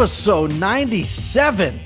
episode 0.00 0.50
97. 0.54 1.78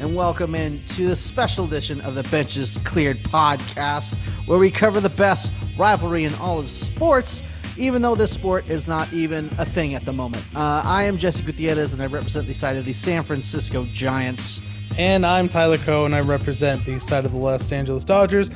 And 0.00 0.16
welcome 0.16 0.56
in 0.56 0.84
to 0.86 1.06
the 1.06 1.14
special 1.14 1.66
edition 1.66 2.00
of 2.00 2.16
the 2.16 2.24
Benches 2.24 2.76
Cleared 2.78 3.18
podcast, 3.18 4.16
where 4.48 4.58
we 4.58 4.72
cover 4.72 4.98
the 4.98 5.10
best 5.10 5.52
rivalry 5.78 6.24
in 6.24 6.34
all 6.34 6.58
of 6.58 6.68
sports, 6.68 7.44
even 7.76 8.02
though 8.02 8.16
this 8.16 8.32
sport 8.32 8.68
is 8.68 8.88
not 8.88 9.12
even 9.12 9.48
a 9.56 9.64
thing 9.64 9.94
at 9.94 10.04
the 10.04 10.12
moment. 10.12 10.44
Uh, 10.52 10.82
I 10.84 11.04
am 11.04 11.16
Jesse 11.16 11.44
Gutierrez, 11.44 11.92
and 11.92 12.02
I 12.02 12.06
represent 12.06 12.48
the 12.48 12.54
side 12.54 12.76
of 12.76 12.84
the 12.84 12.92
San 12.92 13.22
Francisco 13.22 13.84
Giants. 13.84 14.62
And 14.98 15.24
I'm 15.24 15.48
Tyler 15.48 15.78
Coe, 15.78 16.06
and 16.06 16.12
I 16.12 16.22
represent 16.22 16.84
the 16.84 16.98
side 16.98 17.24
of 17.24 17.30
the 17.30 17.38
Los 17.38 17.70
Angeles 17.70 18.02
Dodgers. 18.02 18.50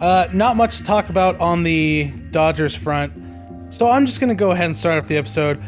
Uh, 0.00 0.28
not 0.32 0.54
much 0.54 0.76
to 0.76 0.84
talk 0.84 1.08
about 1.08 1.36
on 1.40 1.64
the 1.64 2.12
Dodgers 2.30 2.76
front, 2.76 3.12
so 3.66 3.90
I'm 3.90 4.06
just 4.06 4.20
going 4.20 4.28
to 4.28 4.36
go 4.36 4.52
ahead 4.52 4.66
and 4.66 4.76
start 4.76 5.02
off 5.02 5.08
the 5.08 5.16
episode. 5.16 5.60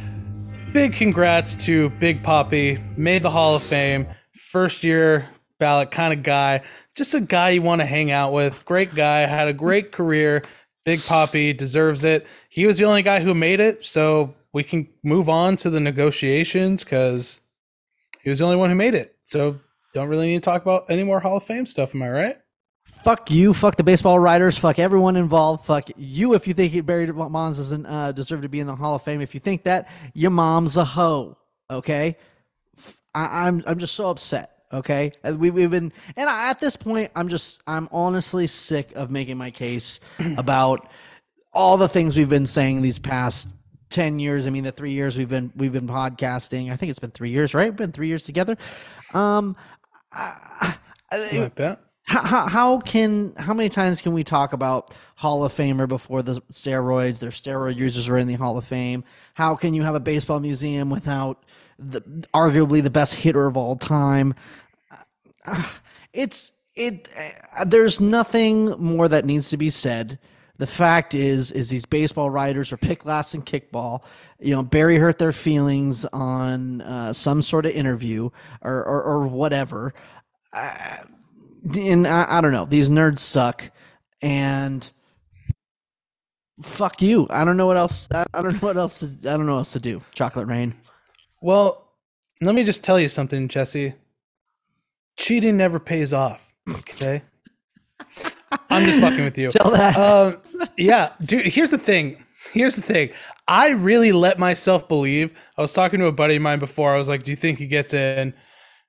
Big 0.72 0.94
congrats 0.94 1.54
to 1.54 1.90
Big 1.90 2.22
Poppy, 2.22 2.78
made 2.96 3.22
the 3.22 3.28
Hall 3.28 3.54
of 3.54 3.62
Fame, 3.62 4.06
first 4.32 4.82
year 4.82 5.28
ballot 5.58 5.90
kind 5.90 6.14
of 6.14 6.22
guy, 6.22 6.62
just 6.96 7.12
a 7.12 7.20
guy 7.20 7.50
you 7.50 7.60
want 7.60 7.82
to 7.82 7.84
hang 7.84 8.10
out 8.10 8.32
with. 8.32 8.64
Great 8.64 8.94
guy, 8.94 9.20
had 9.20 9.48
a 9.48 9.52
great 9.52 9.92
career. 9.92 10.42
Big 10.86 11.02
Poppy 11.02 11.52
deserves 11.52 12.04
it. 12.04 12.26
He 12.48 12.64
was 12.64 12.78
the 12.78 12.86
only 12.86 13.02
guy 13.02 13.20
who 13.20 13.34
made 13.34 13.60
it, 13.60 13.84
so 13.84 14.34
we 14.54 14.64
can 14.64 14.88
move 15.02 15.28
on 15.28 15.56
to 15.56 15.68
the 15.68 15.78
negotiations 15.78 16.82
because 16.82 17.38
he 18.22 18.30
was 18.30 18.38
the 18.38 18.46
only 18.46 18.56
one 18.56 18.70
who 18.70 18.76
made 18.76 18.94
it. 18.94 19.14
So 19.26 19.60
don't 19.92 20.08
really 20.08 20.28
need 20.28 20.36
to 20.36 20.40
talk 20.40 20.62
about 20.62 20.90
any 20.90 21.04
more 21.04 21.20
Hall 21.20 21.36
of 21.36 21.44
Fame 21.44 21.66
stuff. 21.66 21.94
Am 21.94 22.02
I 22.02 22.08
right? 22.08 22.38
Fuck 23.02 23.32
you. 23.32 23.52
Fuck 23.52 23.74
the 23.74 23.82
baseball 23.82 24.20
writers. 24.20 24.56
Fuck 24.56 24.78
everyone 24.78 25.16
involved. 25.16 25.64
Fuck 25.64 25.88
you 25.96 26.34
if 26.34 26.46
you 26.46 26.54
think 26.54 26.86
Barry 26.86 27.10
Bonds 27.10 27.58
doesn't 27.58 27.84
uh, 27.84 28.12
deserve 28.12 28.42
to 28.42 28.48
be 28.48 28.60
in 28.60 28.68
the 28.68 28.76
Hall 28.76 28.94
of 28.94 29.02
Fame. 29.02 29.20
If 29.20 29.34
you 29.34 29.40
think 29.40 29.64
that, 29.64 29.88
your 30.14 30.30
mom's 30.30 30.76
a 30.76 30.84
hoe. 30.84 31.36
Okay, 31.68 32.16
I, 33.12 33.48
am 33.48 33.56
I'm, 33.58 33.64
I'm 33.66 33.78
just 33.80 33.94
so 33.94 34.08
upset. 34.08 34.50
Okay, 34.72 35.10
we, 35.24 35.50
we've 35.50 35.70
been, 35.70 35.92
and 36.16 36.30
I, 36.30 36.50
at 36.50 36.60
this 36.60 36.76
point, 36.76 37.10
I'm 37.16 37.28
just 37.28 37.60
I'm 37.66 37.88
honestly 37.90 38.46
sick 38.46 38.92
of 38.94 39.10
making 39.10 39.36
my 39.36 39.50
case 39.50 39.98
about 40.36 40.88
all 41.52 41.76
the 41.76 41.88
things 41.88 42.16
we've 42.16 42.30
been 42.30 42.46
saying 42.46 42.82
these 42.82 42.98
past 42.98 43.48
10 43.90 44.18
years 44.18 44.46
i 44.46 44.50
mean 44.50 44.64
the 44.64 44.72
three 44.72 44.92
years 44.92 45.18
we've 45.18 45.28
been 45.28 45.52
we've 45.54 45.74
been 45.74 45.86
podcasting 45.86 46.72
i 46.72 46.76
think 46.76 46.88
it's 46.88 46.98
been 46.98 47.10
three 47.10 47.28
years 47.28 47.52
right 47.52 47.76
been 47.76 47.92
three 47.92 48.08
years 48.08 48.22
together 48.22 48.56
um 49.12 49.54
I, 50.10 50.76
like 51.10 51.54
that 51.56 51.91
how, 52.04 52.48
how 52.48 52.78
can 52.80 53.32
how 53.36 53.54
many 53.54 53.68
times 53.68 54.02
can 54.02 54.12
we 54.12 54.24
talk 54.24 54.52
about 54.52 54.94
Hall 55.16 55.44
of 55.44 55.52
Famer 55.52 55.88
before 55.88 56.22
the 56.22 56.40
steroids? 56.52 57.20
Their 57.20 57.30
steroid 57.30 57.76
users 57.76 58.08
are 58.08 58.18
in 58.18 58.26
the 58.26 58.34
Hall 58.34 58.58
of 58.58 58.64
Fame. 58.64 59.04
How 59.34 59.54
can 59.54 59.72
you 59.72 59.82
have 59.82 59.94
a 59.94 60.00
baseball 60.00 60.40
museum 60.40 60.90
without 60.90 61.44
the 61.78 62.00
arguably 62.34 62.82
the 62.82 62.90
best 62.90 63.14
hitter 63.14 63.46
of 63.46 63.56
all 63.56 63.76
time? 63.76 64.34
It's 66.14 66.52
it. 66.74 67.08
Uh, 67.56 67.64
there's 67.64 67.98
nothing 67.98 68.66
more 68.78 69.08
that 69.08 69.24
needs 69.24 69.48
to 69.48 69.56
be 69.56 69.70
said. 69.70 70.18
The 70.58 70.66
fact 70.66 71.14
is, 71.14 71.50
is 71.52 71.70
these 71.70 71.86
baseball 71.86 72.28
writers 72.28 72.70
are 72.70 72.76
pick 72.76 73.06
last 73.06 73.32
and 73.32 73.46
kickball. 73.46 74.02
You 74.38 74.54
know, 74.54 74.62
Barry 74.62 74.98
hurt 74.98 75.18
their 75.18 75.32
feelings 75.32 76.04
on 76.12 76.82
uh, 76.82 77.14
some 77.14 77.40
sort 77.40 77.64
of 77.64 77.72
interview 77.72 78.28
or 78.60 78.84
or, 78.84 79.02
or 79.02 79.26
whatever. 79.26 79.94
Uh, 80.52 80.96
and 81.76 82.06
I, 82.06 82.38
I 82.38 82.40
don't 82.40 82.52
know. 82.52 82.64
These 82.64 82.90
nerds 82.90 83.20
suck, 83.20 83.70
and 84.20 84.88
fuck 86.62 87.02
you. 87.02 87.26
I 87.30 87.44
don't 87.44 87.56
know 87.56 87.66
what 87.66 87.76
else. 87.76 88.08
I, 88.12 88.24
I 88.34 88.42
don't 88.42 88.54
know 88.54 88.68
what 88.68 88.76
else. 88.76 89.00
To, 89.00 89.30
I 89.30 89.36
don't 89.36 89.46
know 89.46 89.52
what 89.52 89.58
else 89.58 89.72
to 89.72 89.80
do. 89.80 90.02
Chocolate 90.12 90.46
rain. 90.46 90.74
Well, 91.40 91.88
let 92.40 92.54
me 92.54 92.64
just 92.64 92.84
tell 92.84 92.98
you 92.98 93.08
something, 93.08 93.48
Jesse. 93.48 93.94
Cheating 95.16 95.56
never 95.56 95.78
pays 95.78 96.12
off. 96.12 96.52
Okay. 96.68 97.22
I'm 98.70 98.84
just 98.84 99.00
fucking 99.00 99.24
with 99.24 99.38
you. 99.38 99.50
Tell 99.50 99.70
that. 99.70 99.96
Um, 99.96 100.68
yeah, 100.76 101.10
dude. 101.24 101.46
Here's 101.46 101.70
the 101.70 101.78
thing. 101.78 102.22
Here's 102.52 102.76
the 102.76 102.82
thing. 102.82 103.10
I 103.48 103.70
really 103.70 104.12
let 104.12 104.38
myself 104.38 104.88
believe. 104.88 105.32
I 105.56 105.62
was 105.62 105.72
talking 105.72 106.00
to 106.00 106.06
a 106.06 106.12
buddy 106.12 106.36
of 106.36 106.42
mine 106.42 106.58
before. 106.58 106.94
I 106.94 106.98
was 106.98 107.08
like, 107.08 107.22
"Do 107.22 107.30
you 107.32 107.36
think 107.36 107.58
he 107.58 107.66
gets 107.66 107.94
in?" 107.94 108.34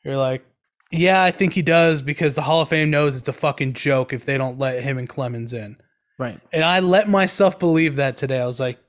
You're 0.03 0.17
like, 0.17 0.45
yeah, 0.93 1.23
I 1.23 1.31
think 1.31 1.53
he 1.53 1.61
does 1.61 2.01
because 2.01 2.35
the 2.35 2.41
Hall 2.43 2.61
of 2.61 2.69
Fame 2.69 2.89
knows 2.89 3.17
it's 3.17 3.27
a 3.27 3.33
fucking 3.33 3.73
joke 3.73 4.13
if 4.13 4.25
they 4.25 4.37
don't 4.37 4.59
let 4.59 4.83
him 4.83 4.97
and 4.97 5.09
Clemens 5.09 5.53
in. 5.53 5.77
Right. 6.19 6.39
And 6.51 6.63
I 6.63 6.79
let 6.79 7.09
myself 7.09 7.57
believe 7.59 7.95
that 7.95 8.15
today. 8.15 8.39
I 8.39 8.45
was 8.45 8.59
like, 8.59 8.79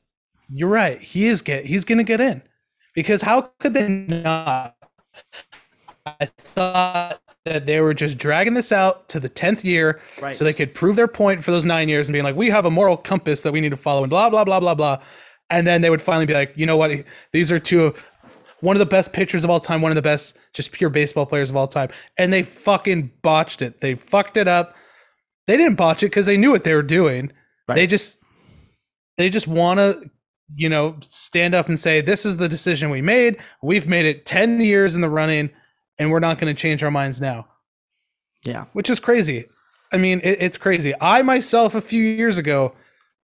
you're 0.48 0.68
right. 0.68 1.00
He 1.00 1.26
is 1.26 1.42
get 1.42 1.64
he's 1.64 1.84
gonna 1.84 2.04
get 2.04 2.20
in. 2.20 2.42
Because 2.94 3.22
how 3.22 3.52
could 3.58 3.74
they 3.74 3.88
not? 3.88 4.76
I 6.06 6.26
thought 6.26 7.20
that 7.44 7.66
they 7.66 7.80
were 7.80 7.94
just 7.94 8.18
dragging 8.18 8.54
this 8.54 8.72
out 8.72 9.08
to 9.08 9.20
the 9.20 9.28
10th 9.28 9.64
year 9.64 10.00
right. 10.20 10.36
so 10.36 10.44
they 10.44 10.52
could 10.52 10.74
prove 10.74 10.96
their 10.96 11.08
point 11.08 11.42
for 11.42 11.50
those 11.50 11.66
nine 11.66 11.88
years 11.88 12.08
and 12.08 12.12
being 12.12 12.24
like, 12.24 12.36
we 12.36 12.50
have 12.50 12.66
a 12.66 12.70
moral 12.70 12.96
compass 12.96 13.42
that 13.42 13.52
we 13.52 13.60
need 13.60 13.70
to 13.70 13.76
follow 13.76 14.02
and 14.02 14.10
blah, 14.10 14.30
blah, 14.30 14.44
blah, 14.44 14.60
blah, 14.60 14.74
blah. 14.74 14.98
And 15.50 15.66
then 15.66 15.82
they 15.82 15.90
would 15.90 16.00
finally 16.00 16.26
be 16.26 16.34
like, 16.34 16.52
you 16.56 16.66
know 16.66 16.76
what? 16.76 17.04
These 17.32 17.52
are 17.52 17.58
two 17.58 17.94
one 18.64 18.76
of 18.76 18.80
the 18.80 18.86
best 18.86 19.12
pitchers 19.12 19.44
of 19.44 19.50
all 19.50 19.60
time, 19.60 19.82
one 19.82 19.92
of 19.92 19.96
the 19.96 20.02
best 20.02 20.36
just 20.54 20.72
pure 20.72 20.88
baseball 20.88 21.26
players 21.26 21.50
of 21.50 21.56
all 21.56 21.66
time, 21.66 21.90
and 22.16 22.32
they 22.32 22.42
fucking 22.42 23.12
botched 23.20 23.60
it. 23.60 23.82
They 23.82 23.94
fucked 23.94 24.38
it 24.38 24.48
up. 24.48 24.74
They 25.46 25.58
didn't 25.58 25.76
botch 25.76 26.02
it 26.02 26.06
because 26.06 26.24
they 26.24 26.38
knew 26.38 26.50
what 26.50 26.64
they 26.64 26.74
were 26.74 26.82
doing. 26.82 27.30
Right. 27.68 27.74
They 27.76 27.86
just 27.86 28.18
they 29.18 29.28
just 29.28 29.46
want 29.46 29.78
to 29.78 30.10
you 30.56 30.70
know 30.70 30.96
stand 31.02 31.54
up 31.54 31.68
and 31.68 31.78
say 31.78 32.00
this 32.00 32.24
is 32.24 32.38
the 32.38 32.48
decision 32.48 32.88
we 32.88 33.02
made. 33.02 33.36
We've 33.62 33.86
made 33.86 34.06
it 34.06 34.24
10 34.24 34.60
years 34.62 34.94
in 34.94 35.02
the 35.02 35.10
running 35.10 35.50
and 35.98 36.10
we're 36.10 36.20
not 36.20 36.38
going 36.38 36.54
to 36.54 36.60
change 36.60 36.82
our 36.82 36.90
minds 36.90 37.20
now. 37.20 37.46
Yeah. 38.44 38.64
Which 38.72 38.88
is 38.88 38.98
crazy. 38.98 39.46
I 39.92 39.98
mean, 39.98 40.20
it, 40.24 40.42
it's 40.42 40.58
crazy. 40.58 40.94
I 41.00 41.22
myself 41.22 41.74
a 41.74 41.80
few 41.80 42.02
years 42.02 42.38
ago 42.38 42.74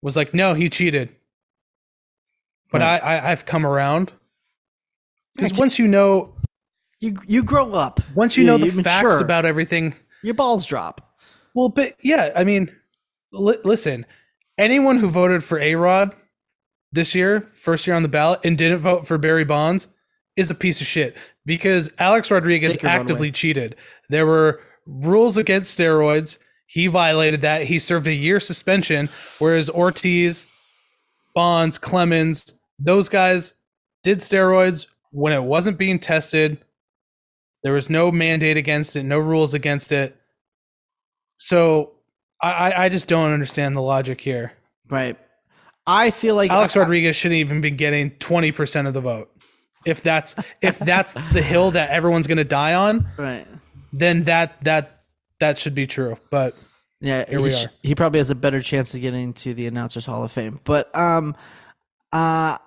was 0.03 0.17
like, 0.17 0.35
no, 0.35 0.55
he 0.55 0.69
cheated. 0.69 1.11
But 2.73 2.81
right. 2.81 3.03
I, 3.03 3.17
I 3.17 3.31
I've 3.31 3.47
come 3.47 3.65
around 3.65 4.13
because 5.35 5.53
once 5.55 5.79
you 5.79 5.89
know, 5.89 6.35
you 7.01 7.19
you 7.27 7.43
grow 7.43 7.73
up. 7.73 8.01
Once 8.15 8.37
you, 8.37 8.43
you 8.43 8.47
know 8.47 8.59
the 8.59 8.67
you 8.67 8.83
facts 8.83 9.03
mature. 9.03 9.23
about 9.23 9.47
everything, 9.47 9.95
your 10.23 10.35
balls 10.35 10.65
drop. 10.67 11.17
Well, 11.55 11.69
but 11.69 11.95
yeah, 12.03 12.31
I 12.37 12.45
mean, 12.45 12.75
li- 13.33 13.59
listen, 13.65 14.07
anyone 14.59 14.99
who 14.99 15.09
voted 15.09 15.43
for 15.43 15.59
A 15.59 15.75
Rod 15.75 16.15
this 16.93 17.15
year, 17.15 17.41
first 17.41 17.87
year 17.87 17.97
on 17.97 18.03
the 18.03 18.09
ballot, 18.09 18.41
and 18.45 18.57
didn't 18.57 18.81
vote 18.81 19.07
for 19.07 19.19
Barry 19.19 19.45
Bonds 19.45 19.89
is 20.37 20.51
a 20.51 20.55
piece 20.55 20.81
of 20.81 20.87
shit 20.87 21.17
because 21.45 21.93
Alex 21.99 22.31
Rodriguez 22.31 22.79
actively 22.83 23.31
cheated. 23.31 23.77
There 24.09 24.27
were 24.27 24.61
rules 24.87 25.37
against 25.37 25.77
steroids. 25.79 26.39
He 26.67 26.87
violated 26.87 27.43
that. 27.43 27.65
He 27.65 27.79
served 27.79 28.07
a 28.07 28.15
year 28.15 28.39
suspension, 28.39 29.09
whereas 29.39 29.69
Ortiz, 29.69 30.47
Bonds, 31.35 31.79
Clemens, 31.79 32.53
those 32.79 33.09
guys 33.09 33.55
did 34.03 34.19
steroids, 34.19 34.87
when 35.11 35.33
it 35.33 35.43
wasn't 35.43 35.79
being 35.79 35.99
tested. 35.99 36.59
There 37.63 37.75
was 37.75 37.91
no 37.91 38.11
mandate 38.11 38.57
against 38.57 38.97
it, 38.97 39.03
no 39.03 39.19
rules 39.19 39.53
against 39.53 39.93
it. 39.93 40.17
So 41.37 41.93
I, 42.43 42.73
I 42.85 42.89
just 42.89 43.07
don't 43.07 43.33
understand 43.33 43.75
the 43.75 43.83
logic 43.83 44.21
here. 44.21 44.53
Right. 44.89 45.19
I 45.87 46.11
feel 46.11 46.35
like 46.35 46.51
Alex 46.51 46.77
I, 46.77 46.81
Rodriguez 46.81 47.17
shouldn't 47.17 47.39
even 47.39 47.61
be 47.61 47.71
getting 47.71 48.13
20% 48.13 48.87
of 48.87 48.95
the 48.95 49.01
vote. 49.01 49.31
If 49.87 50.03
that's 50.03 50.35
if 50.61 50.79
that's 50.79 51.15
the 51.33 51.41
hill 51.41 51.71
that 51.71 51.89
everyone's 51.89 52.27
gonna 52.27 52.45
die 52.45 52.75
on, 52.75 53.09
right? 53.17 53.47
Then 53.95 54.25
that 54.25 54.63
that 54.65 55.05
that 55.39 55.59
should 55.59 55.75
be 55.75 55.87
true. 55.87 56.19
But 56.29 56.55
yeah, 57.01 57.25
here 57.27 57.41
we 57.41 57.55
are. 57.55 57.71
He 57.83 57.95
probably 57.95 58.19
has 58.19 58.29
a 58.29 58.35
better 58.35 58.61
chance 58.61 58.93
of 58.93 59.01
getting 59.01 59.33
to 59.33 59.55
the 59.55 59.67
announcers 59.67 60.05
Hall 60.05 60.23
of 60.23 60.31
Fame. 60.31 60.61
But 60.65 60.95
um 60.95 61.35
uh 62.13 62.59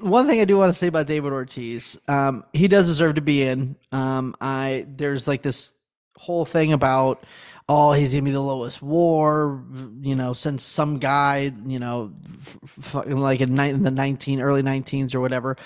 one 0.00 0.26
thing 0.26 0.40
I 0.40 0.44
do 0.44 0.56
want 0.56 0.72
to 0.72 0.78
say 0.78 0.86
about 0.88 1.06
David 1.06 1.32
Ortiz, 1.32 1.98
um, 2.08 2.44
he 2.52 2.68
does 2.68 2.86
deserve 2.86 3.16
to 3.16 3.20
be 3.20 3.42
in. 3.42 3.76
Um, 3.92 4.36
I 4.40 4.86
there's 4.88 5.28
like 5.28 5.42
this 5.42 5.72
whole 6.16 6.44
thing 6.44 6.72
about 6.72 7.24
oh 7.68 7.92
he's 7.92 8.12
gonna 8.12 8.24
be 8.24 8.30
the 8.30 8.40
lowest 8.40 8.82
WAR, 8.82 9.62
you 10.00 10.14
know, 10.14 10.32
since 10.32 10.62
some 10.62 10.98
guy, 10.98 11.52
you 11.66 11.78
know, 11.78 12.12
f- 12.24 12.58
f- 12.78 13.06
like 13.06 13.40
in, 13.40 13.54
ni- 13.54 13.70
in, 13.70 13.82
the 13.82 13.90
nineteen 13.90 14.40
early 14.40 14.62
nineteens 14.62 15.14
or 15.14 15.20
whatever. 15.20 15.56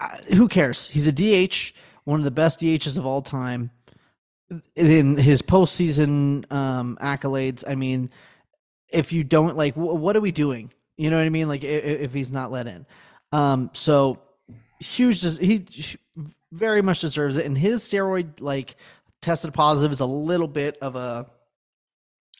Uh, 0.00 0.16
who 0.34 0.48
cares? 0.48 0.88
He's 0.88 1.06
a 1.06 1.12
DH, 1.12 1.72
one 2.04 2.20
of 2.20 2.24
the 2.24 2.30
best 2.30 2.60
DHs 2.60 2.98
of 2.98 3.06
all 3.06 3.22
time. 3.22 3.70
In 4.76 5.16
his 5.16 5.42
postseason 5.42 6.50
um, 6.52 6.98
accolades, 7.00 7.64
I 7.66 7.74
mean, 7.74 8.10
if 8.92 9.12
you 9.12 9.24
don't 9.24 9.56
like, 9.56 9.74
w- 9.74 9.94
what 9.94 10.14
are 10.14 10.20
we 10.20 10.30
doing? 10.30 10.72
You 10.96 11.10
know 11.10 11.16
what 11.16 11.26
I 11.26 11.30
mean? 11.30 11.48
Like 11.48 11.64
if, 11.64 11.84
if 11.84 12.14
he's 12.14 12.30
not 12.30 12.52
let 12.52 12.66
in. 12.66 12.86
Um, 13.32 13.70
so 13.72 14.20
huge. 14.80 15.22
He 15.38 15.66
very 16.52 16.82
much 16.82 17.00
deserves 17.00 17.36
it, 17.36 17.46
and 17.46 17.56
his 17.56 17.82
steroid 17.82 18.40
like 18.40 18.76
tested 19.20 19.52
positive 19.52 19.92
is 19.92 20.00
a 20.00 20.06
little 20.06 20.48
bit 20.48 20.78
of 20.80 20.96
a 20.96 21.26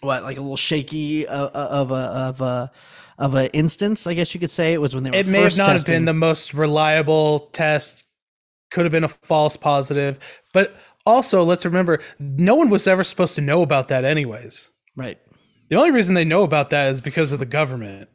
what 0.00 0.22
like 0.22 0.36
a 0.36 0.40
little 0.40 0.56
shaky 0.56 1.26
uh, 1.26 1.46
uh, 1.46 1.68
of 1.70 1.90
a 1.90 1.94
of 1.94 2.40
a 2.40 2.70
of 3.18 3.34
a 3.34 3.52
instance. 3.54 4.06
I 4.06 4.14
guess 4.14 4.34
you 4.34 4.40
could 4.40 4.50
say 4.50 4.72
it 4.72 4.80
was 4.80 4.94
when 4.94 5.04
they 5.04 5.10
were. 5.10 5.16
It 5.16 5.26
may 5.26 5.42
have 5.42 5.56
not 5.56 5.66
testing. 5.66 5.74
have 5.74 5.86
been 5.86 6.04
the 6.04 6.14
most 6.14 6.54
reliable 6.54 7.50
test 7.52 8.04
could 8.70 8.84
have 8.84 8.92
been 8.92 9.04
a 9.04 9.08
false 9.08 9.56
positive. 9.56 10.18
But 10.52 10.76
also, 11.04 11.42
let's 11.44 11.64
remember, 11.64 12.00
no 12.18 12.54
one 12.54 12.68
was 12.68 12.86
ever 12.86 13.04
supposed 13.04 13.34
to 13.36 13.40
know 13.40 13.62
about 13.62 13.88
that, 13.88 14.04
anyways. 14.04 14.70
Right. 14.96 15.18
The 15.68 15.76
only 15.76 15.90
reason 15.90 16.14
they 16.14 16.24
know 16.24 16.42
about 16.42 16.70
that 16.70 16.88
is 16.88 17.00
because 17.00 17.32
of 17.32 17.38
the 17.38 17.46
government, 17.46 18.08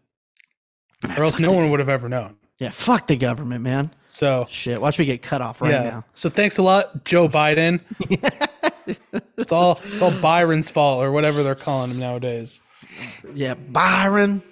or 1.17 1.23
else 1.23 1.39
no 1.39 1.51
one 1.51 1.69
would 1.69 1.79
have 1.79 1.89
ever 1.89 2.07
known. 2.07 2.37
Yeah, 2.61 2.69
fuck 2.69 3.07
the 3.07 3.15
government, 3.15 3.63
man. 3.63 3.89
So 4.09 4.45
Shit, 4.47 4.79
watch 4.79 4.99
me 4.99 5.05
get 5.05 5.23
cut 5.23 5.41
off 5.41 5.61
right 5.61 5.71
yeah. 5.71 5.83
now. 5.83 6.05
So 6.13 6.29
thanks 6.29 6.59
a 6.59 6.61
lot, 6.61 7.03
Joe 7.05 7.27
Biden. 7.27 7.79
it's 9.35 9.51
all 9.51 9.79
it's 9.85 10.01
all 10.03 10.11
Byron's 10.11 10.69
fault 10.69 11.03
or 11.03 11.11
whatever 11.11 11.41
they're 11.41 11.55
calling 11.55 11.89
him 11.89 11.97
nowadays. 11.97 12.61
Yeah, 13.33 13.55
Byron. 13.55 14.43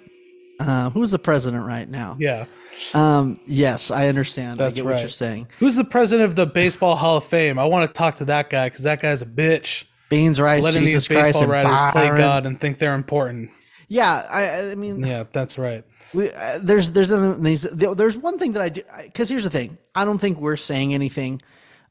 Uh, 0.58 0.90
who's 0.90 1.12
the 1.12 1.20
president 1.20 1.64
right 1.64 1.88
now? 1.88 2.16
Yeah. 2.18 2.46
Um, 2.94 3.38
yes, 3.46 3.92
I 3.92 4.08
understand. 4.08 4.58
That's 4.58 4.76
I 4.76 4.82
get 4.82 4.90
what 4.90 4.98
you're 4.98 5.08
saying. 5.08 5.46
Who's 5.60 5.76
the 5.76 5.84
president 5.84 6.28
of 6.28 6.34
the 6.34 6.46
Baseball 6.46 6.96
Hall 6.96 7.18
of 7.18 7.24
Fame? 7.24 7.60
I 7.60 7.64
want 7.66 7.88
to 7.88 7.96
talk 7.96 8.16
to 8.16 8.24
that 8.24 8.50
guy 8.50 8.70
because 8.70 8.82
that 8.82 9.00
guy's 9.00 9.22
a 9.22 9.26
bitch. 9.26 9.84
Beans, 10.08 10.40
rice, 10.40 10.64
Letting 10.64 10.82
Jesus 10.82 11.06
these 11.06 11.16
Christ, 11.16 11.34
baseball 11.34 11.48
writers 11.48 11.92
play 11.92 12.08
God 12.08 12.44
and 12.44 12.60
think 12.60 12.78
they're 12.78 12.96
important. 12.96 13.52
Yeah, 13.86 14.26
I, 14.28 14.70
I 14.72 14.74
mean, 14.74 15.04
Yeah, 15.04 15.24
that's 15.30 15.58
right. 15.58 15.84
We, 16.12 16.30
uh, 16.30 16.58
there's 16.62 16.90
there's 16.90 17.08
these, 17.40 17.62
there's 17.62 18.16
one 18.16 18.38
thing 18.38 18.52
that 18.52 18.62
I 18.62 18.68
do 18.68 18.82
because 19.02 19.28
here's 19.28 19.44
the 19.44 19.50
thing. 19.50 19.78
I 19.94 20.04
don't 20.04 20.18
think 20.18 20.38
we're 20.38 20.56
saying 20.56 20.94
anything 20.94 21.40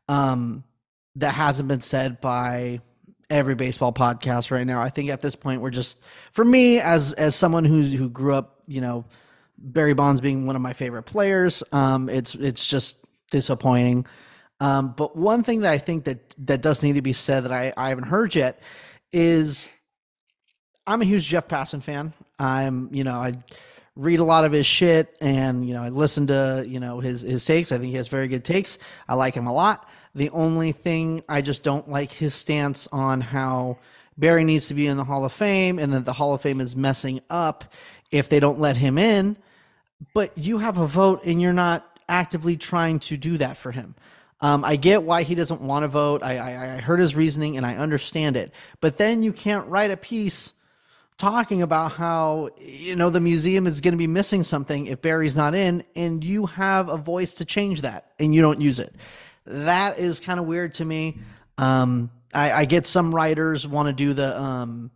um, 0.08 0.64
that 1.16 1.34
hasn't 1.34 1.68
been 1.68 1.82
said 1.82 2.20
by 2.22 2.82
every 3.30 3.56
baseball 3.56 3.94
podcast 3.94 4.52
right 4.52 4.66
now. 4.66 4.82
I 4.82 4.90
think 4.90 5.10
at 5.10 5.22
this 5.22 5.36
point 5.36 5.62
we're 5.62 5.70
just 5.70 6.04
for 6.32 6.44
me 6.44 6.80
as 6.80 7.14
as 7.14 7.36
someone 7.36 7.66
who 7.66 7.82
who 7.82 8.10
grew 8.10 8.34
up, 8.34 8.64
you 8.68 8.82
know, 8.82 9.06
Barry 9.58 9.94
Bonds 9.94 10.22
being 10.22 10.46
one 10.46 10.56
of 10.56 10.62
my 10.62 10.74
favorite 10.74 11.04
players. 11.04 11.64
Um, 11.72 12.10
it's 12.10 12.36
it's 12.36 12.66
just 12.66 12.98
disappointing. 13.32 14.06
Um, 14.60 14.94
but 14.98 15.16
one 15.16 15.44
thing 15.44 15.62
that 15.62 15.72
I 15.72 15.78
think 15.78 16.04
that 16.06 16.36
that 16.46 16.62
does 16.62 16.84
need 16.84 16.94
to 16.94 17.02
be 17.02 17.14
said 17.14 17.46
that 17.46 17.52
I, 17.52 17.74
I 17.78 17.90
haven't 17.90 18.06
heard 18.06 18.36
yet 18.36 18.62
is 19.12 19.70
I'm 20.86 21.02
a 21.02 21.06
huge 21.06 21.28
Jeff 21.28 21.48
Passan 21.48 21.82
fan. 21.82 22.14
I'm 22.38 22.94
you 22.94 23.04
know 23.04 23.16
I 23.16 23.34
read 24.00 24.20
a 24.20 24.24
lot 24.24 24.46
of 24.46 24.52
his 24.52 24.66
shit 24.66 25.18
and 25.22 25.68
you 25.68 25.74
know 25.74 25.84
I 25.84 25.90
listen 25.90 26.28
to 26.28 26.66
you 26.68 26.80
know 26.80 27.00
his 27.00 27.22
his 27.22 27.46
takes. 27.46 27.72
I 27.72 27.78
think 27.78 27.90
he 27.90 27.96
has 27.96 28.08
very 28.08 28.28
good 28.28 28.44
takes. 28.44 28.78
I 29.08 29.16
like 29.16 29.36
him 29.36 29.48
a 29.48 29.54
lot. 29.54 29.88
The 30.16 30.30
only 30.32 30.72
thing 30.72 31.24
I 31.30 31.42
just 31.42 31.64
don't 31.64 31.90
like 31.90 32.12
his 32.12 32.34
stance 32.34 32.88
on 32.92 33.22
how 33.22 33.78
Barry 34.18 34.44
needs 34.44 34.68
to 34.70 34.74
be 34.74 34.88
in 34.88 34.98
the 34.98 35.04
Hall 35.04 35.24
of 35.24 35.34
Fame 35.34 35.80
and 35.80 35.94
that 35.94 36.06
the 36.06 36.14
Hall 36.14 36.34
of 36.34 36.42
Fame 36.42 36.62
is 36.62 36.76
messing 36.76 37.22
up 37.30 37.74
if 38.12 38.28
they 38.28 38.40
don't 38.40 38.60
let 38.60 38.76
him 38.78 38.98
in 38.98 39.38
but 40.14 40.38
you 40.38 40.58
have 40.60 40.78
a 40.78 40.88
vote 40.88 41.24
and 41.26 41.42
you're 41.42 41.54
not 41.54 41.86
actively 42.08 42.58
trying 42.58 43.00
to 43.00 43.18
do 43.18 43.38
that 43.38 43.58
for 43.58 43.72
him. 43.72 43.96
Um, 44.42 44.64
I 44.64 44.78
get 44.78 45.04
why 45.04 45.24
he 45.24 45.36
doesn't 45.36 45.62
want 45.62 45.84
to 45.84 45.88
vote. 45.88 46.24
I, 46.24 46.38
I, 46.38 46.76
I 46.76 46.78
heard 46.80 47.00
his 47.00 47.16
reasoning 47.16 47.58
and 47.58 47.66
I 47.66 47.76
understand 47.76 48.38
it. 48.38 48.52
But 48.80 48.98
then 48.98 49.22
you 49.22 49.34
can't 49.34 49.68
write 49.68 49.92
a 49.92 49.98
piece 49.98 50.54
talking 51.20 51.62
about 51.62 51.92
how 51.92 52.50
you 52.58 52.96
know 52.96 53.12
the 53.12 53.20
museum 53.20 53.68
is 53.68 53.82
going 53.82 53.92
to 53.92 53.98
be 53.98 54.08
missing 54.08 54.42
something 54.42 54.88
if 54.88 55.02
Barry's 55.04 55.36
not 55.36 55.54
in, 55.54 55.84
and 55.96 56.24
you 56.24 56.48
have 56.48 56.90
a 56.90 56.98
voice 56.98 57.36
to 57.36 57.46
change 57.46 57.82
that 57.82 58.12
and 58.18 58.34
you 58.34 58.42
don't 58.42 58.60
use 58.62 58.80
it. 58.80 58.96
That 59.46 60.00
is 60.00 60.20
kind 60.20 60.40
of 60.40 60.48
weird 60.48 60.74
to 60.76 60.86
me. 60.86 61.20
Um, 61.60 62.10
I, 62.34 62.52
I 62.52 62.66
get 62.66 62.88
some 62.88 63.14
writers 63.14 63.68
want 63.68 63.88
to 63.88 63.94
do 63.94 64.14
the 64.14 64.40
um, 64.40 64.90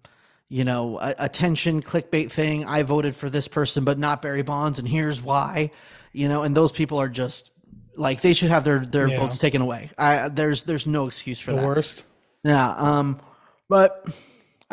you 0.49 0.63
know, 0.63 0.97
a- 0.99 1.15
attention 1.19 1.81
clickbait 1.81 2.31
thing. 2.31 2.63
I 2.65 2.83
voted 2.83 3.15
for 3.15 3.29
this 3.29 3.47
person, 3.47 3.83
but 3.83 3.97
not 3.99 4.21
Barry 4.21 4.43
Bonds, 4.43 4.79
and 4.79 4.87
here's 4.87 5.21
why. 5.21 5.71
You 6.13 6.29
know, 6.29 6.43
and 6.43 6.55
those 6.55 6.71
people 6.71 6.99
are 6.99 7.09
just 7.09 7.51
like 7.95 8.21
they 8.21 8.33
should 8.33 8.49
have 8.49 8.63
their 8.63 8.79
their 8.79 9.07
Yeah. 9.07 9.19
votes 9.19 9.39
taken 9.39 9.61
away. 9.61 9.89
I 9.97 10.29
there's 10.29 10.63
there's 10.63 10.87
no 10.87 11.07
excuse 11.07 11.39
for 11.39 11.51
The 11.51 11.57
that. 11.61 11.67
worst. 11.67 12.05
Yeah. 12.43 12.69
Um, 12.69 13.19
but 13.67 14.07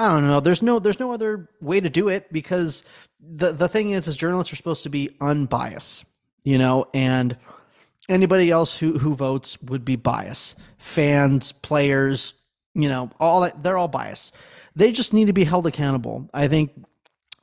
I 0.01 0.09
don't 0.09 0.27
know. 0.27 0.41
There's 0.41 0.63
no 0.63 0.79
there's 0.79 0.99
no 0.99 1.13
other 1.13 1.51
way 1.61 1.79
to 1.79 1.91
do 1.91 2.09
it 2.09 2.33
because 2.33 2.85
the 3.21 3.53
the 3.53 3.69
thing 3.69 3.91
is, 3.91 4.09
is 4.09 4.17
journalists 4.17 4.51
are 4.51 4.57
supposed 4.57 4.83
to 4.85 4.89
be 4.89 5.15
unbiased. 5.21 6.07
You 6.43 6.57
know, 6.57 6.89
and 6.95 7.37
anybody 8.09 8.51
else 8.51 8.79
who 8.79 8.99
who 8.99 9.15
votes 9.15 9.61
would 9.61 9.85
be 9.85 9.97
biased. 9.97 10.57
Fans, 10.79 11.53
players, 11.53 12.33
you 12.75 12.89
know, 12.89 13.11
all 13.21 13.43
that 13.43 13.63
they're 13.63 13.77
all 13.77 13.89
biased. 13.89 14.35
They 14.75 14.91
just 14.91 15.13
need 15.13 15.27
to 15.27 15.35
be 15.35 15.45
held 15.45 15.67
accountable. 15.67 16.31
I 16.33 16.49
think 16.49 16.71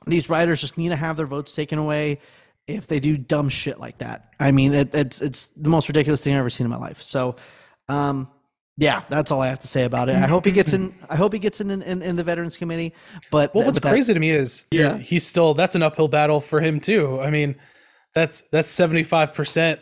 these 0.08 0.28
writers 0.28 0.60
just 0.60 0.76
need 0.76 0.88
to 0.88 0.96
have 0.96 1.16
their 1.16 1.26
votes 1.26 1.54
taken 1.54 1.78
away 1.78 2.18
if 2.66 2.88
they 2.88 2.98
do 2.98 3.16
dumb 3.16 3.48
shit 3.48 3.78
like 3.78 3.98
that. 3.98 4.32
I 4.40 4.50
mean, 4.50 4.74
it, 4.74 4.92
it's 4.96 5.22
it's 5.22 5.46
the 5.48 5.68
most 5.68 5.86
ridiculous 5.86 6.24
thing 6.24 6.34
I've 6.34 6.40
ever 6.40 6.50
seen 6.50 6.64
in 6.64 6.72
my 6.72 6.76
life. 6.76 7.02
So, 7.02 7.36
um, 7.88 8.28
yeah, 8.80 9.02
that's 9.08 9.30
all 9.32 9.42
I 9.42 9.48
have 9.48 9.58
to 9.60 9.68
say 9.68 9.82
about 9.84 10.08
it. 10.08 10.14
I 10.14 10.26
hope 10.28 10.44
he 10.44 10.52
gets 10.52 10.72
in. 10.72 10.94
I 11.10 11.16
hope 11.16 11.32
he 11.32 11.38
gets 11.40 11.60
in 11.60 11.70
in, 11.70 11.82
in, 11.82 12.00
in 12.00 12.14
the 12.16 12.22
veterans 12.24 12.56
committee. 12.56 12.94
But 13.30 13.52
Well, 13.54 13.64
what's 13.66 13.80
that- 13.80 13.88
crazy 13.90 14.14
to 14.14 14.20
me 14.20 14.30
is 14.30 14.64
Yeah. 14.70 14.96
he's 14.98 15.26
still 15.26 15.52
that's 15.52 15.74
an 15.74 15.82
uphill 15.82 16.06
battle 16.08 16.40
for 16.40 16.60
him 16.60 16.78
too. 16.80 17.20
I 17.20 17.30
mean, 17.30 17.56
that's 18.14 18.42
that's 18.52 18.68
seventy 18.68 19.02
five 19.02 19.34
percent, 19.34 19.80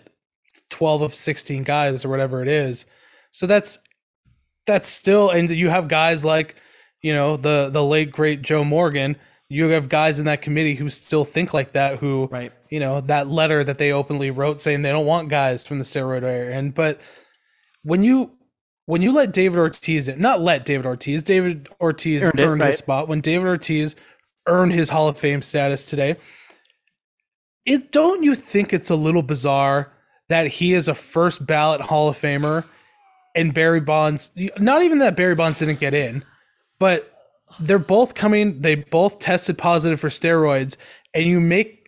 twelve 0.71 1.03
of 1.03 1.15
sixteen 1.15 1.63
guys 1.63 2.05
or 2.05 2.09
whatever 2.09 2.41
it 2.43 2.49
is. 2.49 2.87
So 3.31 3.47
that's 3.47 3.79
that's 4.67 4.89
still, 4.89 5.31
and 5.31 5.49
you 5.51 5.69
have 5.69 5.89
guys 5.89 6.25
like 6.25 6.57
you 7.03 7.13
know 7.13 7.37
the 7.37 7.69
the 7.71 7.85
late 7.85 8.11
great 8.11 8.41
Joe 8.43 8.65
Morgan. 8.65 9.17
You 9.49 9.69
have 9.69 9.89
guys 9.89 10.19
in 10.19 10.25
that 10.25 10.43
committee 10.43 10.75
who 10.75 10.89
still 10.89 11.25
think 11.25 11.55
like 11.55 11.73
that. 11.75 11.99
Who 11.99 12.29
Right. 12.33 12.53
you 12.71 12.81
know 12.81 13.01
that 13.03 13.29
letter 13.29 13.63
that 13.63 13.79
they 13.79 13.93
openly 13.93 14.31
wrote 14.31 14.59
saying 14.61 14.83
they 14.83 14.91
don't 14.91 15.07
want 15.07 15.29
guys 15.29 15.67
from 15.67 15.79
the 15.79 15.85
steroid 15.85 16.23
era. 16.25 16.53
And 16.53 16.75
but 16.75 16.99
when 17.85 18.03
you 18.03 18.33
when 18.87 19.03
you 19.03 19.13
let 19.13 19.33
David 19.33 19.59
Ortiz 19.59 20.09
in, 20.09 20.21
not 20.21 20.41
let 20.41 20.65
David 20.65 20.87
Ortiz, 20.87 21.23
David 21.23 21.69
Ortiz 21.81 22.23
Earned 22.23 22.41
earned, 22.41 22.61
it, 22.61 22.65
right. 22.65 22.71
his 22.71 22.79
spot. 22.79 23.09
When 23.09 23.21
David 23.21 23.47
Ortiz 23.47 23.97
earned 24.47 24.73
his 24.73 24.89
Hall 24.89 25.09
of 25.09 25.19
Fame 25.19 25.43
status 25.43 25.91
today, 25.91 26.17
it 27.65 27.93
don't 27.93 28.23
you 28.23 28.35
think 28.35 28.73
it's 28.73 28.91
a 28.91 28.97
little 28.97 29.23
bizarre 29.23 29.93
that 30.29 30.47
he 30.47 30.73
is 30.73 30.89
a 30.89 30.95
first 30.95 31.47
ballot 31.47 31.81
Hall 31.81 32.09
of 32.09 32.17
Famer 32.19 32.65
and 33.35 33.53
Barry 33.53 33.81
Bonds 33.81 34.31
not 34.59 34.83
even 34.83 34.99
that 34.99 35.17
Barry 35.17 35.35
Bonds 35.35 35.59
didn't 35.59 35.81
get 35.81 35.93
in, 35.93 36.25
but 36.79 37.13
they're 37.61 37.79
both 37.79 38.15
coming, 38.15 38.63
they 38.63 38.77
both 38.77 39.19
tested 39.19 39.59
positive 39.59 40.01
for 40.01 40.09
steroids, 40.09 40.77
and 41.15 41.25
you 41.27 41.41
make 41.41 41.87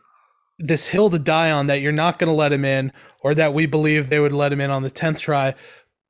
this 0.59 0.89
hill 0.89 1.11
to 1.11 1.19
die 1.19 1.51
on 1.51 1.69
that 1.69 1.81
you're 1.81 1.93
not 1.93 2.19
going 2.19 2.29
to 2.29 2.35
let 2.35 2.53
him 2.53 2.65
in, 2.65 2.93
or 3.21 3.35
that 3.35 3.55
we 3.55 3.67
believe 3.67 4.09
they 4.09 4.21
would 4.21 4.33
let 4.33 4.53
him 4.53 4.61
in 4.61 4.71
on 4.71 4.83
the 4.83 4.91
10th 4.91 5.19
try. 5.19 5.55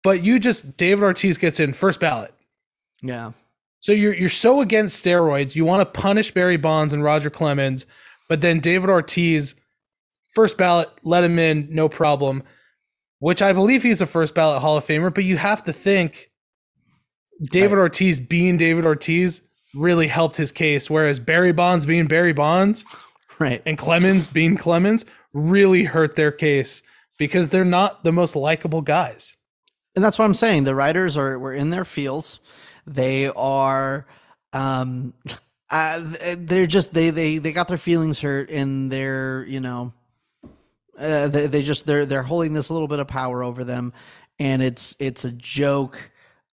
But 0.04 0.24
you 0.24 0.38
just, 0.38 0.76
David 0.76 1.02
Ortiz 1.02 1.38
gets 1.38 1.60
in 1.60 1.72
first 1.72 2.00
ballot. 2.00 2.32
Yeah. 3.02 3.32
So 3.80 3.92
you're, 3.92 4.14
you're 4.14 4.28
so 4.28 4.60
against 4.60 5.04
steroids. 5.04 5.54
You 5.54 5.64
want 5.64 5.80
to 5.80 6.00
punish 6.00 6.32
Barry 6.32 6.56
Bonds 6.56 6.92
and 6.92 7.02
Roger 7.02 7.30
Clemens, 7.30 7.86
but 8.28 8.40
then 8.40 8.60
David 8.60 8.90
Ortiz, 8.90 9.54
first 10.28 10.56
ballot, 10.56 10.88
let 11.02 11.24
him 11.24 11.38
in, 11.38 11.68
no 11.70 11.88
problem, 11.88 12.42
which 13.20 13.42
I 13.42 13.52
believe 13.52 13.82
he's 13.82 14.00
a 14.00 14.06
first 14.06 14.34
ballot 14.34 14.62
Hall 14.62 14.76
of 14.76 14.86
Famer. 14.86 15.12
But 15.14 15.24
you 15.24 15.36
have 15.36 15.64
to 15.64 15.72
think 15.72 16.30
David 17.50 17.76
Right. 17.76 17.82
Ortiz 17.82 18.18
being 18.20 18.56
David 18.56 18.84
Ortiz 18.84 19.42
really 19.74 20.08
helped 20.08 20.36
his 20.36 20.50
case, 20.52 20.88
whereas 20.90 21.20
Barry 21.20 21.52
Bonds 21.52 21.86
being 21.86 22.06
Barry 22.06 22.32
Bonds 22.32 22.84
Right. 23.38 23.62
and 23.64 23.78
Clemens 23.78 24.26
being 24.26 24.56
Clemens 24.56 25.04
really 25.32 25.84
hurt 25.84 26.16
their 26.16 26.32
case 26.32 26.82
because 27.16 27.50
they're 27.50 27.64
not 27.64 28.02
the 28.02 28.12
most 28.12 28.34
likable 28.34 28.80
guys. 28.80 29.36
And 29.98 30.04
that's 30.04 30.16
what 30.16 30.26
I'm 30.26 30.34
saying. 30.34 30.62
The 30.62 30.76
writers 30.76 31.16
are 31.16 31.36
were 31.40 31.52
in 31.52 31.70
their 31.70 31.84
fields. 31.84 32.38
They 32.86 33.26
are, 33.26 34.06
um, 34.52 35.12
uh, 35.70 36.14
they're 36.36 36.68
just 36.68 36.94
they 36.94 37.10
they 37.10 37.38
they 37.38 37.50
got 37.50 37.66
their 37.66 37.78
feelings 37.78 38.20
hurt, 38.20 38.48
and 38.48 38.92
they're 38.92 39.44
you 39.48 39.58
know, 39.58 39.92
uh, 40.96 41.26
they 41.26 41.48
they 41.48 41.62
just 41.62 41.84
they're 41.84 42.06
they're 42.06 42.22
holding 42.22 42.52
this 42.52 42.70
little 42.70 42.86
bit 42.86 43.00
of 43.00 43.08
power 43.08 43.42
over 43.42 43.64
them, 43.64 43.92
and 44.38 44.62
it's 44.62 44.94
it's 45.00 45.24
a 45.24 45.32
joke. 45.32 45.98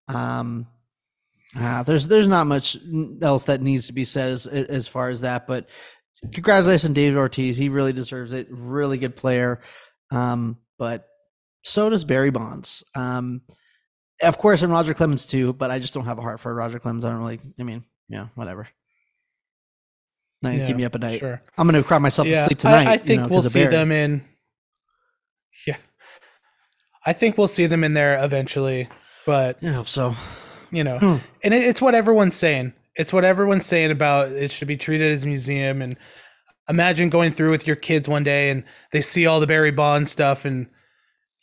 Um, 0.08 0.66
uh, 1.56 1.84
there's 1.84 2.08
there's 2.08 2.28
not 2.28 2.48
much 2.48 2.78
else 3.22 3.44
that 3.46 3.62
needs 3.62 3.86
to 3.86 3.94
be 3.94 4.06
said 4.06 4.32
as 4.32 4.48
as 4.48 4.88
far 4.88 5.10
as 5.10 5.22
that, 5.22 5.46
but 5.46 5.70
congratulations, 6.34 6.96
David 6.96 7.20
Ortiz. 7.20 7.58
He 7.58 7.70
really 7.70 7.94
deserves 7.94 8.34
it. 8.34 8.48
Really 8.50 8.98
good 8.98 9.16
player. 9.16 9.62
Um, 10.10 10.58
but 10.80 11.08
so 11.66 11.90
does 11.90 12.06
Barry 12.06 12.30
Bonds. 12.30 12.84
Um, 12.96 13.42
of 14.22 14.38
course, 14.38 14.62
and 14.62 14.72
Roger 14.72 14.94
Clemens 14.94 15.26
too, 15.26 15.52
but 15.52 15.72
I 15.72 15.80
just 15.80 15.94
don't 15.94 16.06
have 16.06 16.18
a 16.18 16.22
heart 16.22 16.40
for 16.40 16.54
Roger 16.56 16.80
Clemens. 16.80 17.04
I 17.04 17.10
don't 17.10 17.20
really. 17.20 17.42
I 17.60 17.64
mean, 17.64 17.84
yeah, 18.08 18.28
whatever. 18.36 18.70
Not 20.42 20.50
gonna 20.52 20.60
Yeah, 20.62 20.68
keep 20.68 20.76
me 20.78 20.86
up 20.86 20.96
at 20.96 21.02
night. 21.02 21.20
Sure. 21.20 21.42
I'm 21.58 21.68
gonna 21.68 21.84
cry 21.84 21.98
myself 21.98 22.28
to 22.28 22.36
sleep 22.46 22.60
tonight. 22.60 22.88
I, 22.88 22.92
I 22.92 22.94
you 22.94 23.00
think 23.00 23.22
know, 23.24 23.28
we'll 23.28 23.42
see 23.42 23.66
them 23.66 23.92
in. 23.92 24.24
Yeah, 25.68 25.78
I 27.06 27.14
think 27.14 27.38
we'll 27.38 27.48
see 27.48 27.66
them 27.66 27.84
in 27.84 27.94
there 27.94 28.24
eventually, 28.24 28.88
but 29.26 29.58
Yeah, 29.62 29.72
I 29.72 29.74
hope 29.74 29.88
so. 29.88 30.16
you 30.72 30.84
know, 30.84 30.98
Hmm. 31.00 31.16
and 31.44 31.54
it, 31.54 31.64
it's 31.64 31.82
what 31.82 31.96
everyone's 31.96 32.36
saying. 32.36 32.74
It's 32.96 33.12
what 33.12 33.26
everyone's 33.26 33.66
saying 33.66 33.92
about 33.92 34.30
it 34.32 34.52
should 34.52 34.68
be 34.70 34.78
treated 34.78 35.12
as 35.12 35.24
a 35.24 35.28
museum. 35.28 35.82
And 35.82 35.98
imagine 36.70 37.10
going 37.10 37.32
through 37.32 37.52
with 37.52 37.68
your 37.68 37.76
kids 37.76 38.08
one 38.08 38.24
day 38.24 38.50
and 38.50 38.64
they 38.92 39.02
see 39.02 39.26
all 39.26 39.40
the 39.42 39.48
Barry 39.48 39.72
Bond 39.72 40.08
stuff, 40.08 40.46
and 40.46 40.68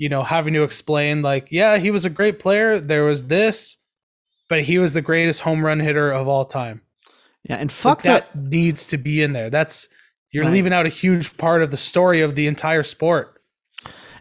you 0.03 0.09
know, 0.09 0.25
having 0.25 0.53
to 0.55 0.65
explain 0.65 1.23
like, 1.23 1.47
yeah, 1.53 1.79
he 1.79 1.93
was 1.93 2.05
a 2.05 2.11
great 2.11 2.41
player. 2.41 2.81
There 2.81 3.05
was 3.05 3.29
this, 3.29 3.77
but 4.49 4.63
he 4.65 4.81
was 4.81 4.95
the 4.95 5.01
greatest 5.01 5.43
home 5.43 5.65
run 5.65 5.79
hitter 5.79 6.11
of 6.11 6.27
all 6.27 6.45
time. 6.45 6.83
Yeah, 7.49 7.55
and 7.57 7.71
fuck 7.71 8.03
that, 8.03 8.33
that. 8.35 8.45
needs 8.51 8.89
to 8.89 8.97
be 8.99 9.23
in 9.23 9.33
there. 9.33 9.49
That's 9.49 9.87
you're 10.33 10.43
Right. 10.43 10.53
leaving 10.55 10.73
out 10.73 10.87
a 10.87 10.89
huge 10.89 11.37
part 11.37 11.63
of 11.63 11.71
the 11.71 11.77
story 11.77 12.21
of 12.21 12.35
the 12.35 12.49
entire 12.49 12.83
sport. 12.83 13.41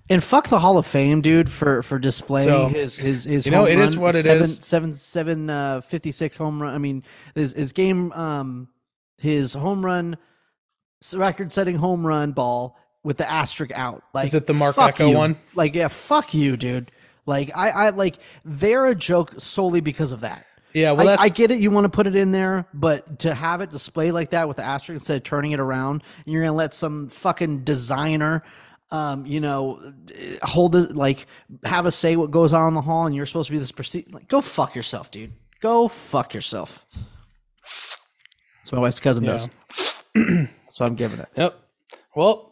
And 0.07 0.23
fuck 0.23 0.49
the 0.49 0.59
Hall 0.59 0.77
of 0.77 0.85
Fame, 0.85 1.21
dude, 1.21 1.49
for 1.49 1.81
for 1.81 1.97
displaying 1.97 2.47
So, 2.47 2.67
his 2.67 2.97
his 2.97 3.23
his. 3.23 3.45
you 3.47 3.51
know, 3.51 3.65
it 3.65 3.79
is 3.79 3.95
run, 3.95 4.01
what 4.03 4.15
it 4.15 4.23
seven, 4.23 4.43
is. 4.43 4.57
Seven 4.61 4.93
seven 4.93 5.49
uh, 5.49 5.81
fifty 5.81 6.11
six 6.11 6.37
home 6.37 6.61
run. 6.61 6.75
I 6.75 6.77
mean, 6.77 7.03
his 7.33 7.53
his 7.53 7.71
game 7.73 8.11
um 8.11 8.67
his 9.17 9.53
home 9.53 9.83
run 9.83 10.15
record 11.13 11.51
setting 11.51 11.77
home 11.77 12.05
run 12.05 12.33
ball 12.33 12.77
with 13.03 13.17
the 13.17 13.29
asterisk 13.29 13.71
out. 13.73 14.03
Like, 14.13 14.25
Is 14.27 14.33
it 14.33 14.47
the 14.47 14.53
Marc 14.53 14.77
Ecko 14.77 15.09
you. 15.09 15.17
one? 15.17 15.37
Like, 15.55 15.75
yeah, 15.75 15.87
fuck 15.87 16.33
you, 16.33 16.57
dude. 16.57 16.91
Like, 17.25 17.51
I 17.55 17.69
I 17.69 17.89
like 17.91 18.17
they're 18.45 18.87
a 18.87 18.95
joke 18.95 19.33
solely 19.39 19.81
because 19.81 20.11
of 20.11 20.21
that. 20.21 20.45
Yeah, 20.73 20.93
well, 20.93 21.01
I, 21.01 21.11
that's 21.11 21.21
I 21.23 21.29
get 21.29 21.51
it. 21.51 21.59
You 21.59 21.69
want 21.69 21.83
to 21.85 21.89
put 21.89 22.07
it 22.07 22.15
in 22.15 22.31
there, 22.31 22.65
but 22.73 23.19
to 23.19 23.33
have 23.33 23.59
it 23.61 23.69
displayed 23.71 24.13
like 24.13 24.29
that 24.31 24.47
with 24.47 24.57
the 24.57 24.63
asterisk 24.63 25.01
instead 25.01 25.17
of 25.17 25.23
turning 25.23 25.51
it 25.51 25.59
around, 25.59 26.03
and 26.25 26.33
you're 26.33 26.41
gonna 26.43 26.55
let 26.55 26.73
some 26.73 27.09
fucking 27.09 27.63
designer, 27.65 28.43
um, 28.89 29.25
you 29.25 29.39
know, 29.41 29.81
hold 30.41 30.75
it 30.75 30.95
like 30.95 31.27
have 31.65 31.85
a 31.85 31.91
say 31.91 32.15
what 32.15 32.31
goes 32.31 32.53
on 32.53 32.69
in 32.69 32.73
the 32.73 32.81
hall, 32.81 33.05
and 33.05 33.13
you're 33.15 33.25
supposed 33.25 33.47
to 33.47 33.51
be 33.53 33.59
this 33.59 33.71
proceed. 33.71 34.13
Like, 34.13 34.27
go 34.29 34.39
fuck 34.41 34.73
yourself, 34.75 35.11
dude. 35.11 35.33
Go 35.59 35.87
fuck 35.89 36.33
yourself. 36.33 36.85
That's 37.61 38.71
what 38.71 38.77
my 38.77 38.81
wife's 38.83 38.99
cousin 38.99 39.23
Yeah. 39.25 39.31
does. 39.69 40.03
so 40.69 40.85
I'm 40.85 40.95
giving 40.95 41.19
it. 41.19 41.27
Yep. 41.35 41.59
Well. 42.15 42.50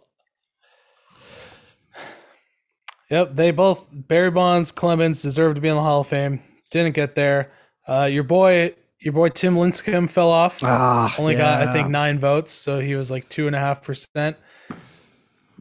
Yep, 3.10 3.36
they 3.36 3.52
both 3.52 3.86
Barry 3.92 4.30
Bonds, 4.32 4.72
Clemens 4.72 5.22
deserve 5.22 5.56
to 5.56 5.62
be 5.62 5.68
in 5.68 5.76
the 5.76 5.82
Hall 5.82 6.02
of 6.02 6.08
Fame. 6.08 6.42
Didn't 6.72 6.94
get 6.94 7.16
there. 7.16 7.52
Uh, 7.88 8.08
your 8.12 8.24
boy, 8.24 8.76
your 9.00 9.14
boy 9.14 9.30
Tim 9.30 9.56
Lincecum 9.56 10.10
fell 10.10 10.30
off. 10.30 10.60
Ah, 10.64 11.16
Only 11.18 11.36
got 11.36 11.68
I 11.68 11.74
think 11.74 11.90
nine 11.90 12.20
votes, 12.20 12.52
so 12.52 12.80
he 12.80 12.94
was 12.96 13.10
like 13.10 13.28
two 13.30 13.48
and 13.48 13.56
a 13.56 13.60
half 13.60 13.82
percent. 13.82 14.38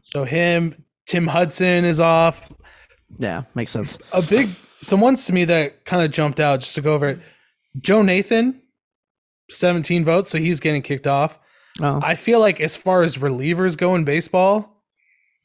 So 0.01 0.23
him, 0.25 0.75
Tim 1.07 1.27
Hudson 1.27 1.85
is 1.85 1.99
off. 1.99 2.51
Yeah, 3.17 3.43
makes 3.55 3.71
sense. 3.71 3.97
A 4.13 4.21
big 4.21 4.49
someone 4.81 5.15
to 5.15 5.33
me 5.33 5.45
that 5.45 5.85
kind 5.85 6.03
of 6.03 6.11
jumped 6.11 6.39
out 6.39 6.59
just 6.59 6.75
to 6.75 6.81
go 6.81 6.93
over 6.93 7.09
it. 7.09 7.19
Joe 7.81 8.03
Nathan, 8.03 8.61
seventeen 9.49 10.05
votes, 10.05 10.29
so 10.29 10.37
he's 10.37 10.59
getting 10.59 10.83
kicked 10.83 11.07
off. 11.07 11.39
Oh, 11.81 11.99
I 12.03 12.13
feel 12.15 12.39
like 12.39 12.61
as 12.61 12.75
far 12.75 13.01
as 13.01 13.17
relievers 13.17 13.75
go 13.75 13.95
in 13.95 14.03
baseball, 14.03 14.78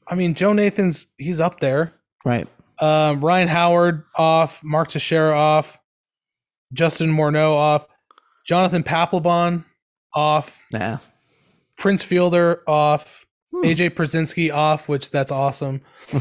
I 0.08 0.14
mean 0.14 0.34
Joe 0.34 0.52
Nathan's 0.52 1.06
he's 1.18 1.40
up 1.40 1.60
there. 1.60 1.92
right. 2.24 2.48
Um, 2.80 3.24
Ryan 3.24 3.46
Howard 3.48 4.04
off, 4.16 4.62
Mark 4.64 4.88
Teixeira 4.88 5.36
off, 5.38 5.78
Justin 6.72 7.10
Morneau 7.14 7.52
off, 7.54 7.86
Jonathan 8.46 8.82
Papelbon 8.82 9.64
off, 10.12 10.60
Yeah. 10.72 10.98
Prince 11.78 12.02
Fielder 12.02 12.62
off, 12.66 13.26
Hmm. 13.52 13.62
AJ 13.64 13.90
Pierzynski 13.90 14.52
off, 14.52 14.88
which 14.88 15.10
that's 15.12 15.30
awesome. 15.32 15.80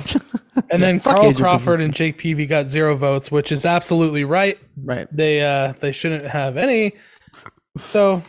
And 0.69 0.81
then 0.83 0.99
Carl 0.99 1.31
AJ 1.33 1.37
Crawford 1.37 1.79
Pierzynski. 1.79 1.83
and 1.85 1.93
Jake 1.95 2.17
Peavy 2.19 2.45
got 2.45 2.69
zero 2.69 2.95
votes, 2.95 3.31
which 3.31 3.51
is 3.51 3.65
absolutely 3.65 4.23
right. 4.23 4.57
Right. 4.77 5.07
They 5.11 5.41
uh 5.41 5.73
they 5.79 5.91
shouldn't 5.91 6.25
have 6.25 6.57
any. 6.57 6.93
So 7.79 8.21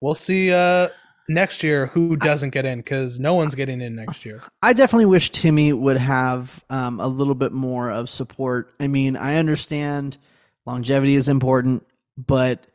we'll 0.00 0.14
see 0.14 0.52
uh 0.52 0.88
next 1.28 1.62
year 1.62 1.86
who 1.86 2.16
doesn't 2.16 2.50
get 2.50 2.64
in 2.64 2.78
because 2.78 3.20
no 3.20 3.34
one's 3.34 3.54
getting 3.54 3.80
in 3.80 3.94
next 3.94 4.24
year. 4.24 4.42
I 4.62 4.72
definitely 4.72 5.06
wish 5.06 5.30
Timmy 5.30 5.72
would 5.72 5.96
have 5.96 6.64
um, 6.70 7.00
a 7.00 7.06
little 7.06 7.34
bit 7.34 7.52
more 7.52 7.90
of 7.90 8.10
support. 8.10 8.72
I 8.80 8.88
mean, 8.88 9.16
I 9.16 9.36
understand 9.36 10.18
longevity 10.66 11.14
is 11.14 11.28
important, 11.28 11.86
but 12.16 12.66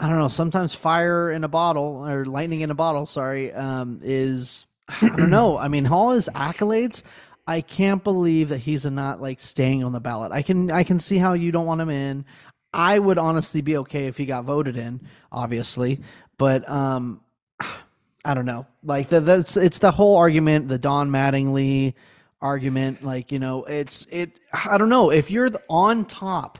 I 0.00 0.08
don't 0.08 0.18
know. 0.18 0.28
Sometimes 0.28 0.74
fire 0.74 1.30
in 1.30 1.44
a 1.44 1.48
bottle 1.48 2.06
or 2.06 2.24
lightning 2.24 2.62
in 2.62 2.70
a 2.70 2.74
bottle, 2.74 3.06
sorry, 3.06 3.52
um, 3.52 4.00
is 4.02 4.66
I 4.88 5.08
don't 5.08 5.30
know. 5.30 5.56
I 5.56 5.68
mean, 5.68 5.86
all 5.86 6.10
his 6.10 6.28
accolades. 6.34 7.02
I 7.46 7.60
can't 7.60 8.02
believe 8.02 8.48
that 8.48 8.58
he's 8.58 8.86
not 8.86 9.20
like 9.20 9.38
staying 9.38 9.84
on 9.84 9.92
the 9.92 10.00
ballot. 10.00 10.32
I 10.32 10.40
can 10.40 10.70
I 10.70 10.82
can 10.82 10.98
see 10.98 11.18
how 11.18 11.34
you 11.34 11.52
don't 11.52 11.66
want 11.66 11.80
him 11.80 11.90
in. 11.90 12.24
I 12.72 12.98
would 12.98 13.18
honestly 13.18 13.60
be 13.60 13.76
okay 13.78 14.06
if 14.06 14.16
he 14.16 14.24
got 14.24 14.44
voted 14.44 14.76
in, 14.76 15.00
obviously, 15.30 16.00
but 16.38 16.68
um, 16.68 17.20
I 17.60 18.34
don't 18.34 18.46
know. 18.46 18.66
Like 18.82 19.10
the, 19.10 19.20
that's 19.20 19.56
it's 19.56 19.78
the 19.78 19.90
whole 19.90 20.16
argument, 20.16 20.68
the 20.68 20.78
Don 20.78 21.10
Mattingly 21.10 21.94
argument. 22.40 23.04
Like 23.04 23.32
you 23.32 23.38
know, 23.38 23.64
it's 23.64 24.06
it. 24.10 24.40
I 24.66 24.78
don't 24.78 24.88
know 24.88 25.10
if 25.10 25.30
you're 25.30 25.50
on 25.68 26.06
top 26.06 26.58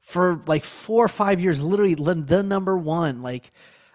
for 0.00 0.40
like 0.46 0.64
four 0.64 1.04
or 1.04 1.08
five 1.08 1.40
years, 1.40 1.62
literally 1.62 1.94
the 1.94 2.42
number 2.42 2.76
one. 2.76 3.22
Like 3.22 3.52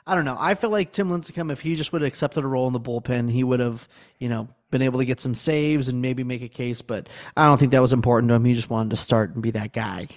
I 0.08 0.16
don't 0.16 0.26
know. 0.26 0.38
I 0.40 0.56
feel 0.56 0.72
like 0.72 0.92
Tim 0.92 1.10
Lincecum, 1.10 1.52
if 1.52 1.62
he 1.62 1.76
just 1.76 1.94
would 1.94 2.02
have 2.02 2.08
accepted 2.08 2.44
a 2.44 2.48
role 2.48 2.68
in 2.68 2.74
the 2.74 2.80
bullpen, 2.80 3.30
he 3.30 3.44
would 3.44 3.60
have 3.60 3.88
you 4.20 4.28
know 4.28 4.48
been 4.72 4.82
able 4.82 5.00
to 5.00 5.06
get 5.06 5.22
some 5.22 5.36
saves 5.36 5.90
and 5.90 6.02
maybe 6.02 6.24
make 6.24 6.42
a 6.42 6.50
case. 6.50 6.82
But 6.82 7.08
I 7.38 7.46
don't 7.46 7.60
think 7.60 7.72
that 7.72 7.82
was 7.82 7.94
important 7.94 8.30
to 8.30 8.36
him. 8.36 8.46
He 8.46 8.56
just 8.56 8.70
wanted 8.70 8.90
to 8.92 8.96
start 8.96 9.34
and 9.34 9.44
be 9.44 9.52
that 9.52 9.74
guy. 9.74 10.08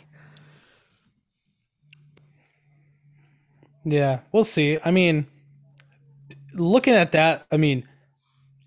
Yeah, 3.85 4.21
we'll 4.33 4.45
see. 4.45 4.79
I 4.83 4.91
mean, 4.91 5.27
looking 6.55 6.95
at 6.95 7.13
that, 7.13 7.47
I 7.53 7.57
mean, 7.57 7.87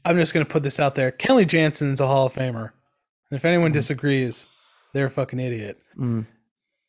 I'm 0.05 0.15
just 0.17 0.33
gonna 0.33 0.45
put 0.45 0.63
this 0.63 0.79
out 0.79 0.93
there. 0.93 1.11
Kenley 1.11 1.47
Jansen's 1.47 1.99
a 1.99 2.07
Hall 2.07 2.27
of 2.27 2.33
Famer. 2.33 2.71
And 3.29 3.37
if 3.37 3.43
anyone 3.45 3.71
disagrees, 3.71 4.47
they're 4.93 5.07
a 5.07 5.09
fucking 5.09 5.39
idiot. 5.39 5.77
Mm. 5.99 6.25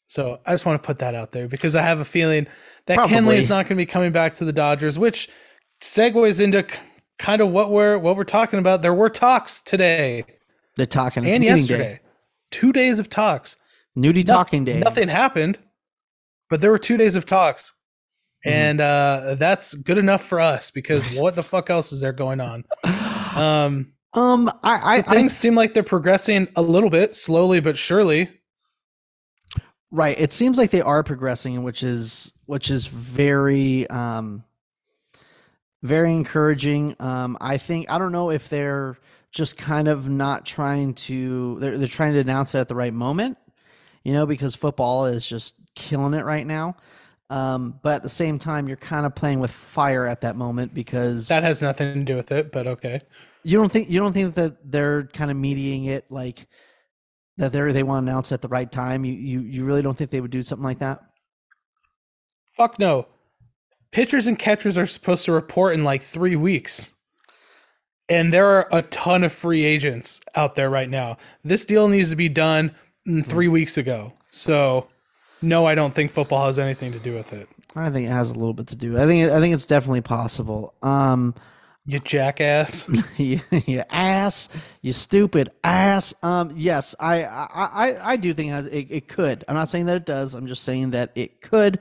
So 0.06 0.40
I 0.46 0.52
just 0.52 0.64
want 0.64 0.80
to 0.82 0.86
put 0.86 1.00
that 1.00 1.14
out 1.14 1.32
there 1.32 1.48
because 1.48 1.74
I 1.74 1.82
have 1.82 2.00
a 2.00 2.04
feeling 2.04 2.46
that 2.86 2.94
Probably. 2.94 3.16
Kenley 3.16 3.36
is 3.36 3.48
not 3.48 3.64
going 3.66 3.76
to 3.76 3.82
be 3.82 3.86
coming 3.86 4.12
back 4.12 4.34
to 4.34 4.44
the 4.44 4.52
Dodgers, 4.52 4.98
which 4.98 5.28
segues 5.82 6.40
into 6.40 6.64
kind 7.18 7.42
of 7.42 7.50
what 7.50 7.70
we're 7.70 7.98
what 7.98 8.16
we're 8.16 8.24
talking 8.24 8.58
about. 8.58 8.82
There 8.82 8.94
were 8.94 9.10
talks 9.10 9.60
today 9.60 10.24
They're 10.76 10.86
talking. 10.86 11.26
And 11.26 11.44
yesterday, 11.44 11.94
day. 11.94 12.00
two 12.50 12.72
days 12.72 12.98
of 12.98 13.10
talks. 13.10 13.56
Nudie 13.96 14.26
No- 14.26 14.34
talking 14.34 14.64
day. 14.64 14.78
Nothing 14.78 15.08
happened, 15.08 15.58
but 16.48 16.60
there 16.60 16.70
were 16.70 16.78
two 16.78 16.96
days 16.96 17.16
of 17.16 17.26
talks, 17.26 17.74
Mhm. 18.46 18.50
and 18.50 18.80
uh, 18.80 19.34
that's 19.38 19.74
good 19.74 19.98
enough 19.98 20.24
for 20.24 20.40
us 20.40 20.70
because 20.70 21.18
what 21.18 21.34
the 21.34 21.42
fuck 21.42 21.70
else 21.70 21.92
is 21.92 22.00
there 22.00 22.12
going 22.12 22.40
on? 22.40 22.64
Um, 23.36 23.92
Um, 24.14 24.48
I, 24.64 24.96
I, 24.96 25.02
so 25.02 25.12
things 25.12 25.36
seem 25.36 25.54
like 25.54 25.72
they're 25.74 25.82
progressing 25.84 26.48
a 26.56 26.62
little 26.62 26.90
bit 26.90 27.14
slowly 27.14 27.60
but 27.60 27.78
surely. 27.78 28.30
Right. 29.92 30.18
It 30.18 30.32
seems 30.32 30.58
like 30.58 30.70
they 30.70 30.80
are 30.80 31.02
progressing, 31.04 31.62
which 31.62 31.82
is 31.82 32.32
which 32.46 32.70
is 32.70 32.86
very 32.86 33.88
um 33.90 34.42
very 35.82 36.12
encouraging. 36.12 36.96
Um, 36.98 37.36
I 37.40 37.58
think 37.58 37.90
I 37.90 37.98
don't 37.98 38.12
know 38.12 38.30
if 38.30 38.48
they're 38.48 38.98
just 39.30 39.56
kind 39.56 39.86
of 39.88 40.08
not 40.08 40.44
trying 40.44 40.94
to 40.94 41.58
they're 41.60 41.78
they're 41.78 41.86
trying 41.88 42.14
to 42.14 42.18
announce 42.20 42.54
it 42.54 42.58
at 42.58 42.68
the 42.68 42.74
right 42.74 42.94
moment, 42.94 43.38
you 44.04 44.12
know, 44.12 44.26
because 44.26 44.54
football 44.56 45.06
is 45.06 45.26
just 45.26 45.54
killing 45.76 46.14
it 46.14 46.24
right 46.24 46.46
now. 46.46 46.76
Um, 47.30 47.78
but 47.82 47.96
at 47.96 48.02
the 48.02 48.08
same 48.08 48.38
time, 48.38 48.68
you're 48.68 48.78
kind 48.78 49.04
of 49.04 49.14
playing 49.14 49.40
with 49.40 49.50
fire 49.50 50.06
at 50.06 50.22
that 50.22 50.36
moment 50.36 50.72
because 50.72 51.28
That 51.28 51.42
has 51.42 51.60
nothing 51.60 51.94
to 51.94 52.04
do 52.04 52.16
with 52.16 52.32
it, 52.32 52.50
but 52.50 52.66
okay. 52.66 53.02
You 53.44 53.58
don't 53.58 53.70
think 53.70 53.90
you 53.90 54.00
don't 54.00 54.12
think 54.12 54.34
that 54.34 54.70
they're 54.70 55.04
kind 55.08 55.30
of 55.30 55.36
mediating 55.36 55.86
it 55.86 56.06
like 56.10 56.48
that 57.36 57.52
they 57.52 57.72
they 57.72 57.82
want 57.82 58.04
to 58.04 58.10
announce 58.10 58.32
at 58.32 58.42
the 58.42 58.48
right 58.48 58.70
time. 58.70 59.04
You 59.04 59.12
you 59.12 59.40
you 59.40 59.64
really 59.64 59.82
don't 59.82 59.96
think 59.96 60.10
they 60.10 60.20
would 60.20 60.30
do 60.30 60.42
something 60.42 60.64
like 60.64 60.78
that? 60.80 61.00
Fuck 62.56 62.78
no. 62.78 63.06
Pitchers 63.92 64.26
and 64.26 64.38
catchers 64.38 64.76
are 64.76 64.86
supposed 64.86 65.24
to 65.26 65.32
report 65.32 65.74
in 65.74 65.84
like 65.84 66.02
three 66.02 66.36
weeks. 66.36 66.92
And 68.08 68.32
there 68.32 68.46
are 68.46 68.68
a 68.72 68.82
ton 68.82 69.22
of 69.22 69.32
free 69.32 69.64
agents 69.64 70.20
out 70.34 70.56
there 70.56 70.70
right 70.70 70.88
now. 70.88 71.18
This 71.44 71.64
deal 71.64 71.88
needs 71.88 72.10
to 72.10 72.16
be 72.16 72.28
done 72.28 72.74
three 73.22 73.48
weeks 73.48 73.76
ago. 73.76 74.14
So, 74.30 74.88
no, 75.42 75.66
I 75.66 75.74
don't 75.74 75.94
think 75.94 76.10
football 76.12 76.46
has 76.46 76.58
anything 76.58 76.92
to 76.92 76.98
do 76.98 77.14
with 77.14 77.32
it. 77.32 77.48
I 77.76 77.90
think 77.90 78.08
it 78.08 78.10
has 78.12 78.30
a 78.30 78.34
little 78.34 78.54
bit 78.54 78.68
to 78.68 78.76
do. 78.76 78.98
I 78.98 79.06
think 79.06 79.30
I 79.30 79.40
think 79.40 79.54
it's 79.54 79.66
definitely 79.66 80.00
possible. 80.00 80.74
Um, 80.82 81.34
You 81.86 82.00
jackass. 82.00 82.88
you, 83.18 83.40
you 83.66 83.82
ass, 83.90 84.48
you 84.82 84.92
stupid 84.92 85.50
ass. 85.64 86.12
Um, 86.22 86.52
yes, 86.56 86.94
I 87.00 87.24
I 87.24 87.48
I, 87.54 88.12
I 88.12 88.16
do 88.16 88.34
think 88.34 88.50
it, 88.50 88.54
has, 88.54 88.66
it 88.66 88.86
it 88.90 89.08
could. 89.08 89.44
I'm 89.48 89.54
not 89.54 89.68
saying 89.68 89.86
that 89.86 89.96
it 89.96 90.06
does. 90.06 90.34
I'm 90.34 90.46
just 90.46 90.64
saying 90.64 90.90
that 90.90 91.12
it 91.14 91.40
could. 91.40 91.78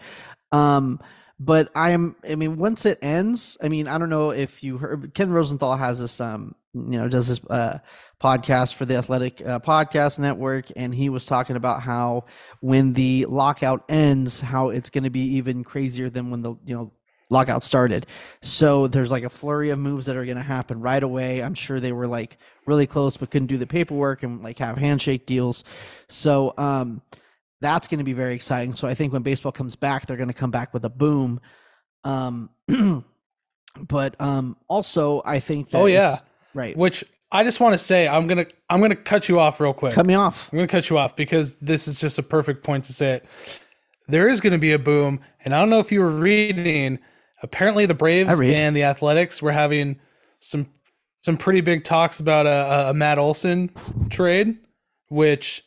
Um, 0.51 0.99
but 1.39 1.71
I 1.75 1.91
am. 1.91 2.15
I 2.29 2.35
mean, 2.35 2.57
once 2.57 2.85
it 2.85 2.99
ends, 3.01 3.57
I 3.61 3.69
mean, 3.69 3.87
I 3.87 3.97
don't 3.97 4.09
know 4.09 4.31
if 4.31 4.63
you 4.63 4.77
heard. 4.77 5.13
Ken 5.13 5.31
Rosenthal 5.31 5.75
has 5.75 5.99
this. 5.99 6.21
Um, 6.21 6.55
you 6.73 6.97
know, 6.99 7.07
does 7.07 7.27
this 7.27 7.39
uh 7.49 7.79
podcast 8.21 8.73
for 8.73 8.85
the 8.85 8.95
Athletic 8.95 9.45
uh, 9.45 9.59
Podcast 9.59 10.19
Network, 10.19 10.65
and 10.75 10.93
he 10.93 11.09
was 11.09 11.25
talking 11.25 11.55
about 11.55 11.81
how 11.81 12.25
when 12.61 12.93
the 12.93 13.25
lockout 13.25 13.83
ends, 13.89 14.39
how 14.41 14.69
it's 14.69 14.89
going 14.89 15.03
to 15.03 15.09
be 15.09 15.21
even 15.35 15.63
crazier 15.63 16.09
than 16.09 16.31
when 16.31 16.41
the 16.41 16.55
you 16.65 16.75
know 16.75 16.91
lockout 17.29 17.61
started. 17.61 18.07
So 18.41 18.87
there's 18.87 19.11
like 19.11 19.23
a 19.23 19.29
flurry 19.29 19.69
of 19.69 19.77
moves 19.79 20.05
that 20.05 20.15
are 20.15 20.23
going 20.25 20.37
to 20.37 20.43
happen 20.43 20.79
right 20.79 21.03
away. 21.03 21.43
I'm 21.43 21.53
sure 21.55 21.79
they 21.79 21.91
were 21.91 22.07
like 22.07 22.37
really 22.65 22.87
close 22.87 23.17
but 23.17 23.29
couldn't 23.31 23.47
do 23.47 23.57
the 23.57 23.67
paperwork 23.67 24.23
and 24.23 24.41
like 24.41 24.57
have 24.59 24.77
handshake 24.77 25.25
deals. 25.25 25.63
So 26.07 26.53
um 26.57 27.01
that's 27.59 27.87
going 27.89 27.97
to 27.97 28.05
be 28.05 28.13
very 28.13 28.33
exciting. 28.33 28.75
So 28.75 28.87
I 28.87 28.93
think 28.93 29.11
when 29.11 29.23
baseball 29.23 29.51
comes 29.51 29.75
back, 29.75 30.05
they're 30.05 30.15
going 30.15 30.29
to 30.29 30.33
come 30.33 30.51
back 30.51 30.73
with 30.73 30.85
a 30.85 30.89
boom. 30.89 31.41
Um 32.05 32.49
but 33.87 34.19
um 34.21 34.55
also 34.67 35.21
I 35.25 35.39
think 35.41 35.71
that 35.71 35.79
Oh, 35.81 35.85
yeah. 35.85 36.19
right. 36.53 36.77
Which 36.77 37.03
I 37.31 37.43
just 37.43 37.59
want 37.59 37.73
to 37.73 37.77
say, 37.77 38.07
I'm 38.07 38.27
gonna 38.27 38.45
I'm 38.69 38.79
gonna 38.81 38.95
cut 38.95 39.27
you 39.27 39.39
off 39.39 39.59
real 39.59 39.73
quick. 39.73 39.93
Cut 39.93 40.05
me 40.05 40.13
off. 40.13 40.49
I'm 40.51 40.57
gonna 40.57 40.67
cut 40.67 40.89
you 40.89 40.97
off 40.97 41.15
because 41.15 41.57
this 41.57 41.87
is 41.87 41.99
just 41.99 42.17
a 42.17 42.23
perfect 42.23 42.63
point 42.63 42.85
to 42.85 42.93
say 42.93 43.15
it. 43.15 43.25
There 44.07 44.27
is 44.27 44.39
gonna 44.39 44.57
be 44.57 44.71
a 44.71 44.79
boom, 44.79 45.19
and 45.43 45.53
I 45.53 45.59
don't 45.59 45.69
know 45.69 45.79
if 45.79 45.91
you 45.91 45.99
were 45.99 46.11
reading. 46.11 46.99
Apparently, 47.43 47.85
the 47.85 47.93
Braves 47.93 48.39
and 48.39 48.75
the 48.75 48.83
Athletics 48.83 49.41
were 49.41 49.51
having 49.51 49.99
some 50.39 50.67
some 51.15 51.35
pretty 51.37 51.61
big 51.61 51.83
talks 51.83 52.19
about 52.19 52.45
a, 52.45 52.91
a 52.91 52.93
Matt 52.93 53.17
Olson 53.17 53.71
trade. 54.09 54.57
Which, 55.09 55.63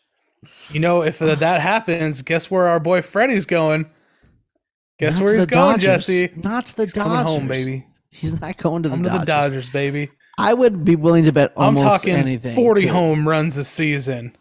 you 0.70 0.80
know, 0.80 1.02
if 1.02 1.18
that 1.18 1.60
happens, 1.60 2.22
guess 2.22 2.50
where 2.50 2.68
our 2.68 2.80
boy 2.80 3.02
Freddie's 3.02 3.46
going? 3.46 3.88
Guess 4.98 5.18
Not 5.18 5.24
where 5.24 5.34
he's 5.34 5.46
going, 5.46 5.78
Dodgers. 5.78 6.06
Jesse? 6.06 6.30
Not 6.36 6.66
to 6.66 6.76
the 6.76 6.82
He's 6.82 6.92
Dodgers. 6.92 7.22
home, 7.22 7.48
baby. 7.48 7.86
He's 8.10 8.38
not 8.38 8.58
going 8.58 8.82
to 8.82 8.90
the 8.90 8.96
Dodgers. 8.96 9.20
the 9.20 9.24
Dodgers, 9.24 9.70
baby. 9.70 10.10
I 10.40 10.54
would 10.54 10.84
be 10.84 10.96
willing 10.96 11.24
to 11.24 11.32
bet 11.32 11.52
I'm 11.56 11.76
almost 11.76 11.84
talking 11.84 12.14
anything. 12.14 12.54
40 12.56 12.82
to- 12.82 12.88
home 12.88 13.28
runs 13.28 13.56
a 13.56 13.64
season. 13.64 14.36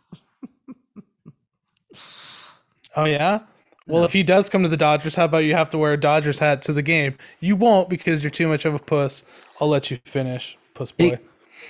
oh 2.95 3.05
yeah. 3.05 3.41
Well, 3.87 4.03
if 4.03 4.13
he 4.13 4.21
does 4.21 4.49
come 4.51 4.61
to 4.61 4.69
the 4.69 4.77
Dodgers, 4.77 5.15
how 5.15 5.25
about 5.25 5.39
you 5.45 5.55
have 5.55 5.71
to 5.71 5.77
wear 5.79 5.93
a 5.93 5.99
Dodgers 5.99 6.37
hat 6.37 6.61
to 6.63 6.73
the 6.73 6.83
game? 6.83 7.17
You 7.39 7.55
won't 7.55 7.89
because 7.89 8.21
you're 8.21 8.29
too 8.29 8.47
much 8.47 8.63
of 8.65 8.75
a 8.75 8.79
puss. 8.79 9.23
I'll 9.59 9.67
let 9.67 9.89
you 9.89 9.97
finish, 10.05 10.57
puss 10.73 10.91
boy. 10.91 11.05
It- 11.13 11.25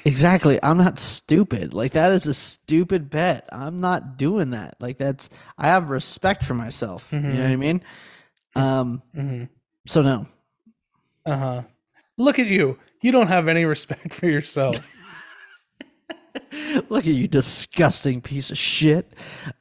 Exactly. 0.05 0.59
I'm 0.63 0.77
not 0.77 0.97
stupid. 0.99 1.73
Like 1.73 1.91
that 1.93 2.11
is 2.13 2.25
a 2.25 2.33
stupid 2.33 3.09
bet. 3.09 3.49
I'm 3.51 3.77
not 3.77 4.17
doing 4.17 4.51
that. 4.51 4.75
Like 4.79 4.97
that's 4.97 5.29
I 5.57 5.67
have 5.67 5.89
respect 5.89 6.43
for 6.45 6.53
myself. 6.53 7.09
You 7.11 7.19
know 7.19 7.29
what 7.43 7.51
I 7.51 7.55
mean? 7.57 7.83
Um 8.55 9.01
hmm 9.13 9.43
so 9.87 10.01
no. 10.01 10.25
Uh 11.25 11.37
huh. 11.37 11.61
Look 12.17 12.39
at 12.39 12.45
you. 12.47 12.77
You 13.01 13.11
don't 13.11 13.27
have 13.27 13.47
any 13.47 13.65
respect 13.65 14.13
for 14.13 14.27
yourself. 14.27 14.77
Look 16.89 17.05
at 17.05 17.13
you 17.13 17.27
disgusting 17.27 18.21
piece 18.21 18.51
of 18.51 18.57
shit. 18.57 19.13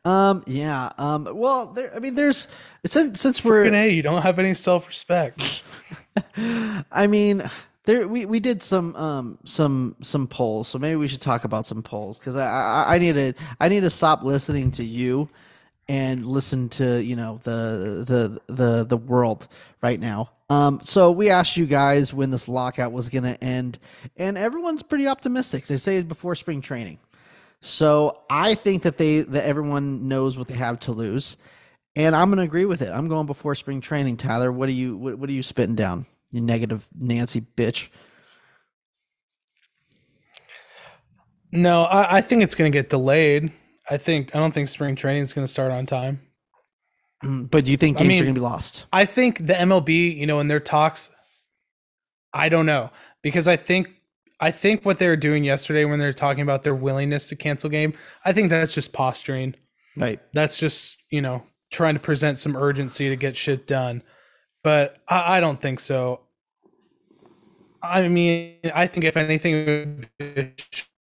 Um 0.05 0.43
yeah. 0.47 0.93
Um 0.99 1.29
well 1.33 1.67
there 1.67 1.95
I 1.95 1.99
mean 1.99 2.15
there's 2.15 2.49
since 2.87 3.21
since 3.21 3.45
we're 3.45 3.65
Freaking 3.65 3.75
A, 3.75 3.91
you 3.91 4.03
don't 4.03 4.23
have 4.23 4.39
any 4.39 4.55
self 4.55 4.87
respect. 4.87 5.63
I 6.37 7.07
mean, 7.07 7.49
there 7.85 8.07
we, 8.09 8.27
we 8.27 8.41
did 8.41 8.63
some 8.63 8.95
um 8.97 9.39
some 9.45 9.97
some 10.03 10.27
polls, 10.27 10.69
so 10.69 10.79
maybe 10.79 10.97
we 10.97 11.09
should 11.09 11.21
talk 11.21 11.45
about 11.45 11.67
some 11.67 11.83
polls 11.83 12.19
because 12.19 12.37
I, 12.37 12.47
I 12.47 12.95
I 12.95 12.99
need 12.99 13.15
to 13.15 13.33
I 13.61 13.69
need 13.69 13.81
to 13.81 13.91
stop 13.91 14.23
listening 14.23 14.71
to 14.73 14.85
you 14.85 15.29
and 15.89 16.27
listen 16.27 16.69
to 16.69 17.03
you 17.03 17.17
know 17.17 17.41
the 17.45 18.41
the 18.47 18.53
the 18.53 18.85
the 18.85 18.97
world 18.97 19.49
right 19.83 19.99
now. 19.99 20.31
Um, 20.51 20.81
so 20.83 21.11
we 21.11 21.31
asked 21.31 21.57
you 21.57 21.67
guys 21.67 22.15
when 22.15 22.31
this 22.31 22.49
lockout 22.49 22.93
was 22.93 23.11
going 23.11 23.25
to 23.25 23.43
end, 23.45 23.79
and 24.17 24.39
everyone's 24.39 24.83
pretty 24.83 25.07
optimistic. 25.07 25.67
They 25.67 25.77
say 25.77 26.03
before 26.03 26.35
spring 26.35 26.63
training. 26.63 26.99
So 27.61 28.21
I 28.31 28.55
think 28.55 28.83
that 28.85 28.97
they 28.99 29.21
that 29.21 29.45
everyone 29.45 30.09
knows 30.09 30.39
what 30.39 30.49
they 30.49 30.55
have 30.55 30.81
to 30.81 30.93
lose, 30.93 31.37
and 31.97 32.15
I'm 32.15 32.29
going 32.29 32.39
to 32.39 32.45
agree 32.45 32.65
with 32.65 32.83
it. 32.83 32.91
I'm 32.91 33.09
going 33.09 33.27
before 33.27 33.55
spring 33.55 33.81
training. 33.81 34.17
Tyler, 34.17 34.53
what 34.53 34.69
are 34.69 34.73
you 34.73 34.97
what, 34.97 35.19
what 35.19 35.29
are 35.29 35.35
you 35.35 35.43
spitting 35.43 35.75
down? 35.75 36.07
You 36.31 36.41
negative 36.41 36.87
Nancy 36.99 37.41
bitch. 37.41 37.89
No, 41.51 41.85
I, 41.85 42.19
I 42.19 42.21
think 42.21 42.43
it's 42.43 42.55
going 42.55 42.71
to 42.71 42.79
get 42.79 42.91
delayed. 42.91 43.53
I 43.91 43.97
think 43.97 44.35
I 44.35 44.39
don't 44.39 44.53
think 44.53 44.69
spring 44.69 44.95
training 44.97 45.23
is 45.23 45.33
going 45.33 45.47
to 45.47 45.51
start 45.51 45.73
on 45.73 45.87
time. 45.87 46.21
Mm, 47.25 47.51
But 47.51 47.65
do 47.65 47.71
you 47.71 47.77
think 47.77 47.97
I 47.97 48.01
games 48.01 48.09
mean- 48.09 48.21
are 48.23 48.25
going 48.27 48.35
to 48.35 48.41
be 48.41 48.45
lost? 48.45 48.87
I 48.93 49.05
think 49.05 49.47
the 49.47 49.55
MLB, 49.55 50.17
you 50.17 50.27
know, 50.27 50.41
in 50.41 50.47
their 50.47 50.61
talks, 50.61 51.11
I 52.33 52.49
don't 52.49 52.67
know 52.67 52.91
because 53.23 53.49
I 53.49 53.57
think 53.57 53.89
I 54.41 54.51
think 54.53 54.85
what 54.85 54.99
they 54.99 55.09
were 55.09 55.17
doing 55.17 55.43
yesterday 55.45 55.85
when 55.85 55.99
they're 55.99 56.13
talking 56.13 56.43
about 56.43 56.63
their 56.63 56.75
willingness 56.75 57.29
to 57.31 57.37
cancel 57.37 57.71
game, 57.71 57.95
I 58.25 58.33
think 58.33 58.51
that's 58.51 58.73
just 58.75 58.93
posturing. 58.93 59.55
Right. 59.97 60.23
That's 60.33 60.59
just 60.59 60.99
you 61.11 61.21
know 61.23 61.45
trying 61.71 61.95
to 61.95 62.01
present 62.01 62.39
some 62.39 62.57
urgency 62.57 63.09
to 63.09 63.17
get 63.17 63.37
shit 63.37 63.67
done. 63.67 64.03
But 64.63 64.99
I, 65.09 65.39
I 65.39 65.41
don't 65.41 65.61
think 65.61 65.81
so. 65.81 66.21
I 67.83 68.09
mean, 68.09 68.57
I 68.75 68.87
think 68.87 69.05
if 69.05 69.17
anything, 69.17 69.55
it 69.55 69.87
would 69.87 70.09
be 70.19 70.55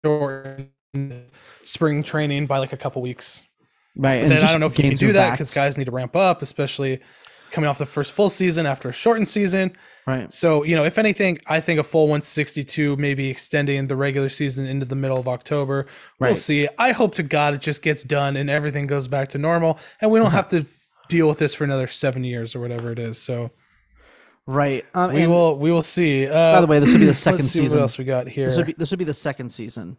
shorten 0.05 0.71
spring 1.67 2.03
training 2.03 2.47
by 2.47 2.59
like 2.59 2.73
a 2.73 2.77
couple 2.77 3.03
weeks. 3.03 3.43
Right. 3.95 4.23
But 4.23 4.29
then 4.29 4.43
I 4.45 4.51
don't 4.51 4.61
know 4.61 4.67
if 4.67 4.79
you 4.79 4.85
can 4.85 4.95
do 4.95 5.13
that 5.13 5.33
because 5.33 5.53
guys 5.53 5.77
need 5.79 5.85
to 5.85 5.91
ramp 5.91 6.17
up, 6.17 6.43
especially 6.43 7.01
coming 7.51 7.69
off 7.69 7.79
the 7.79 7.87
first 7.87 8.13
full 8.13 8.29
season 8.29 8.67
after 8.67 8.89
a 8.89 8.93
shortened 8.93 9.29
season. 9.29 9.73
right. 10.07 10.33
So, 10.33 10.65
you 10.65 10.75
know, 10.77 10.85
if 10.85 10.99
anything, 10.99 11.39
I 11.47 11.61
think 11.61 11.79
a 11.81 11.83
full 11.85 12.03
162, 12.09 12.97
maybe 12.97 13.29
extending 13.29 13.87
the 13.87 13.97
regular 13.97 14.29
season 14.29 14.67
into 14.67 14.85
the 14.85 14.97
middle 14.97 15.17
of 15.19 15.29
October. 15.29 15.87
Right. 16.19 16.31
We'll 16.31 16.37
see. 16.37 16.69
I 16.79 16.93
hope 16.93 17.15
to 17.15 17.23
God 17.23 17.55
it 17.55 17.61
just 17.61 17.83
gets 17.83 18.03
done 18.03 18.37
and 18.37 18.51
everything 18.51 18.87
goes 18.87 19.09
back 19.09 19.29
to 19.31 19.39
normal 19.39 19.79
and 20.01 20.11
we 20.11 20.19
don't 20.19 20.27
Uh-huh. 20.27 20.37
have 20.37 20.49
to 20.49 20.67
deal 21.09 21.29
with 21.29 21.39
this 21.39 21.55
for 21.55 21.65
another 21.65 21.87
seven 21.87 22.25
years 22.25 22.55
or 22.57 22.61
whatever 22.61 22.91
it 22.93 22.99
is. 22.99 23.17
So 23.19 23.51
Right. 24.49 24.85
Um, 24.95 25.13
we 25.13 25.27
will 25.27 25.59
we 25.59 25.73
will 25.73 25.83
see. 25.83 26.27
Uh, 26.27 26.55
By 26.57 26.61
the 26.61 26.67
way, 26.69 26.79
this 26.79 26.91
would 26.93 27.01
be 27.01 27.07
the 27.07 27.15
second 27.15 27.39
let's 27.39 27.49
see 27.51 27.61
season. 27.61 27.79
what 27.79 27.83
else 27.83 27.99
we 27.99 28.05
got 28.05 28.29
here. 28.29 28.47
This 28.49 28.57
would 28.57 28.67
be 28.67 28.75
this 28.75 28.91
would 28.91 28.99
be 28.99 29.05
the 29.05 29.15
second 29.15 29.51
season 29.51 29.97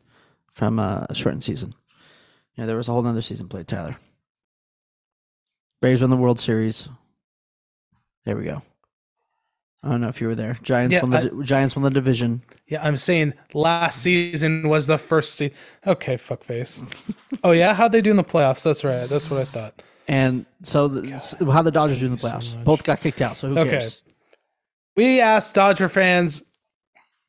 from 0.58 0.80
uh, 0.80 1.06
a 1.08 1.14
shortened 1.14 1.44
season. 1.44 1.76
Yeah, 2.56 2.66
there 2.66 2.76
was 2.78 2.88
a 2.88 2.92
whole 2.92 3.04
nother 3.04 3.22
season 3.22 3.48
played. 3.48 3.68
Tyler. 3.68 3.96
Braves 5.82 6.02
won 6.02 6.10
the 6.10 6.18
World 6.18 6.40
Series. 6.40 6.90
There 8.26 8.36
we 8.36 8.44
go. 8.46 8.64
I 9.84 9.90
don't 9.92 10.02
know 10.02 10.08
if 10.08 10.20
you 10.20 10.28
were 10.28 10.34
there. 10.34 10.58
Giants 10.64 10.96
Yeah, 10.96 11.02
won 11.04 11.12
the 11.12 11.44
Giants 11.44 11.76
won 11.76 11.84
the 11.84 11.92
division. 11.92 12.42
yeah, 12.68 12.84
I'm 12.84 12.98
saying 12.98 13.34
last 13.54 14.02
season 14.02 14.68
was 14.68 14.88
the 14.88 14.98
first 14.98 15.36
season. 15.36 15.56
Okay, 15.86 16.18
fuck 16.18 16.44
face. 16.44 16.84
oh 17.44 17.52
yeah, 17.52 17.76
how'd 17.76 17.92
they 17.92 18.02
do 18.02 18.10
in 18.10 18.18
the 18.18 18.24
playoffs? 18.24 18.64
That's 18.64 18.84
right. 18.84 19.08
That's 19.08 19.30
what 19.30 19.40
I 19.40 19.46
thought. 19.46 19.84
And 20.08 20.48
so, 20.64 20.88
the, 20.88 21.52
how 21.54 21.62
the 21.62 21.70
Dodgers 21.72 22.00
do 22.00 22.08
in 22.08 22.14
the 22.14 22.18
so 22.18 22.28
playoffs? 22.30 22.56
much. 22.56 22.64
Both 22.66 22.84
got 22.84 23.00
kicked 23.02 23.22
out. 23.22 23.36
So 23.38 23.50
who 23.50 23.60
Okay. 23.60 23.70
cares? 23.72 24.02
we 24.96 25.22
asked 25.22 25.54
Dodger 25.54 25.90
fans, 25.90 26.42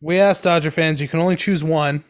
we 0.01 0.19
asked 0.19 0.45
Dodger 0.45 0.71
fans, 0.71 1.03
you 1.03 1.09
can 1.09 1.21
only 1.21 1.37
choose 1.37 1.63
one. 1.63 2.03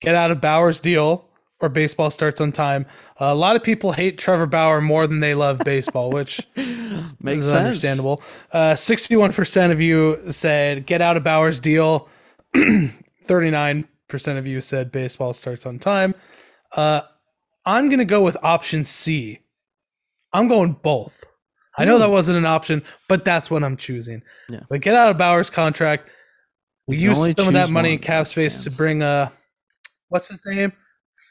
Get 0.00 0.14
out 0.14 0.30
of 0.30 0.40
Bauer's 0.40 0.80
deal 0.80 1.26
or 1.60 1.68
baseball 1.68 2.10
starts 2.10 2.40
on 2.40 2.52
time. 2.52 2.86
a 3.18 3.34
lot 3.34 3.54
of 3.54 3.62
people 3.62 3.92
hate 3.92 4.16
Trevor 4.16 4.46
Bauer 4.46 4.80
more 4.80 5.06
than 5.06 5.20
they 5.20 5.34
love 5.34 5.58
baseball, 5.58 6.10
which 6.10 6.40
Makes 6.56 7.46
sense. 7.46 7.52
understandable. 7.52 8.22
Uh, 8.50 8.72
61% 8.72 9.70
of 9.70 9.80
you 9.80 10.18
said 10.30 10.86
get 10.86 11.02
out 11.02 11.16
of 11.18 11.24
Bauer's 11.24 11.60
deal. 11.60 12.08
39% 12.54 13.84
of 14.38 14.46
you 14.46 14.60
said 14.60 14.90
baseball 14.90 15.32
starts 15.32 15.66
on 15.66 15.78
time. 15.78 16.14
Uh, 16.74 17.02
I'm 17.66 17.86
going 17.88 17.98
to 17.98 18.04
go 18.04 18.22
with 18.22 18.36
option 18.42 18.84
C. 18.84 19.40
I'm 20.32 20.48
going 20.48 20.72
both. 20.82 21.24
I 21.76 21.84
know 21.84 21.98
that 21.98 22.10
wasn't 22.10 22.38
an 22.38 22.46
option, 22.46 22.82
but 23.08 23.24
that's 23.24 23.50
what 23.50 23.62
I'm 23.62 23.76
choosing. 23.76 24.22
Yeah. 24.48 24.60
But 24.68 24.80
get 24.80 24.94
out 24.94 25.10
of 25.10 25.18
Bauer's 25.18 25.50
contract. 25.50 26.08
We 26.86 26.96
use 26.96 27.18
some 27.18 27.48
of 27.48 27.54
that 27.54 27.70
money 27.70 27.90
one, 27.90 27.94
in 27.94 27.98
cap 28.00 28.26
space 28.26 28.64
to 28.64 28.70
bring 28.70 29.02
uh 29.02 29.28
what's 30.10 30.28
his 30.28 30.44
name? 30.44 30.72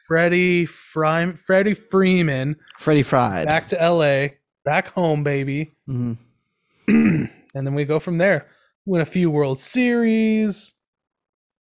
Freddie 0.07 0.65
Fry 0.65 1.31
Freddie 1.33 1.73
Freeman 1.75 2.55
Freddie 2.79 3.03
Fried. 3.03 3.45
back 3.45 3.67
to 3.67 3.75
LA, 3.77 4.29
back 4.65 4.87
home, 4.89 5.23
baby. 5.23 5.71
Mhm. 5.87 6.17
and 6.87 7.29
then 7.53 7.73
we 7.75 7.85
go 7.85 7.99
from 7.99 8.17
there. 8.17 8.47
Win 8.85 9.01
a 9.01 9.05
few 9.05 9.29
World 9.29 9.59
Series. 9.59 10.73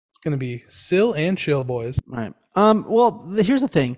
It's 0.10 0.18
gonna 0.24 0.38
be 0.38 0.64
sill 0.68 1.14
and 1.14 1.38
chill, 1.38 1.64
boys. 1.64 2.00
Right. 2.08 2.34
Um. 2.56 2.86
Well, 2.88 3.12
the, 3.12 3.44
here's 3.44 3.62
the 3.62 3.68
thing: 3.68 3.98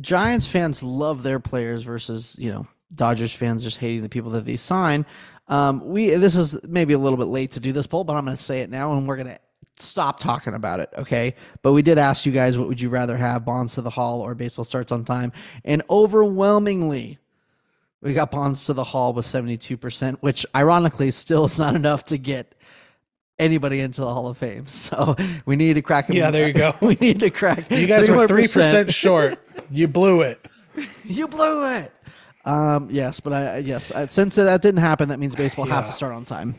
Giants 0.00 0.46
fans 0.46 0.82
love 0.82 1.22
their 1.22 1.40
players 1.40 1.82
versus 1.82 2.36
you 2.38 2.50
know 2.50 2.66
Dodgers 2.94 3.32
fans 3.32 3.62
just 3.62 3.76
hating 3.78 4.02
the 4.02 4.08
people 4.08 4.30
that 4.32 4.44
they 4.44 4.56
sign. 4.56 5.06
Um. 5.48 5.86
We 5.86 6.10
this 6.10 6.34
is 6.36 6.56
maybe 6.64 6.92
a 6.94 6.98
little 6.98 7.18
bit 7.18 7.28
late 7.28 7.52
to 7.52 7.60
do 7.60 7.72
this 7.72 7.86
poll, 7.86 8.04
but 8.04 8.14
I'm 8.16 8.24
going 8.24 8.36
to 8.36 8.42
say 8.42 8.60
it 8.60 8.70
now, 8.70 8.92
and 8.94 9.06
we're 9.06 9.16
going 9.16 9.28
to 9.28 9.38
stop 9.80 10.18
talking 10.20 10.54
about 10.54 10.80
it. 10.80 10.90
Okay. 10.98 11.34
But 11.62 11.72
we 11.72 11.82
did 11.82 11.98
ask 11.98 12.26
you 12.26 12.32
guys, 12.32 12.56
what 12.58 12.68
would 12.68 12.80
you 12.80 12.88
rather 12.88 13.16
have: 13.16 13.44
Bonds 13.44 13.74
to 13.74 13.82
the 13.82 13.90
Hall 13.90 14.20
or 14.20 14.34
baseball 14.34 14.64
starts 14.64 14.92
on 14.92 15.04
time? 15.04 15.32
And 15.64 15.82
overwhelmingly. 15.90 17.18
We 18.02 18.14
got 18.14 18.30
Bonds 18.30 18.64
to 18.64 18.72
the 18.72 18.82
Hall 18.84 19.12
with 19.12 19.26
72%, 19.26 20.16
which 20.20 20.46
ironically 20.56 21.10
still 21.10 21.44
is 21.44 21.58
not 21.58 21.74
enough 21.82 22.04
to 22.04 22.16
get 22.16 22.54
anybody 23.38 23.80
into 23.80 24.00
the 24.00 24.06
Hall 24.12 24.28
of 24.28 24.38
Fame. 24.38 24.64
So 24.68 25.16
we 25.44 25.56
need 25.56 25.74
to 25.74 25.82
crack. 25.82 26.08
Yeah, 26.08 26.30
there 26.30 26.46
you 26.46 26.54
go. 26.54 26.74
we 26.80 26.94
need 26.94 27.20
to 27.20 27.28
crack. 27.30 27.70
You 27.70 27.86
guys 27.86 28.08
were 28.08 28.26
three 28.26 28.44
3%. 28.44 28.90
short. 28.94 29.38
You 29.70 29.86
blew 29.86 30.22
it. 30.22 30.46
You 31.04 31.28
blew 31.28 31.66
it. 31.76 31.92
Um, 32.46 32.88
yes, 32.90 33.20
but 33.20 33.34
I 33.34 33.56
I- 33.56 33.58
yes, 33.58 33.92
since 34.08 34.36
that 34.36 34.62
didn't 34.62 34.80
happen, 34.80 35.10
that 35.10 35.18
means 35.18 35.34
baseball 35.36 35.66
has 35.66 35.86
to 35.88 35.92
start 35.92 36.14
on 36.14 36.24
time. 36.24 36.54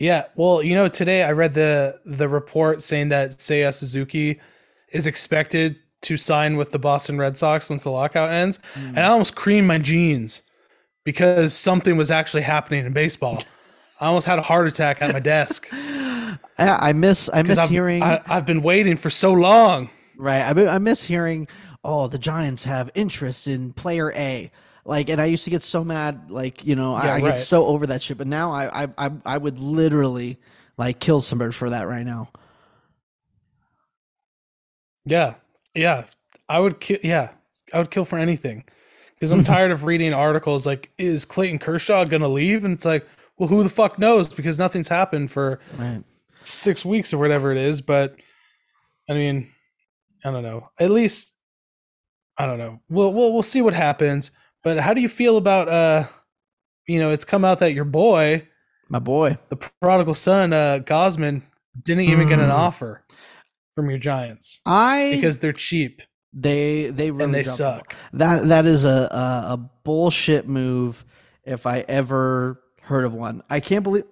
Yeah, 0.00 0.24
well, 0.34 0.62
you 0.62 0.74
know, 0.74 0.88
today 0.88 1.22
I 1.24 1.32
read 1.32 1.52
the 1.52 2.00
the 2.06 2.26
report 2.26 2.80
saying 2.80 3.10
that 3.10 3.32
Seiya 3.32 3.72
Suzuki 3.72 4.40
is 4.92 5.06
expected 5.06 5.76
to 6.00 6.16
sign 6.16 6.56
with 6.56 6.70
the 6.70 6.78
Boston 6.78 7.18
Red 7.18 7.36
Sox 7.36 7.68
once 7.68 7.84
the 7.84 7.90
lockout 7.90 8.30
ends, 8.30 8.58
mm. 8.74 8.88
and 8.88 9.00
I 9.00 9.08
almost 9.08 9.36
creamed 9.36 9.68
my 9.68 9.76
jeans 9.76 10.40
because 11.04 11.54
something 11.54 11.98
was 11.98 12.10
actually 12.10 12.44
happening 12.44 12.86
in 12.86 12.94
baseball. 12.94 13.42
I 14.00 14.06
almost 14.06 14.26
had 14.26 14.38
a 14.38 14.42
heart 14.42 14.66
attack 14.66 15.02
at 15.02 15.12
my 15.12 15.20
desk. 15.20 15.68
I 16.58 16.94
miss 16.94 17.28
I 17.34 17.42
miss 17.42 17.58
I've, 17.58 17.68
hearing. 17.68 18.02
I, 18.02 18.22
have 18.24 18.46
been 18.46 18.62
waiting 18.62 18.96
for 18.96 19.10
so 19.10 19.34
long. 19.34 19.90
Right, 20.16 20.40
I, 20.40 20.66
I 20.66 20.78
miss 20.78 21.04
hearing. 21.04 21.46
Oh, 21.84 22.08
the 22.08 22.18
Giants 22.18 22.64
have 22.64 22.90
interest 22.94 23.48
in 23.48 23.74
player 23.74 24.12
A. 24.12 24.50
Like, 24.90 25.08
and 25.08 25.20
I 25.20 25.26
used 25.26 25.44
to 25.44 25.50
get 25.50 25.62
so 25.62 25.84
mad, 25.84 26.32
like 26.32 26.64
you 26.66 26.74
know, 26.74 26.96
yeah, 26.96 27.02
I, 27.02 27.06
I 27.06 27.12
right. 27.12 27.24
get 27.26 27.38
so 27.38 27.64
over 27.64 27.86
that 27.86 28.02
shit. 28.02 28.18
But 28.18 28.26
now 28.26 28.52
I, 28.52 28.88
I, 28.98 29.12
I, 29.24 29.38
would 29.38 29.60
literally 29.60 30.36
like 30.76 30.98
kill 30.98 31.20
somebody 31.20 31.52
for 31.52 31.70
that 31.70 31.86
right 31.86 32.04
now. 32.04 32.28
Yeah, 35.04 35.34
yeah, 35.76 36.06
I 36.48 36.58
would 36.58 36.80
kill. 36.80 36.98
Yeah, 37.04 37.28
I 37.72 37.78
would 37.78 37.92
kill 37.92 38.04
for 38.04 38.18
anything 38.18 38.64
because 39.14 39.30
I'm 39.30 39.44
tired 39.44 39.70
of 39.70 39.84
reading 39.84 40.12
articles 40.12 40.66
like, 40.66 40.90
"Is 40.98 41.24
Clayton 41.24 41.60
Kershaw 41.60 42.04
gonna 42.04 42.26
leave?" 42.26 42.64
And 42.64 42.74
it's 42.74 42.84
like, 42.84 43.06
well, 43.38 43.48
who 43.48 43.62
the 43.62 43.68
fuck 43.68 43.96
knows? 43.96 44.26
Because 44.26 44.58
nothing's 44.58 44.88
happened 44.88 45.30
for 45.30 45.60
right. 45.78 46.02
six 46.42 46.84
weeks 46.84 47.14
or 47.14 47.18
whatever 47.18 47.52
it 47.52 47.58
is. 47.58 47.80
But 47.80 48.16
I 49.08 49.14
mean, 49.14 49.52
I 50.24 50.32
don't 50.32 50.42
know. 50.42 50.68
At 50.80 50.90
least 50.90 51.32
I 52.36 52.46
don't 52.46 52.58
know. 52.58 52.80
We'll 52.88 53.14
we'll 53.14 53.32
we'll 53.32 53.44
see 53.44 53.62
what 53.62 53.72
happens. 53.72 54.32
But 54.62 54.78
how 54.78 54.94
do 54.94 55.00
you 55.00 55.08
feel 55.08 55.36
about 55.36 55.68
uh 55.68 56.04
you 56.86 56.98
know, 56.98 57.10
it's 57.12 57.24
come 57.24 57.44
out 57.44 57.60
that 57.60 57.72
your 57.72 57.84
boy, 57.84 58.46
my 58.88 58.98
boy, 58.98 59.38
the 59.48 59.56
prodigal 59.56 60.14
son, 60.14 60.52
uh 60.52 60.80
Gausman, 60.84 61.42
didn't 61.80 62.04
even 62.04 62.28
get 62.28 62.38
an 62.38 62.46
hmm. 62.46 62.50
offer 62.52 63.04
from 63.74 63.90
your 63.90 63.98
Giants. 63.98 64.60
I 64.66 65.12
because 65.14 65.38
they're 65.38 65.52
cheap. 65.52 66.02
They 66.32 66.90
they 66.90 67.10
really 67.10 67.24
and 67.24 67.34
they 67.34 67.44
suck. 67.44 67.94
That 68.12 68.46
that 68.48 68.66
is 68.66 68.84
a, 68.84 69.08
a 69.10 69.54
a 69.54 69.70
bullshit 69.84 70.46
move 70.46 71.04
if 71.44 71.66
I 71.66 71.80
ever 71.88 72.60
heard 72.82 73.04
of 73.04 73.12
one. 73.12 73.42
I 73.50 73.60
can't 73.60 73.82
believe 73.82 74.04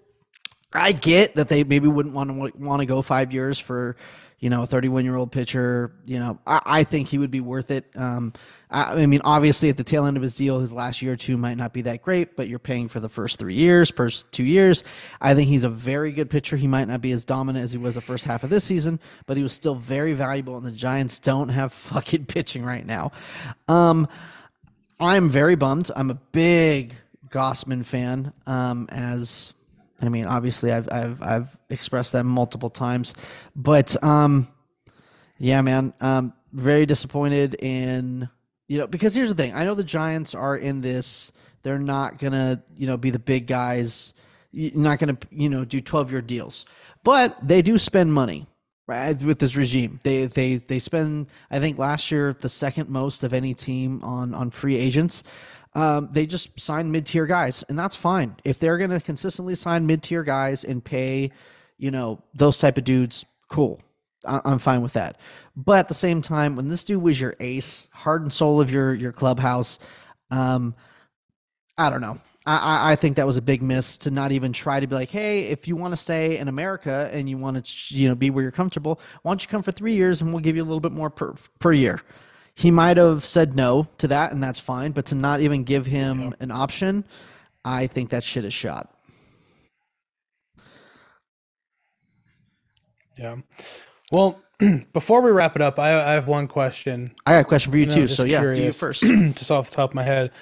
I 0.73 0.93
get 0.93 1.37
that 1.37 1.49
they 1.49 1.65
maybe 1.65 1.89
wouldn't 1.89 2.15
want 2.15 2.31
to 2.31 2.59
want 2.59 2.81
to 2.81 2.87
go 2.87 3.03
5 3.03 3.33
years 3.33 3.59
for 3.59 3.97
you 4.41 4.51
know, 4.51 4.63
a 4.63 4.67
31 4.67 5.05
year 5.05 5.17
old 5.17 5.33
pitcher. 5.33 5.93
You 6.07 6.19
know, 6.19 6.39
I, 6.47 6.61
I, 6.65 6.85
think 6.85 7.09
he 7.09 7.19
would 7.19 7.31
be 7.31 7.41
worth 7.41 7.71
it. 7.71 7.91
Um, 7.97 8.33
I, 8.71 9.03
I, 9.03 9.07
mean, 9.07 9.21
obviously, 9.25 9.69
at 9.69 9.77
the 9.77 9.85
tail 9.85 10.07
end 10.07 10.17
of 10.17 10.23
his 10.23 10.37
deal, 10.37 10.61
his 10.61 10.73
last 10.73 11.03
year 11.03 11.15
or 11.15 11.17
two 11.17 11.37
might 11.37 11.57
not 11.57 11.73
be 11.73 11.83
that 11.83 12.03
great, 12.03 12.37
but 12.37 12.49
you're 12.49 12.59
paying 12.59 12.89
for 12.89 13.01
the 13.01 13.09
first 13.09 13.39
three 13.39 13.55
years, 13.55 13.91
first 13.91 14.31
two 14.31 14.45
years. 14.45 14.85
I 15.21 15.35
think 15.35 15.49
he's 15.49 15.65
a 15.65 15.69
very 15.69 16.13
good 16.13 16.31
pitcher. 16.31 16.57
He 16.57 16.67
might 16.67 16.87
not 16.87 17.01
be 17.01 17.13
as 17.13 17.25
dominant 17.25 17.65
as 17.65 17.73
he 17.73 17.79
was 17.79 17.97
the 17.97 18.01
first 18.01 18.25
half 18.25 18.45
of 18.45 18.51
this 18.51 18.65
season, 18.65 19.01
but 19.27 19.37
he 19.37 19.43
was 19.43 19.53
still 19.53 19.75
very 19.75 20.13
valuable. 20.13 20.57
And 20.57 20.65
the 20.65 20.73
Giants 20.73 21.19
don't 21.19 21.49
have 21.49 21.73
fucking 21.89 22.27
pitching 22.27 22.65
right 22.65 22.87
now. 22.87 23.13
Um, 23.67 24.09
I'm 25.01 25.29
very 25.29 25.55
bummed. 25.55 25.91
I'm 25.95 26.11
a 26.11 26.19
big 26.33 26.95
Gausman 27.31 27.85
fan, 27.85 28.33
um, 28.47 28.89
as 28.91 29.53
I 30.01 30.09
mean, 30.09 30.27
obviously, 30.27 30.73
I've 30.73 30.89
I've 30.93 31.23
I've 31.23 31.59
expressed 31.71 32.13
that 32.13 32.25
multiple 32.25 32.71
times, 32.71 33.15
but 33.57 34.01
um, 34.03 34.49
yeah, 35.39 35.61
man, 35.61 35.93
um, 36.01 36.33
very 36.53 36.87
disappointed 36.87 37.55
in 37.57 38.29
you 38.69 38.79
know 38.79 38.87
because 38.87 39.15
here's 39.15 39.29
the 39.29 39.35
thing. 39.35 39.55
I 39.55 39.65
know 39.65 39.75
the 39.75 39.85
Giants 39.85 40.35
are 40.35 40.57
in 40.57 40.81
this. 40.81 41.33
They're 41.63 41.79
not 41.79 42.19
gonna 42.19 42.63
you 42.77 42.87
know 42.87 42.97
be 42.97 43.11
the 43.11 43.19
big 43.19 43.47
guys. 43.47 44.15
Not 44.53 44.99
gonna 44.99 45.19
you 45.31 45.49
know 45.49 45.65
do 45.65 45.81
twelve 45.81 46.13
year 46.13 46.23
deals, 46.23 46.65
but 47.03 47.37
they 47.47 47.61
do 47.61 47.77
spend 47.79 48.13
money 48.13 48.47
right 48.87 49.21
with 49.21 49.39
this 49.41 49.57
regime. 49.57 50.01
They 50.05 50.27
they 50.27 50.57
they 50.57 50.79
spend 50.79 51.27
I 51.51 51.59
think 51.59 51.77
last 51.79 52.11
year 52.11 52.37
the 52.39 52.49
second 52.49 52.89
most 52.89 53.25
of 53.25 53.33
any 53.33 53.53
team 53.53 54.03
on 54.03 54.33
on 54.35 54.51
free 54.51 54.77
agents 54.77 55.25
um, 55.79 56.09
they 56.11 56.27
just 56.27 56.59
sign 56.59 56.91
mid-tier 56.91 57.25
guys, 57.25 57.63
and 57.69 57.79
that's 57.79 57.95
fine. 57.95 58.35
If 58.45 58.59
they're 58.59 58.79
going 58.79 58.91
to 58.91 58.99
consistently 59.01 59.55
sign 59.55 59.87
mid-tier 59.87 60.25
guys 60.25 60.65
and 60.65 60.85
pay, 60.85 61.31
you 61.79 61.93
know, 61.93 62.21
those 62.35 62.59
type 62.59 62.79
of 62.79 62.85
dudes, 62.85 63.25
cool. 63.49 63.81
I- 64.27 64.41
I'm 64.45 64.59
fine 64.59 64.83
with 64.83 64.95
that. 64.95 65.21
But 65.55 65.79
at 65.79 65.87
the 65.87 65.95
same 65.95 66.21
time, 66.21 66.57
when 66.57 66.67
this 66.69 66.83
dude 66.83 67.01
was 67.01 67.21
your 67.21 67.35
ace, 67.39 67.87
heart 67.93 68.23
and 68.23 68.33
soul 68.33 68.61
of 68.61 68.73
your 68.73 68.93
your 68.93 69.13
clubhouse, 69.13 69.79
um, 70.33 70.75
I 71.77 71.91
don't 71.91 72.01
know. 72.01 72.19
I, 72.45 72.93
I 72.93 72.97
think 72.97 73.17
that 73.17 73.27
was 73.27 73.37
a 73.37 73.43
big 73.43 73.63
miss 73.63 73.99
to 73.99 74.11
not 74.11 74.33
even 74.33 74.53
try 74.53 74.81
to 74.81 74.87
be 74.89 74.97
like, 74.97 75.11
hey, 75.11 75.43
if 75.43 75.69
you 75.69 75.77
want 75.77 75.93
to 75.93 75.97
stay 75.97 76.39
in 76.39 76.49
America 76.49 77.09
and 77.13 77.29
you 77.29 77.39
want 77.39 77.65
to, 77.65 77.95
you 77.95 78.09
know, 78.09 78.17
be 78.17 78.31
where 78.31 78.43
you're 78.43 78.51
comfortable, 78.51 79.01
why 79.23 79.31
don't 79.31 79.43
you 79.43 79.49
come 79.49 79.63
for 79.63 79.71
three 79.71 79.95
years 79.95 80.23
and 80.23 80.33
we'll 80.33 80.43
give 80.43 80.57
you 80.57 80.63
a 80.63 80.65
little 80.65 80.81
bit 80.81 80.93
more 80.93 81.11
per 81.11 81.35
per 81.61 81.73
year. 81.73 82.01
He 82.59 82.73
might 82.73 82.97
have 82.97 83.25
said 83.25 83.55
no 83.55 83.87
to 83.99 84.09
that, 84.09 84.33
and 84.33 84.43
that's 84.43 84.59
fine. 84.59 84.91
But 84.91 85.07
to 85.07 85.15
not 85.15 85.41
even 85.41 85.63
give 85.63 85.87
him 85.87 86.21
yeah. 86.23 86.31
an 86.41 86.51
option, 86.51 87.05
I 87.65 87.87
think 87.87 88.11
that 88.11 88.25
shit 88.25 88.45
is 88.45 88.53
shot. 88.53 88.93
Yeah. 93.17 93.37
Well, 94.11 94.41
before 94.93 95.23
we 95.23 95.31
wrap 95.31 95.55
it 95.55 95.63
up, 95.63 95.79
I, 95.79 95.91
I, 95.91 96.13
have 96.15 96.27
one 96.27 96.49
question. 96.49 97.15
I 97.27 97.35
got 97.35 97.41
a 97.43 97.45
question 97.45 97.71
for 97.71 97.79
you, 97.79 97.85
you 97.85 97.91
too. 97.93 98.09
so 98.09 98.25
yeah, 98.25 98.43
do 98.43 98.61
you 98.61 98.73
first. 98.73 99.03
just 99.05 99.53
off 99.53 99.71
the 99.71 99.77
top 99.77 99.91
of 99.91 99.95
my 99.95 100.03
head. 100.03 100.33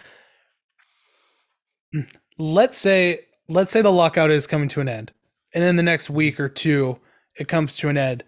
Let's 2.39 2.79
say 2.79 3.27
let's 3.47 3.71
say 3.71 3.83
the 3.83 3.93
lockout 3.93 4.31
is 4.31 4.47
coming 4.47 4.69
to 4.69 4.81
an 4.81 4.89
end, 4.89 5.13
and 5.53 5.63
in 5.63 5.77
the 5.77 5.83
next 5.83 6.09
week 6.09 6.41
or 6.41 6.49
two, 6.49 6.99
it 7.39 7.47
comes 7.47 7.77
to 7.77 7.91
an 7.91 7.99
end. 7.99 8.25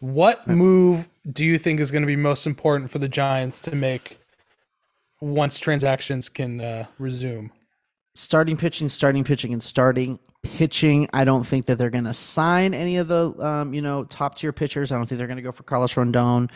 What 0.00 0.46
move 0.46 1.08
do 1.30 1.44
you 1.44 1.58
think 1.58 1.80
is 1.80 1.90
going 1.90 2.02
to 2.02 2.06
be 2.06 2.16
most 2.16 2.46
important 2.46 2.90
for 2.90 2.98
the 2.98 3.08
Giants 3.08 3.62
to 3.62 3.74
make 3.74 4.18
once 5.20 5.58
transactions 5.58 6.28
can 6.28 6.60
uh, 6.60 6.86
resume? 6.98 7.50
Starting 8.14 8.56
pitching, 8.56 8.88
starting 8.88 9.24
pitching, 9.24 9.52
and 9.52 9.62
starting 9.62 10.18
pitching. 10.42 11.08
I 11.12 11.24
don't 11.24 11.44
think 11.44 11.66
that 11.66 11.78
they're 11.78 11.90
going 11.90 12.04
to 12.04 12.14
sign 12.14 12.74
any 12.74 12.96
of 12.98 13.08
the 13.08 13.32
um, 13.40 13.74
you 13.74 13.82
know 13.82 14.04
top 14.04 14.38
tier 14.38 14.52
pitchers. 14.52 14.92
I 14.92 14.96
don't 14.96 15.06
think 15.06 15.18
they're 15.18 15.26
going 15.26 15.38
to 15.38 15.42
go 15.42 15.52
for 15.52 15.64
Carlos 15.64 15.96
Rondon 15.96 16.50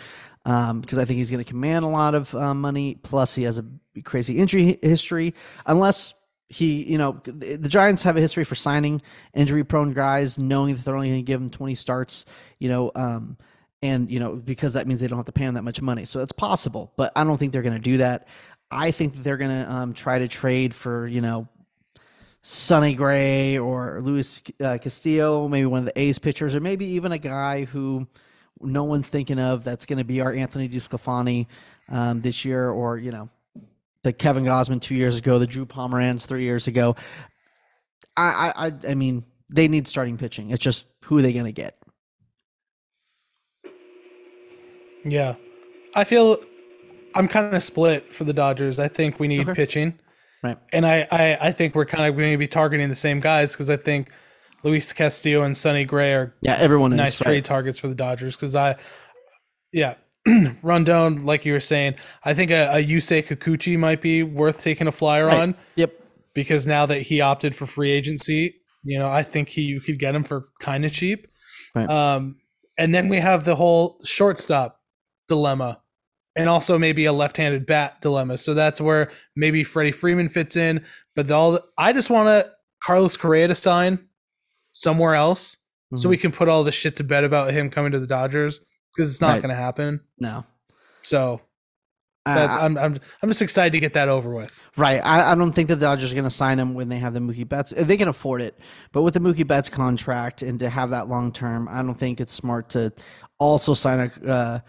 because 0.44 0.70
um, 0.70 1.00
I 1.00 1.04
think 1.04 1.18
he's 1.18 1.30
going 1.30 1.44
to 1.44 1.48
command 1.48 1.84
a 1.84 1.88
lot 1.88 2.14
of 2.14 2.34
uh, 2.34 2.54
money. 2.54 2.96
Plus, 3.02 3.34
he 3.34 3.42
has 3.42 3.58
a 3.58 3.64
crazy 4.04 4.38
injury 4.38 4.78
history. 4.82 5.34
Unless 5.66 6.14
he, 6.48 6.82
you 6.84 6.96
know, 6.96 7.20
the 7.24 7.68
Giants 7.68 8.02
have 8.04 8.16
a 8.16 8.20
history 8.20 8.44
for 8.44 8.54
signing 8.54 9.02
injury 9.34 9.64
prone 9.64 9.92
guys, 9.92 10.38
knowing 10.38 10.74
that 10.74 10.84
they're 10.84 10.94
only 10.94 11.08
going 11.08 11.20
to 11.20 11.26
give 11.26 11.40
them 11.40 11.50
20 11.50 11.74
starts, 11.74 12.24
you 12.58 12.70
know, 12.70 12.90
um, 12.94 13.36
and, 13.82 14.10
you 14.10 14.18
know, 14.18 14.34
because 14.34 14.72
that 14.72 14.86
means 14.86 15.00
they 15.00 15.06
don't 15.06 15.18
have 15.18 15.26
to 15.26 15.32
pay 15.32 15.44
him 15.44 15.54
that 15.54 15.62
much 15.62 15.82
money. 15.82 16.04
So 16.04 16.20
it's 16.20 16.32
possible, 16.32 16.90
but 16.96 17.12
I 17.14 17.24
don't 17.24 17.36
think 17.36 17.52
they're 17.52 17.62
going 17.62 17.74
to 17.74 17.80
do 17.80 17.98
that. 17.98 18.26
I 18.70 18.90
think 18.90 19.14
that 19.14 19.24
they're 19.24 19.36
going 19.36 19.64
to 19.64 19.72
um, 19.72 19.92
try 19.92 20.18
to 20.18 20.28
trade 20.28 20.74
for, 20.74 21.06
you 21.06 21.20
know, 21.20 21.48
Sonny 22.42 22.94
Gray 22.94 23.58
or 23.58 24.00
Luis 24.02 24.42
uh, 24.62 24.78
Castillo, 24.80 25.48
maybe 25.48 25.66
one 25.66 25.80
of 25.80 25.84
the 25.84 26.00
A's 26.00 26.18
pitchers, 26.18 26.54
or 26.54 26.60
maybe 26.60 26.86
even 26.86 27.12
a 27.12 27.18
guy 27.18 27.64
who 27.64 28.06
no 28.60 28.84
one's 28.84 29.10
thinking 29.10 29.38
of 29.38 29.64
that's 29.64 29.84
going 29.84 29.98
to 29.98 30.04
be 30.04 30.20
our 30.22 30.32
Anthony 30.32 30.68
DeSclafani 30.68 31.46
um, 31.90 32.22
this 32.22 32.44
year, 32.44 32.70
or, 32.70 32.96
you 32.96 33.10
know, 33.10 33.28
the 34.04 34.12
Kevin 34.12 34.44
Gausman 34.44 34.80
two 34.80 34.94
years 34.94 35.18
ago, 35.18 35.38
the 35.38 35.46
Drew 35.46 35.66
Pomeranz 35.66 36.26
three 36.26 36.44
years 36.44 36.66
ago. 36.66 36.96
I, 38.16 38.52
I, 38.56 38.90
I 38.90 38.94
mean, 38.94 39.24
they 39.48 39.68
need 39.68 39.86
starting 39.86 40.16
pitching. 40.16 40.50
It's 40.50 40.62
just 40.62 40.86
who 41.04 41.18
are 41.18 41.22
they 41.22 41.32
going 41.32 41.46
to 41.46 41.52
get? 41.52 41.78
Yeah, 45.04 45.36
I 45.94 46.04
feel 46.04 46.38
I'm 47.14 47.28
kind 47.28 47.54
of 47.54 47.62
split 47.62 48.12
for 48.12 48.24
the 48.24 48.32
Dodgers. 48.32 48.78
I 48.78 48.88
think 48.88 49.18
we 49.18 49.28
need 49.28 49.48
okay. 49.48 49.54
pitching, 49.54 49.98
right? 50.42 50.58
And 50.72 50.84
I, 50.84 51.06
I, 51.10 51.38
I 51.40 51.52
think 51.52 51.74
we're 51.74 51.86
kind 51.86 52.08
of 52.08 52.16
going 52.16 52.32
to 52.32 52.38
be 52.38 52.48
targeting 52.48 52.88
the 52.88 52.96
same 52.96 53.20
guys 53.20 53.52
because 53.52 53.70
I 53.70 53.76
think 53.76 54.10
Luis 54.64 54.92
Castillo 54.92 55.44
and 55.44 55.56
Sonny 55.56 55.84
Gray 55.84 56.12
are 56.14 56.34
yeah, 56.42 56.56
everyone 56.58 56.94
nice 56.94 57.14
is, 57.14 57.20
trade 57.20 57.34
right. 57.34 57.44
targets 57.44 57.78
for 57.78 57.88
the 57.88 57.94
Dodgers 57.94 58.36
because 58.36 58.54
I, 58.54 58.76
yeah, 59.72 59.94
Rondon, 60.62 61.24
like 61.24 61.44
you 61.44 61.52
were 61.52 61.60
saying, 61.60 61.94
I 62.24 62.34
think 62.34 62.50
a, 62.50 62.68
a 62.72 62.84
Yusei 62.84 63.26
Kikuchi 63.26 63.78
might 63.78 64.00
be 64.00 64.22
worth 64.22 64.58
taking 64.58 64.86
a 64.86 64.92
flyer 64.92 65.26
right. 65.26 65.40
on. 65.40 65.54
Yep. 65.76 65.94
Because 66.34 66.66
now 66.66 66.86
that 66.86 67.02
he 67.02 67.20
opted 67.20 67.54
for 67.54 67.66
free 67.66 67.90
agency, 67.90 68.60
you 68.84 68.98
know, 68.98 69.08
I 69.08 69.22
think 69.22 69.48
he 69.48 69.62
you 69.62 69.80
could 69.80 69.98
get 69.98 70.14
him 70.14 70.24
for 70.24 70.46
kind 70.60 70.84
of 70.84 70.92
cheap. 70.92 71.26
Right. 71.74 71.88
Um, 71.88 72.36
and 72.78 72.94
then 72.94 73.08
we 73.08 73.16
have 73.16 73.44
the 73.44 73.56
whole 73.56 74.00
shortstop 74.04 74.80
dilemma, 75.26 75.82
and 76.36 76.48
also 76.48 76.78
maybe 76.78 77.06
a 77.06 77.12
left-handed 77.12 77.66
bat 77.66 78.00
dilemma. 78.00 78.38
So 78.38 78.54
that's 78.54 78.80
where 78.80 79.10
maybe 79.34 79.64
Freddie 79.64 79.90
Freeman 79.90 80.28
fits 80.28 80.54
in. 80.54 80.84
But 81.16 81.26
the, 81.26 81.34
all 81.34 81.52
the, 81.52 81.64
I 81.76 81.92
just 81.92 82.08
want 82.08 82.28
to 82.28 82.52
Carlos 82.84 83.16
Correa 83.16 83.48
to 83.48 83.56
sign 83.56 84.06
somewhere 84.70 85.16
else, 85.16 85.56
mm-hmm. 85.56 85.96
so 85.96 86.08
we 86.08 86.16
can 86.16 86.30
put 86.30 86.48
all 86.48 86.62
the 86.62 86.70
shit 86.70 86.94
to 86.96 87.04
bed 87.04 87.24
about 87.24 87.52
him 87.52 87.70
coming 87.70 87.90
to 87.92 87.98
the 87.98 88.06
Dodgers 88.06 88.60
because 88.94 89.10
it's 89.10 89.20
not 89.20 89.30
right. 89.30 89.42
going 89.42 89.50
to 89.50 89.54
happen. 89.56 90.00
No. 90.18 90.44
So, 91.02 91.40
That, 92.26 92.50
Uh, 92.50 92.64
I'm, 92.64 92.76
I'm 92.76 92.98
I'm 93.22 93.28
just 93.30 93.40
excited 93.42 93.72
to 93.72 93.80
get 93.80 93.92
that 93.94 94.08
over 94.08 94.30
with. 94.30 94.50
Right. 94.76 95.00
I, 95.04 95.32
I 95.32 95.34
don't 95.34 95.52
think 95.52 95.68
that 95.68 95.76
the 95.76 95.86
Dodgers 95.86 96.12
are 96.12 96.14
going 96.14 96.24
to 96.24 96.30
sign 96.30 96.58
him 96.58 96.74
when 96.74 96.88
they 96.88 96.98
have 96.98 97.14
the 97.14 97.20
Mookie 97.20 97.48
Betts. 97.48 97.72
They 97.76 97.96
can 97.96 98.08
afford 98.08 98.42
it, 98.42 98.58
but 98.92 99.02
with 99.02 99.14
the 99.14 99.20
Mookie 99.20 99.46
Betts 99.46 99.68
contract 99.68 100.42
and 100.42 100.58
to 100.60 100.68
have 100.68 100.90
that 100.90 101.08
long 101.08 101.32
term, 101.32 101.68
I 101.70 101.82
don't 101.82 101.94
think 101.94 102.20
it's 102.20 102.32
smart 102.32 102.68
to 102.70 102.92
also 103.38 103.72
sign 103.74 104.00
a, 104.24 104.26
uh, 104.30 104.60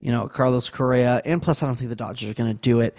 you 0.00 0.10
know, 0.10 0.26
Carlos 0.28 0.68
Correa. 0.68 1.22
And 1.24 1.40
plus, 1.40 1.62
I 1.62 1.66
don't 1.66 1.76
think 1.76 1.88
the 1.90 1.96
Dodgers 1.96 2.28
are 2.28 2.34
going 2.34 2.52
to 2.52 2.60
do 2.60 2.80
it. 2.80 2.96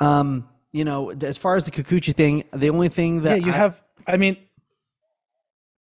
Um, 0.00 0.48
you 0.72 0.84
know, 0.84 1.10
as 1.10 1.36
far 1.36 1.56
as 1.56 1.64
the 1.64 1.70
Kikuchi 1.70 2.14
thing, 2.14 2.44
the 2.52 2.70
only 2.70 2.88
thing 2.88 3.16
Yeah, 3.16 3.22
that 3.30 3.42
you 3.42 3.52
I- 3.52 3.56
have. 3.56 3.82
I 4.06 4.16
mean, 4.16 4.36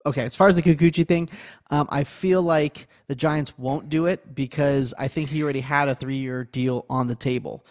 okay, 0.06 0.24
as 0.24 0.36
far 0.36 0.48
as 0.48 0.56
the 0.56 0.62
Kikuchi 0.62 1.08
thing, 1.08 1.30
um, 1.72 1.88
I 1.89 2.04
feel 2.04 2.41
like 2.41 2.88
the 3.08 3.15
Giants 3.15 3.58
won't 3.58 3.89
do 3.89 4.06
it 4.06 4.36
because 4.36 4.94
I 4.98 5.08
think 5.08 5.30
he 5.30 5.44
already 5.44 5.62
had 5.62 5.88
a 5.88 5.96
three 5.96 6.18
year 6.18 6.46
deal 6.46 6.86
on 6.89 7.08
the 7.08 7.15
table. 7.15 7.65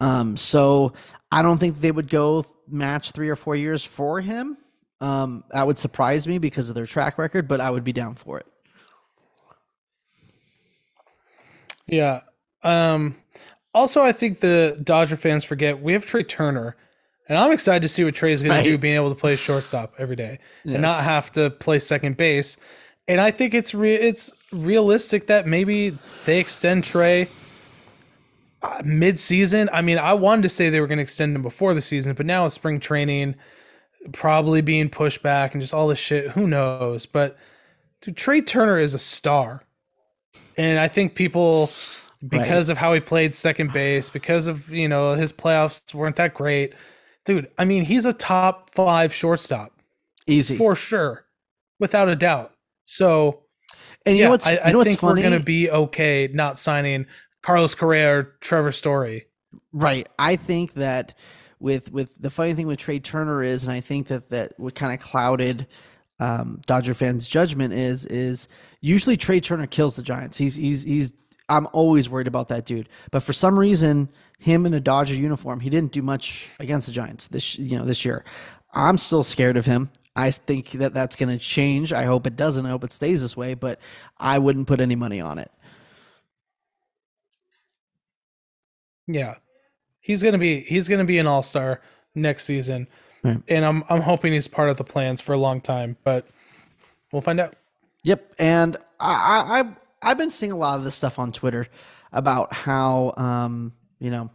Um, 0.00 0.36
so 0.36 0.92
I 1.32 1.42
don't 1.42 1.58
think 1.58 1.80
they 1.80 1.90
would 1.90 2.08
go 2.08 2.44
match 2.68 3.12
three 3.12 3.28
or 3.28 3.36
four 3.36 3.56
years 3.56 3.84
for 3.84 4.20
him. 4.20 4.56
Um, 5.00 5.44
that 5.50 5.66
would 5.66 5.78
surprise 5.78 6.26
me 6.26 6.38
because 6.38 6.68
of 6.68 6.74
their 6.74 6.86
track 6.86 7.18
record, 7.18 7.46
but 7.48 7.60
I 7.60 7.70
would 7.70 7.84
be 7.84 7.92
down 7.92 8.14
for 8.14 8.38
it. 8.38 8.46
yeah. 11.86 12.20
Um. 12.62 13.16
Also, 13.74 14.02
I 14.02 14.12
think 14.12 14.40
the 14.40 14.80
Dodger 14.82 15.16
fans 15.16 15.44
forget 15.44 15.80
we 15.80 15.92
have 15.92 16.04
Trea 16.04 16.24
Turner, 16.24 16.76
and 17.28 17.36
I'm 17.38 17.52
excited 17.52 17.82
to 17.82 17.88
see 17.88 18.04
what 18.04 18.14
Trea's 18.14 18.40
going 18.42 18.50
Right. 18.52 18.64
to 18.64 18.70
do, 18.70 18.78
being 18.78 18.94
able 18.96 19.10
to 19.10 19.14
play 19.14 19.36
shortstop 19.36 19.94
every 19.98 20.16
day 20.16 20.38
Yes. 20.64 20.74
and 20.74 20.82
not 20.82 21.04
have 21.04 21.30
to 21.32 21.50
play 21.50 21.78
second 21.78 22.16
base. 22.16 22.56
And 23.06 23.20
I 23.20 23.30
think 23.30 23.54
it's 23.54 23.74
re- 23.74 23.94
it's 23.94 24.32
realistic 24.52 25.26
that 25.28 25.46
maybe 25.46 25.96
they 26.26 26.38
extend 26.40 26.84
Trea 26.84 27.26
uh, 28.62 28.82
mid-season. 28.84 29.68
I 29.72 29.82
mean, 29.82 29.98
I 29.98 30.14
wanted 30.14 30.42
to 30.42 30.48
say 30.48 30.68
they 30.68 30.80
were 30.80 30.86
going 30.88 30.98
to 30.98 31.02
extend 31.02 31.34
him 31.36 31.42
before 31.42 31.74
the 31.74 31.80
season, 31.80 32.14
but 32.14 32.26
now 32.26 32.44
with 32.44 32.52
spring 32.52 32.80
training 32.80 33.34
probably 34.12 34.60
being 34.62 34.88
pushed 34.88 35.22
back 35.22 35.54
and 35.54 35.60
just 35.60 35.72
all 35.74 35.88
this 35.88 35.98
shit, 35.98 36.30
who 36.32 36.46
knows? 36.46 37.06
But 37.06 37.36
dude, 38.00 38.16
Trea 38.16 38.42
Turner 38.42 38.78
is 38.78 38.94
a 38.94 38.98
star, 38.98 39.62
and 40.56 40.78
I 40.78 40.88
think 40.88 41.14
people 41.14 41.70
because 42.28 42.68
of 42.68 42.76
how 42.78 42.92
he 42.94 43.00
played 43.00 43.32
second 43.34 43.72
base, 43.72 44.10
because 44.10 44.48
of 44.48 44.70
you 44.72 44.88
know 44.88 45.14
his 45.14 45.32
playoffs 45.32 45.94
weren't 45.94 46.16
that 46.16 46.34
great, 46.34 46.74
dude. 47.28 47.50
I 47.58 47.64
mean, 47.64 47.84
he's 47.84 48.04
a 48.04 48.12
top 48.12 48.70
five 48.70 49.12
shortstop 49.12 49.72
Easy. 50.26 50.56
for 50.56 50.74
sure, 50.74 51.26
without 51.78 52.08
a 52.08 52.16
doubt. 52.16 52.54
So 52.84 53.42
and 54.06 54.16
you 54.16 54.22
yeah, 54.22 54.26
know 54.26 54.30
what's, 54.30 54.46
I, 54.46 54.52
you 54.52 54.58
I 54.64 54.72
know 54.72 54.78
what's 54.78 54.88
think 54.88 55.00
funny? 55.00 55.22
we're 55.22 55.30
gonna 55.30 55.42
be 55.42 55.70
okay 55.70 56.30
not 56.32 56.58
signing 56.58 57.06
Carlos 57.42 57.74
Correa 57.74 58.18
or 58.18 58.22
Trevor 58.40 58.72
Story. 58.72 59.26
Right. 59.72 60.08
I 60.18 60.36
think 60.36 60.74
that 60.74 61.14
with 61.60 61.92
with 61.92 62.10
the 62.18 62.30
funny 62.30 62.54
thing 62.54 62.66
with 62.66 62.78
Trea 62.78 63.00
Turner 63.00 63.42
is, 63.42 63.64
and 63.64 63.72
I 63.72 63.80
think 63.80 64.08
that 64.08 64.30
that 64.30 64.54
what 64.58 64.74
kind 64.74 64.94
of 64.94 65.00
clouded 65.04 65.66
um, 66.20 66.60
Dodger 66.66 66.94
fans' 66.94 67.26
judgment 67.26 67.74
is 67.74 68.06
is 68.06 68.48
usually 68.80 69.16
Trea 69.16 69.40
Turner 69.40 69.66
kills 69.66 69.96
the 69.96 70.02
Giants. 70.02 70.38
He's 70.38 70.54
he's 70.54 70.82
he's. 70.82 71.12
I'm 71.48 71.66
always 71.72 72.08
worried 72.10 72.26
about 72.26 72.48
that 72.48 72.64
dude. 72.66 72.88
But 73.10 73.22
for 73.22 73.32
some 73.32 73.58
reason, 73.58 74.08
him 74.38 74.66
in 74.66 74.74
a 74.74 74.80
Dodger 74.80 75.14
uniform, 75.14 75.60
he 75.60 75.70
didn't 75.70 75.92
do 75.92 76.02
much 76.02 76.48
against 76.60 76.86
the 76.86 76.92
Giants 76.92 77.28
this 77.28 77.58
you 77.58 77.78
know 77.78 77.84
this 77.84 78.04
year. 78.04 78.24
I'm 78.74 78.98
still 78.98 79.22
scared 79.24 79.56
of 79.56 79.64
him. 79.66 79.90
I 80.14 80.30
think 80.32 80.72
that 80.72 80.92
that's 80.94 81.16
going 81.16 81.30
to 81.36 81.42
change. 81.42 81.92
I 81.92 82.02
hope 82.02 82.26
it 82.26 82.36
doesn't. 82.36 82.66
I 82.66 82.70
hope 82.70 82.82
it 82.84 82.92
stays 82.92 83.22
this 83.22 83.36
way. 83.36 83.54
But 83.54 83.78
I 84.18 84.38
wouldn't 84.38 84.66
put 84.66 84.80
any 84.80 84.96
money 84.96 85.20
on 85.20 85.38
it. 85.38 85.50
Yeah, 89.06 89.36
he's 90.00 90.22
gonna 90.22 90.38
be 90.38 90.60
he's 90.60 90.86
gonna 90.88 91.04
be 91.04 91.18
an 91.18 91.26
all 91.26 91.42
star 91.42 91.80
next 92.14 92.44
season, 92.44 92.88
Right. 93.22 93.42
and 93.48 93.64
I'm 93.64 93.82
I'm 93.88 94.02
hoping 94.02 94.32
he's 94.34 94.48
part 94.48 94.68
of 94.68 94.76
the 94.76 94.84
plans 94.84 95.20
for 95.22 95.32
a 95.32 95.38
long 95.38 95.60
time. 95.62 95.96
But 96.04 96.26
we'll 97.10 97.22
find 97.22 97.40
out. 97.40 97.54
Yep, 98.04 98.34
and 98.38 98.76
I, 99.00 99.62
I 99.62 99.76
I've 100.02 100.18
been 100.18 100.30
seeing 100.30 100.52
a 100.52 100.56
lot 100.56 100.78
of 100.78 100.84
this 100.84 100.94
stuff 100.94 101.18
on 101.18 101.32
Twitter 101.32 101.66
about 102.12 102.52
how 102.52 103.12
um 103.16 103.72
you 103.98 104.10
know 104.10 104.30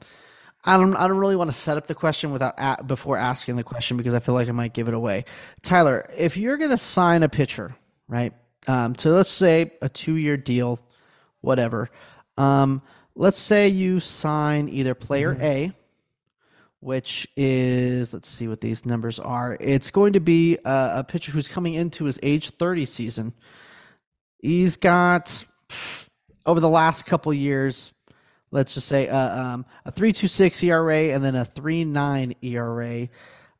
I 0.66 0.78
don't 0.78 0.96
I 0.96 1.08
don't 1.08 1.18
really 1.18 1.36
want 1.36 1.52
to 1.52 1.58
set 1.58 1.78
up 1.78 1.88
the 1.88 1.96
question 1.96 2.32
without 2.32 2.54
a, 2.58 2.84
before 2.84 3.18
asking 3.18 3.58
the 3.58 3.64
question 3.64 3.98
because 3.98 4.14
I 4.14 4.20
feel 4.20 4.36
like 4.36 4.48
I 4.48 4.52
might 4.52 4.74
give 4.74 4.88
it 4.88 4.94
away. 4.94 5.26
Tyler, 5.62 6.10
if 6.18 6.38
you're 6.38 6.58
gonna 6.58 6.78
sign 6.78 7.24
a 7.24 7.30
pitcher, 7.30 7.76
right? 8.08 8.34
Um, 8.68 8.96
so 8.96 9.12
let's 9.12 9.30
say 9.30 9.74
a 9.82 9.90
two 9.90 10.16
year 10.16 10.38
deal, 10.38 10.80
whatever. 11.42 11.90
Um, 12.38 12.82
let's 13.16 13.38
say 13.40 13.68
you 13.68 14.00
sign 14.00 14.70
either 14.70 14.96
player 14.96 15.38
A, 15.42 15.74
which 16.80 17.28
is 17.36 18.14
let's 18.14 18.30
see 18.30 18.48
what 18.48 18.62
these 18.62 18.86
numbers 18.86 19.20
are. 19.20 19.58
It's 19.60 19.92
going 19.92 20.14
to 20.14 20.20
be 20.20 20.58
a, 20.66 20.92
a 20.98 21.04
pitcher 21.04 21.32
who's 21.32 21.48
coming 21.48 21.74
into 21.74 22.06
his 22.06 22.20
age 22.24 22.52
30 22.52 22.86
season. 22.86 23.34
He's 24.40 24.78
got 24.78 25.46
over 26.46 26.60
the 26.60 26.70
last 26.70 27.06
couple 27.06 27.34
years, 27.34 27.92
let's 28.52 28.74
just 28.74 28.88
say 28.88 29.08
uh, 29.08 29.42
um, 29.42 29.66
a 29.86 29.92
3.26 29.92 30.64
ERA 30.64 31.14
and 31.16 31.24
then 31.24 31.36
a 31.36 31.46
3.9 31.46 32.36
ERA. 32.42 33.10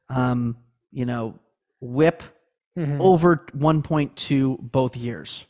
Um, 0.10 0.58
you 0.92 1.06
know, 1.06 1.40
WHIP 1.80 2.24
Mhm. 2.78 3.00
over 3.00 3.46
1.2 3.56 4.58
both 4.60 4.96
years, 4.98 5.46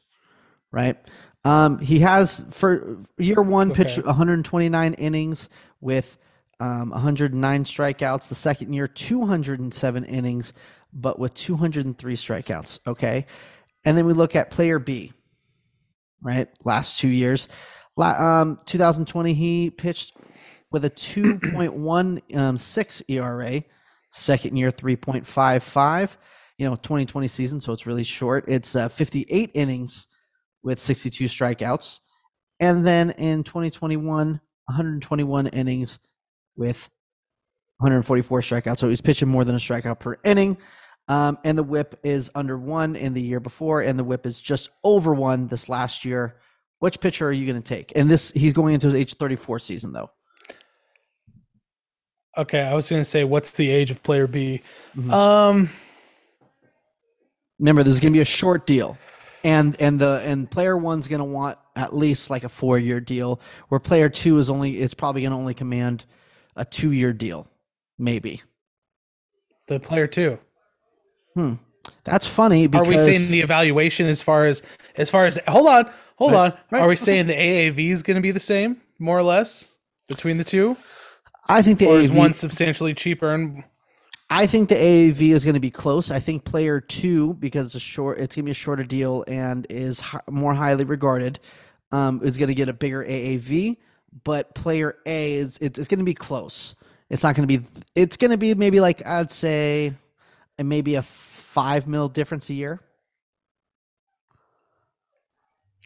right? 0.71 0.97
Um, 1.45 1.79
he 1.79 1.99
has 1.99 2.43
for 2.51 2.97
year 3.17 3.41
one 3.41 3.71
pitched 3.71 3.97
129 4.05 4.93
innings 4.95 5.47
with 5.79 6.17
um, 6.59 6.89
109 6.89 7.63
strikeouts. 7.63 8.27
The 8.27 8.35
second 8.35 8.73
year, 8.73 8.87
207 8.87 10.03
innings, 10.05 10.51
but 10.93 11.17
with 11.17 11.33
203 11.33 12.15
strikeouts. 12.15 12.79
Okay, 12.87 13.25
and 13.85 13.97
then 13.97 14.05
we 14.05 14.11
look 14.13 14.35
at 14.35 14.49
player 14.51 14.79
B, 14.79 15.13
right? 16.23 16.47
Last 16.63 16.97
two 16.97 17.09
years, 17.09 17.49
um, 17.97 18.59
2020 18.65 19.33
he 19.33 19.69
pitched 19.69 20.15
with 20.71 20.86
a 20.86 20.89
2.16 20.89 23.03
ERA. 23.09 23.63
Second 24.12 24.57
year, 24.57 24.71
3.55 24.71 26.17
you 26.57 26.69
know 26.69 26.75
2020 26.75 27.27
season 27.27 27.59
so 27.59 27.73
it's 27.73 27.86
really 27.86 28.03
short 28.03 28.45
it's 28.47 28.75
uh, 28.75 28.88
58 28.88 29.51
innings 29.53 30.07
with 30.62 30.79
62 30.79 31.25
strikeouts 31.25 31.99
and 32.59 32.86
then 32.86 33.12
in 33.12 33.43
2021 33.43 34.39
121 34.65 35.47
innings 35.47 35.99
with 36.55 36.89
144 37.77 38.41
strikeouts 38.41 38.77
so 38.77 38.89
he's 38.89 39.01
pitching 39.01 39.27
more 39.27 39.43
than 39.43 39.55
a 39.55 39.59
strikeout 39.59 39.99
per 39.99 40.17
inning 40.23 40.57
um, 41.07 41.37
and 41.43 41.57
the 41.57 41.63
whip 41.63 41.99
is 42.03 42.31
under 42.35 42.57
one 42.57 42.95
in 42.95 43.13
the 43.13 43.21
year 43.21 43.39
before 43.39 43.81
and 43.81 43.97
the 43.97 44.03
whip 44.03 44.25
is 44.25 44.39
just 44.39 44.69
over 44.83 45.13
one 45.13 45.47
this 45.47 45.69
last 45.69 46.05
year 46.05 46.35
which 46.79 46.99
pitcher 46.99 47.27
are 47.27 47.31
you 47.31 47.45
going 47.45 47.61
to 47.61 47.67
take 47.67 47.91
and 47.95 48.09
this 48.09 48.31
he's 48.31 48.53
going 48.53 48.73
into 48.73 48.87
his 48.87 48.95
age 48.95 49.15
34 49.15 49.59
season 49.59 49.93
though 49.93 50.09
Okay, 52.35 52.61
I 52.61 52.73
was 52.73 52.89
gonna 52.89 53.05
say, 53.05 53.23
what's 53.23 53.51
the 53.57 53.69
age 53.69 53.91
of 53.91 54.01
player 54.01 54.25
B? 54.25 54.61
Mhm. 54.95 55.11
Um, 55.11 55.69
remember 57.59 57.83
this 57.83 57.93
is 57.93 57.99
going 57.99 58.11
to 58.11 58.17
be 58.17 58.21
a 58.21 58.25
short 58.25 58.65
deal 58.65 58.97
and 59.43 59.79
and 59.79 59.99
the 59.99 60.21
and 60.25 60.49
player 60.49 60.75
one's 60.75 61.07
going 61.07 61.19
to 61.19 61.25
want 61.25 61.57
at 61.75 61.95
least 61.95 62.29
like 62.29 62.43
a 62.43 62.49
four 62.49 62.77
year 62.77 62.99
deal 62.99 63.39
where 63.69 63.79
player 63.79 64.09
two 64.09 64.37
is 64.39 64.49
only 64.49 64.79
it's 64.79 64.93
probably 64.93 65.21
going 65.21 65.31
to 65.31 65.37
only 65.37 65.53
command 65.53 66.05
a 66.55 66.65
two 66.65 66.91
year 66.91 67.13
deal 67.13 67.47
maybe 67.97 68.41
the 69.67 69.79
player 69.79 70.07
two. 70.07 70.39
That's 72.03 72.25
funny 72.25 72.67
Are 72.73 72.85
we 72.85 72.97
saying 72.97 73.29
the 73.29 73.41
evaluation 73.41 74.07
as 74.07 74.21
far 74.21 74.45
as 74.45 74.61
as 74.95 75.09
far 75.09 75.25
as 75.25 75.39
hold 75.47 75.67
on, 75.67 75.89
hold 76.17 76.33
Right, 76.33 76.51
on? 76.53 76.57
right, 76.71 76.81
Are 76.81 76.87
we 76.87 76.93
okay. 76.93 77.01
saying 77.01 77.27
the 77.27 77.33
AAV 77.33 77.89
is 77.89 78.03
going 78.03 78.15
to 78.15 78.21
be 78.21 78.31
the 78.31 78.39
same, 78.39 78.77
more 78.99 79.17
or 79.17 79.23
less, 79.23 79.71
between 80.07 80.37
the 80.37 80.43
two, 80.43 80.77
i 81.49 81.61
think 81.61 81.79
the 81.79 81.87
or 81.87 81.97
is 81.99 82.11
one 82.11 82.33
substantially 82.33 82.93
cheaper? 82.93 83.33
And 83.33 83.63
i 84.29 84.47
think 84.47 84.69
the 84.69 84.75
AAV 84.75 85.33
is 85.33 85.43
going 85.43 85.55
to 85.55 85.59
be 85.59 85.69
close 85.71 86.09
i 86.11 86.19
think 86.19 86.45
player 86.45 86.79
two 86.79 87.33
because 87.35 87.67
it's 87.67 87.75
a 87.75 87.79
short 87.79 88.17
it's 88.19 88.35
going 88.35 88.43
to 88.43 88.47
be 88.47 88.51
a 88.51 88.53
shorter 88.53 88.83
deal 88.85 89.23
and 89.27 89.67
is 89.69 89.99
hi- 89.99 90.21
more 90.29 90.53
highly 90.53 90.85
regarded 90.85 91.39
um, 91.91 92.21
is 92.23 92.37
going 92.37 92.47
to 92.47 92.55
get 92.55 92.69
a 92.69 92.73
bigger 92.73 93.03
AAV 93.03 93.77
but 94.23 94.53
player 94.55 94.95
A 95.05 95.33
is 95.35 95.57
it's, 95.61 95.77
it's 95.77 95.87
going 95.87 95.99
to 95.99 96.05
be 96.05 96.13
close 96.13 96.75
it's 97.09 97.21
not 97.23 97.35
going 97.35 97.47
to 97.47 97.57
be 97.59 97.65
it's 97.95 98.15
going 98.17 98.31
to 98.31 98.37
be 98.37 98.53
maybe 98.55 98.79
like 98.79 99.05
i'd 99.05 99.29
say 99.29 99.93
uh, 100.59 100.63
maybe 100.63 100.95
a 100.95 101.01
five 101.01 101.87
mil 101.87 102.09
difference 102.09 102.49
a 102.49 102.53
year 102.53 102.81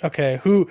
okay, 0.04 0.40
who 0.44 0.70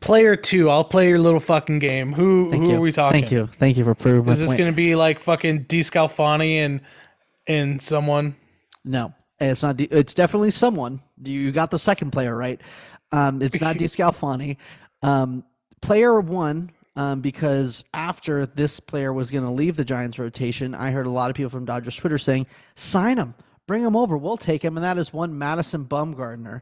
player 0.00 0.36
two? 0.36 0.70
I'll 0.70 0.84
play 0.84 1.08
your 1.08 1.18
little 1.18 1.40
fucking 1.40 1.78
game. 1.78 2.12
Who 2.12 2.50
Thank 2.50 2.64
who 2.64 2.70
you. 2.70 2.76
are 2.76 2.80
we 2.80 2.92
talking? 2.92 3.20
Thank 3.20 3.32
you. 3.32 3.46
Thank 3.46 3.76
you 3.76 3.84
for 3.84 3.94
proving 3.94 4.32
Is 4.32 4.38
this 4.38 4.54
going 4.54 4.70
to 4.70 4.76
be 4.76 4.94
like 4.94 5.18
fucking 5.18 5.64
D 5.64 5.80
Scalfani 5.80 6.56
and 6.56 6.80
and 7.46 7.80
someone? 7.80 8.36
No, 8.84 9.12
it's 9.38 9.62
not. 9.62 9.80
It's 9.80 10.14
definitely 10.14 10.50
someone. 10.50 11.00
You 11.22 11.52
got 11.52 11.70
the 11.70 11.78
second 11.78 12.10
player 12.10 12.36
right. 12.36 12.60
Um, 13.12 13.42
it's 13.42 13.60
not 13.60 13.76
DeScalfani. 13.76 14.56
Um, 15.02 15.44
player 15.82 16.20
one 16.20 16.70
um, 17.00 17.22
because 17.22 17.82
after 17.94 18.44
this 18.44 18.78
player 18.78 19.10
was 19.10 19.30
going 19.30 19.44
to 19.44 19.50
leave 19.50 19.74
the 19.74 19.86
Giants 19.86 20.18
rotation, 20.18 20.74
I 20.74 20.90
heard 20.90 21.06
a 21.06 21.10
lot 21.10 21.30
of 21.30 21.36
people 21.36 21.48
from 21.48 21.64
Dodgers 21.64 21.96
Twitter 21.96 22.18
saying, 22.18 22.46
"Sign 22.74 23.16
him, 23.16 23.34
bring 23.66 23.82
him 23.82 23.96
over, 23.96 24.18
we'll 24.18 24.36
take 24.36 24.62
him." 24.62 24.76
And 24.76 24.84
that 24.84 24.98
is 24.98 25.10
one 25.10 25.38
Madison 25.38 25.86
Bumgarner, 25.86 26.60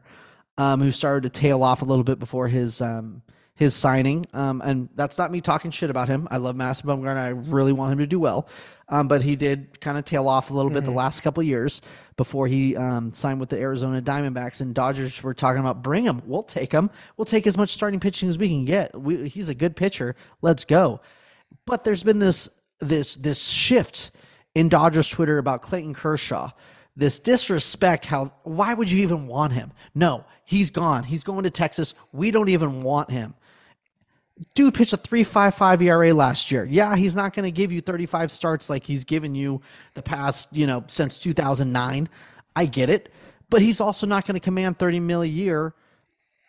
um, 0.57 0.79
who 0.79 0.93
started 0.93 1.23
to 1.23 1.41
tail 1.41 1.61
off 1.61 1.81
a 1.81 1.85
little 1.85 2.05
bit 2.05 2.19
before 2.19 2.47
his 2.47 2.81
um, 2.81 3.21
his 3.59 3.75
signing. 3.75 4.25
Um, 4.33 4.61
and 4.63 4.87
that's 4.95 5.17
not 5.17 5.31
me 5.31 5.41
talking 5.41 5.69
shit 5.69 5.89
about 5.89 6.07
him. 6.07 6.29
I 6.31 6.37
love 6.37 6.55
Madison 6.55 6.87
Bumgarner. 6.87 7.17
I 7.17 7.27
really 7.27 7.73
want 7.73 7.91
him 7.91 7.99
to 7.99 8.07
do 8.07 8.17
well. 8.17 8.47
Um, 8.87 9.09
but 9.09 9.21
he 9.21 9.35
did 9.35 9.81
kind 9.81 9.97
of 9.97 10.05
tail 10.05 10.29
off 10.29 10.49
a 10.49 10.53
little 10.53 10.71
bit 10.71 10.85
the 10.85 10.91
last 10.91 11.19
couple 11.23 11.43
years 11.43 11.81
before 12.15 12.47
he 12.47 12.77
um, 12.77 13.11
signed 13.11 13.41
with 13.41 13.49
the 13.49 13.59
Arizona 13.59 14.01
Diamondbacks. 14.01 14.61
And 14.61 14.73
Dodgers 14.73 15.21
were 15.21 15.33
talking 15.33 15.59
about 15.59 15.83
bring 15.83 16.05
him. 16.05 16.21
We'll 16.25 16.41
take 16.41 16.71
him. 16.71 16.89
We'll 17.17 17.25
take 17.25 17.45
as 17.47 17.57
much 17.57 17.71
starting 17.71 17.99
pitching 17.99 18.29
as 18.29 18.37
we 18.37 18.47
can 18.47 18.63
get. 18.63 18.97
We, 18.97 19.27
he's 19.27 19.49
a 19.49 19.53
good 19.53 19.75
pitcher. 19.75 20.15
Let's 20.41 20.63
go. 20.63 21.01
But 21.65 21.83
there's 21.83 22.01
been 22.01 22.19
this 22.19 22.47
this 22.79 23.17
this 23.17 23.39
shift 23.39 24.11
in 24.55 24.69
Dodgers 24.69 25.09
Twitter 25.09 25.37
about 25.37 25.63
Clayton 25.63 25.95
Kershaw. 25.95 26.51
This 26.95 27.19
disrespect. 27.19 28.05
How? 28.05 28.31
Why 28.43 28.73
would 28.73 28.89
you 28.89 29.01
even 29.01 29.27
want 29.27 29.51
him? 29.51 29.73
No, 29.93 30.23
he's 30.45 30.71
gone. 30.71 31.03
He's 31.03 31.25
going 31.25 31.43
to 31.43 31.49
Texas. 31.49 31.93
We 32.13 32.31
don't 32.31 32.49
even 32.49 32.83
want 32.83 33.11
him 33.11 33.35
dude 34.55 34.73
pitched 34.73 34.93
a 34.93 34.97
3.55 34.97 35.81
ERA 35.81 36.13
last 36.13 36.51
year. 36.51 36.65
Yeah, 36.65 36.95
he's 36.95 37.15
not 37.15 37.33
going 37.33 37.43
to 37.45 37.51
give 37.51 37.71
you 37.71 37.81
35 37.81 38.31
starts 38.31 38.69
like 38.69 38.83
he's 38.83 39.05
given 39.05 39.35
you 39.35 39.61
the 39.93 40.01
past, 40.01 40.55
you 40.55 40.67
know, 40.67 40.83
since 40.87 41.19
2009. 41.19 42.09
I 42.55 42.65
get 42.65 42.89
it, 42.89 43.11
but 43.49 43.61
he's 43.61 43.79
also 43.79 44.05
not 44.07 44.25
going 44.25 44.33
to 44.35 44.39
command 44.39 44.79
30 44.79 44.99
mil 44.99 45.21
a 45.21 45.25
year. 45.25 45.73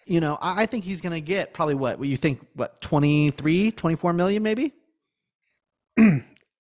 You 0.06 0.20
know, 0.20 0.38
I 0.40 0.66
think 0.66 0.84
he's 0.84 1.00
going 1.00 1.12
to 1.12 1.20
get 1.20 1.52
probably 1.54 1.74
what, 1.74 1.98
what 1.98 2.08
you 2.08 2.16
think, 2.16 2.44
what, 2.54 2.80
23, 2.80 3.70
24 3.72 4.12
million 4.12 4.42
maybe? 4.42 4.72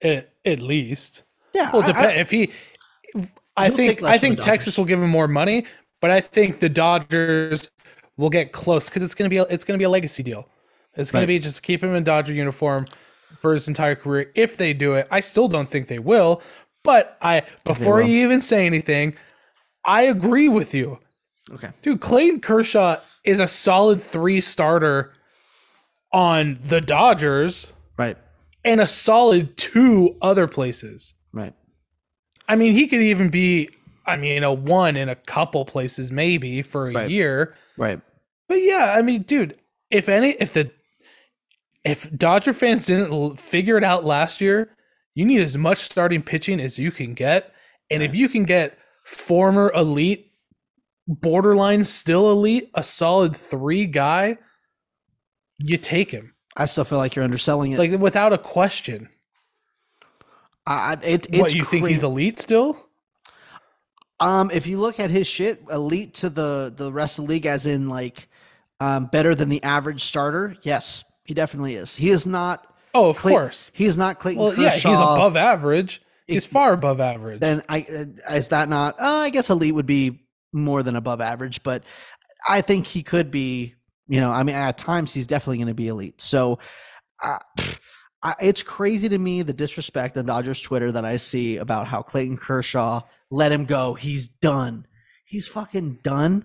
at, 0.02 0.30
at 0.44 0.60
least. 0.60 1.24
Yeah. 1.54 1.70
Well, 1.72 1.82
I- 1.82 1.86
depend 1.86 2.06
I- 2.06 2.14
if 2.14 2.30
he. 2.30 2.50
I 3.56 3.68
think 3.68 4.02
I 4.02 4.16
think 4.16 4.40
Texas 4.40 4.78
will 4.78 4.84
give 4.86 5.02
him 5.02 5.10
more 5.10 5.28
money, 5.28 5.66
but 6.00 6.10
I 6.10 6.20
think 6.20 6.60
the 6.60 6.68
Dodgers 6.68 7.68
will 8.16 8.30
get 8.30 8.52
close 8.52 8.88
because 8.88 9.02
it's 9.02 9.14
gonna 9.14 9.28
be 9.28 9.36
a, 9.38 9.42
it's 9.42 9.64
gonna 9.64 9.76
be 9.76 9.84
a 9.84 9.90
legacy 9.90 10.22
deal. 10.22 10.48
It's 10.94 11.10
gonna 11.12 11.26
be 11.26 11.38
just 11.38 11.62
keep 11.62 11.82
him 11.82 11.94
in 11.94 12.04
Dodger 12.04 12.32
uniform 12.32 12.86
for 13.40 13.52
his 13.52 13.68
entire 13.68 13.94
career. 13.94 14.30
If 14.34 14.56
they 14.56 14.72
do 14.72 14.94
it, 14.94 15.06
I 15.10 15.20
still 15.20 15.48
don't 15.48 15.68
think 15.70 15.88
they 15.88 15.98
will. 15.98 16.42
But 16.82 17.16
I 17.22 17.42
before 17.64 18.00
you 18.00 18.24
even 18.24 18.40
say 18.40 18.66
anything, 18.66 19.14
I 19.84 20.02
agree 20.02 20.48
with 20.48 20.74
you, 20.74 20.98
okay. 21.52 21.70
dude. 21.82 22.00
Clayton 22.00 22.40
Kershaw 22.40 22.96
is 23.24 23.38
a 23.40 23.46
solid 23.48 24.02
three 24.02 24.40
starter 24.40 25.12
on 26.12 26.58
the 26.62 26.80
Dodgers 26.80 27.72
Right. 27.96 28.16
and 28.64 28.80
a 28.80 28.88
solid 28.88 29.56
two 29.56 30.16
other 30.22 30.46
places. 30.48 31.14
Right. 31.32 31.54
I 32.48 32.56
mean, 32.56 32.72
he 32.74 32.86
could 32.88 33.02
even 33.02 33.28
be, 33.28 33.68
I 34.06 34.16
mean, 34.16 34.42
a 34.42 34.52
one 34.52 34.96
in 34.96 35.08
a 35.08 35.14
couple 35.14 35.64
places 35.64 36.10
maybe 36.10 36.62
for 36.62 36.88
a 36.88 36.92
Right. 36.94 37.10
year. 37.10 37.54
Right. 37.76 38.00
But 38.48 38.56
yeah, 38.62 38.94
I 38.96 39.02
mean, 39.02 39.22
dude, 39.22 39.56
if 39.90 40.08
any, 40.08 40.30
if 40.40 40.52
the, 40.52 40.70
if 41.84 42.10
Dodger 42.16 42.52
fans 42.52 42.86
didn't 42.86 43.40
figure 43.40 43.76
it 43.78 43.84
out 43.84 44.04
last 44.04 44.40
year, 44.40 44.76
you 45.14 45.24
need 45.24 45.40
as 45.40 45.56
much 45.56 45.78
starting 45.78 46.22
pitching 46.22 46.60
as 46.60 46.78
you 46.78 46.90
can 46.90 47.14
get. 47.14 47.52
And 47.90 48.02
if 48.02 48.14
you 48.14 48.28
can 48.28 48.44
get 48.44 48.78
former 49.04 49.72
elite, 49.74 50.32
borderline 51.06 51.84
still 51.84 52.30
elite, 52.30 52.70
a 52.74 52.82
solid 52.82 53.34
three 53.34 53.86
guy, 53.86 54.38
you 55.58 55.76
take 55.76 56.10
him 56.10 56.34
I 56.56 56.66
still 56.66 56.84
feel 56.84 56.98
like 56.98 57.14
you're 57.14 57.24
underselling 57.24 57.72
it. 57.72 57.78
like 57.78 57.98
without 58.00 58.32
a 58.32 58.38
question. 58.38 59.08
I, 60.66 60.92
I- 60.92 61.06
it, 61.06 61.26
it's 61.30 61.38
what 61.38 61.54
you 61.54 61.64
think 61.64 61.86
he's 61.88 62.04
elite 62.04 62.38
still? 62.38 62.86
Um, 64.18 64.50
if 64.50 64.66
you 64.66 64.76
look 64.76 65.00
at 65.00 65.10
his 65.10 65.26
shit, 65.26 65.62
elite 65.70 66.12
to 66.14 66.28
the 66.28 66.72
the 66.76 66.92
rest 66.92 67.18
of 67.18 67.24
the 67.24 67.30
league, 67.30 67.46
as 67.46 67.64
in 67.64 67.88
like, 67.88 68.28
um, 68.78 69.06
better 69.06 69.34
than 69.34 69.48
the 69.48 69.62
average 69.62 70.04
starter. 70.04 70.56
Yes, 70.62 71.02
he 71.30 71.34
definitely 71.34 71.76
is. 71.76 71.94
He 71.94 72.10
is 72.10 72.26
not. 72.26 72.66
Oh, 72.92 73.10
of 73.10 73.18
Clay- 73.18 73.30
course. 73.30 73.70
he 73.72 73.86
is 73.86 73.96
not 73.96 74.18
Clayton 74.18 74.42
Well, 74.42 74.58
yeah, 74.58 74.72
he's 74.72 74.98
above 74.98 75.36
average. 75.36 76.02
He's 76.26 76.44
far 76.44 76.72
above 76.72 76.98
average. 76.98 77.38
Then 77.38 77.62
I 77.68 77.86
uh, 77.88 78.34
is 78.34 78.48
that 78.48 78.68
not? 78.68 78.98
Uh, 78.98 79.04
I 79.04 79.30
guess 79.30 79.48
elite 79.48 79.72
would 79.72 79.86
be 79.86 80.26
more 80.52 80.82
than 80.82 80.96
above 80.96 81.20
average, 81.20 81.62
but 81.62 81.84
I 82.48 82.62
think 82.62 82.88
he 82.88 83.04
could 83.04 83.30
be. 83.30 83.76
You 84.08 84.20
know, 84.20 84.32
I 84.32 84.42
mean, 84.42 84.56
at 84.56 84.76
times 84.76 85.14
he's 85.14 85.28
definitely 85.28 85.58
going 85.58 85.68
to 85.68 85.74
be 85.74 85.86
elite. 85.86 86.20
So, 86.20 86.58
uh, 87.22 87.38
I, 88.24 88.34
it's 88.42 88.64
crazy 88.64 89.08
to 89.08 89.18
me 89.18 89.42
the 89.42 89.52
disrespect 89.52 90.16
on 90.18 90.26
Dodgers 90.26 90.58
Twitter 90.58 90.90
that 90.90 91.04
I 91.04 91.16
see 91.16 91.58
about 91.58 91.86
how 91.86 92.02
Clayton 92.02 92.38
Kershaw 92.38 93.02
let 93.30 93.52
him 93.52 93.66
go. 93.66 93.94
He's 93.94 94.26
done. 94.26 94.84
He's 95.24 95.46
fucking 95.46 96.00
done. 96.02 96.44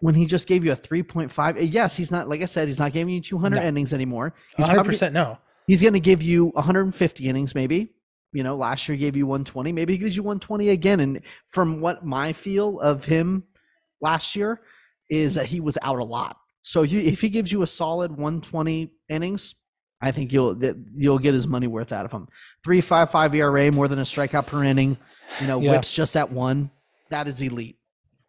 When 0.00 0.14
he 0.14 0.26
just 0.26 0.46
gave 0.46 0.64
you 0.64 0.72
a 0.72 0.76
3.5. 0.76 1.56
Eh, 1.56 1.60
yes, 1.62 1.96
he's 1.96 2.10
not, 2.10 2.28
like 2.28 2.42
I 2.42 2.44
said, 2.44 2.68
he's 2.68 2.78
not 2.78 2.92
giving 2.92 3.14
you 3.14 3.20
200 3.20 3.56
No. 3.56 3.62
innings 3.62 3.94
anymore. 3.94 4.34
He's 4.56 4.66
100% 4.66 5.12
no. 5.12 5.38
He's 5.66 5.80
going 5.82 5.94
to 5.94 6.00
give 6.00 6.22
you 6.22 6.46
150 6.48 7.28
innings, 7.28 7.54
maybe. 7.54 7.92
You 8.32 8.42
know, 8.42 8.56
last 8.56 8.86
year 8.88 8.94
he 8.96 9.00
gave 9.00 9.16
you 9.16 9.26
120. 9.26 9.72
Maybe 9.72 9.94
he 9.94 9.98
gives 9.98 10.14
you 10.16 10.22
120 10.22 10.68
again. 10.68 11.00
And 11.00 11.20
from 11.48 11.80
what 11.80 12.04
my 12.04 12.32
feel 12.34 12.78
of 12.80 13.04
him 13.04 13.44
last 14.02 14.36
year 14.36 14.60
is 15.08 15.34
that 15.36 15.46
he 15.46 15.60
was 15.60 15.78
out 15.82 15.98
a 15.98 16.04
lot. 16.04 16.36
So 16.62 16.82
you, 16.82 17.00
if 17.00 17.20
he 17.20 17.28
gives 17.30 17.50
you 17.50 17.62
a 17.62 17.66
solid 17.66 18.10
120 18.10 18.92
innings, 19.08 19.54
I 20.02 20.10
think 20.10 20.32
you'll 20.32 20.54
that 20.56 20.76
you'll 20.92 21.18
get 21.18 21.32
his 21.32 21.46
money 21.46 21.68
worth 21.68 21.90
out 21.92 22.04
of 22.04 22.12
him. 22.12 22.28
3.55 22.66 23.34
ERA, 23.34 23.72
more 23.72 23.88
than 23.88 23.98
a 24.00 24.02
strikeout 24.02 24.46
per 24.46 24.62
inning. 24.62 24.98
You 25.40 25.46
know, 25.46 25.60
Yeah. 25.60 25.70
whips 25.70 25.90
just 25.90 26.16
at 26.16 26.30
one. 26.30 26.70
That 27.08 27.28
is 27.28 27.40
elite. 27.40 27.78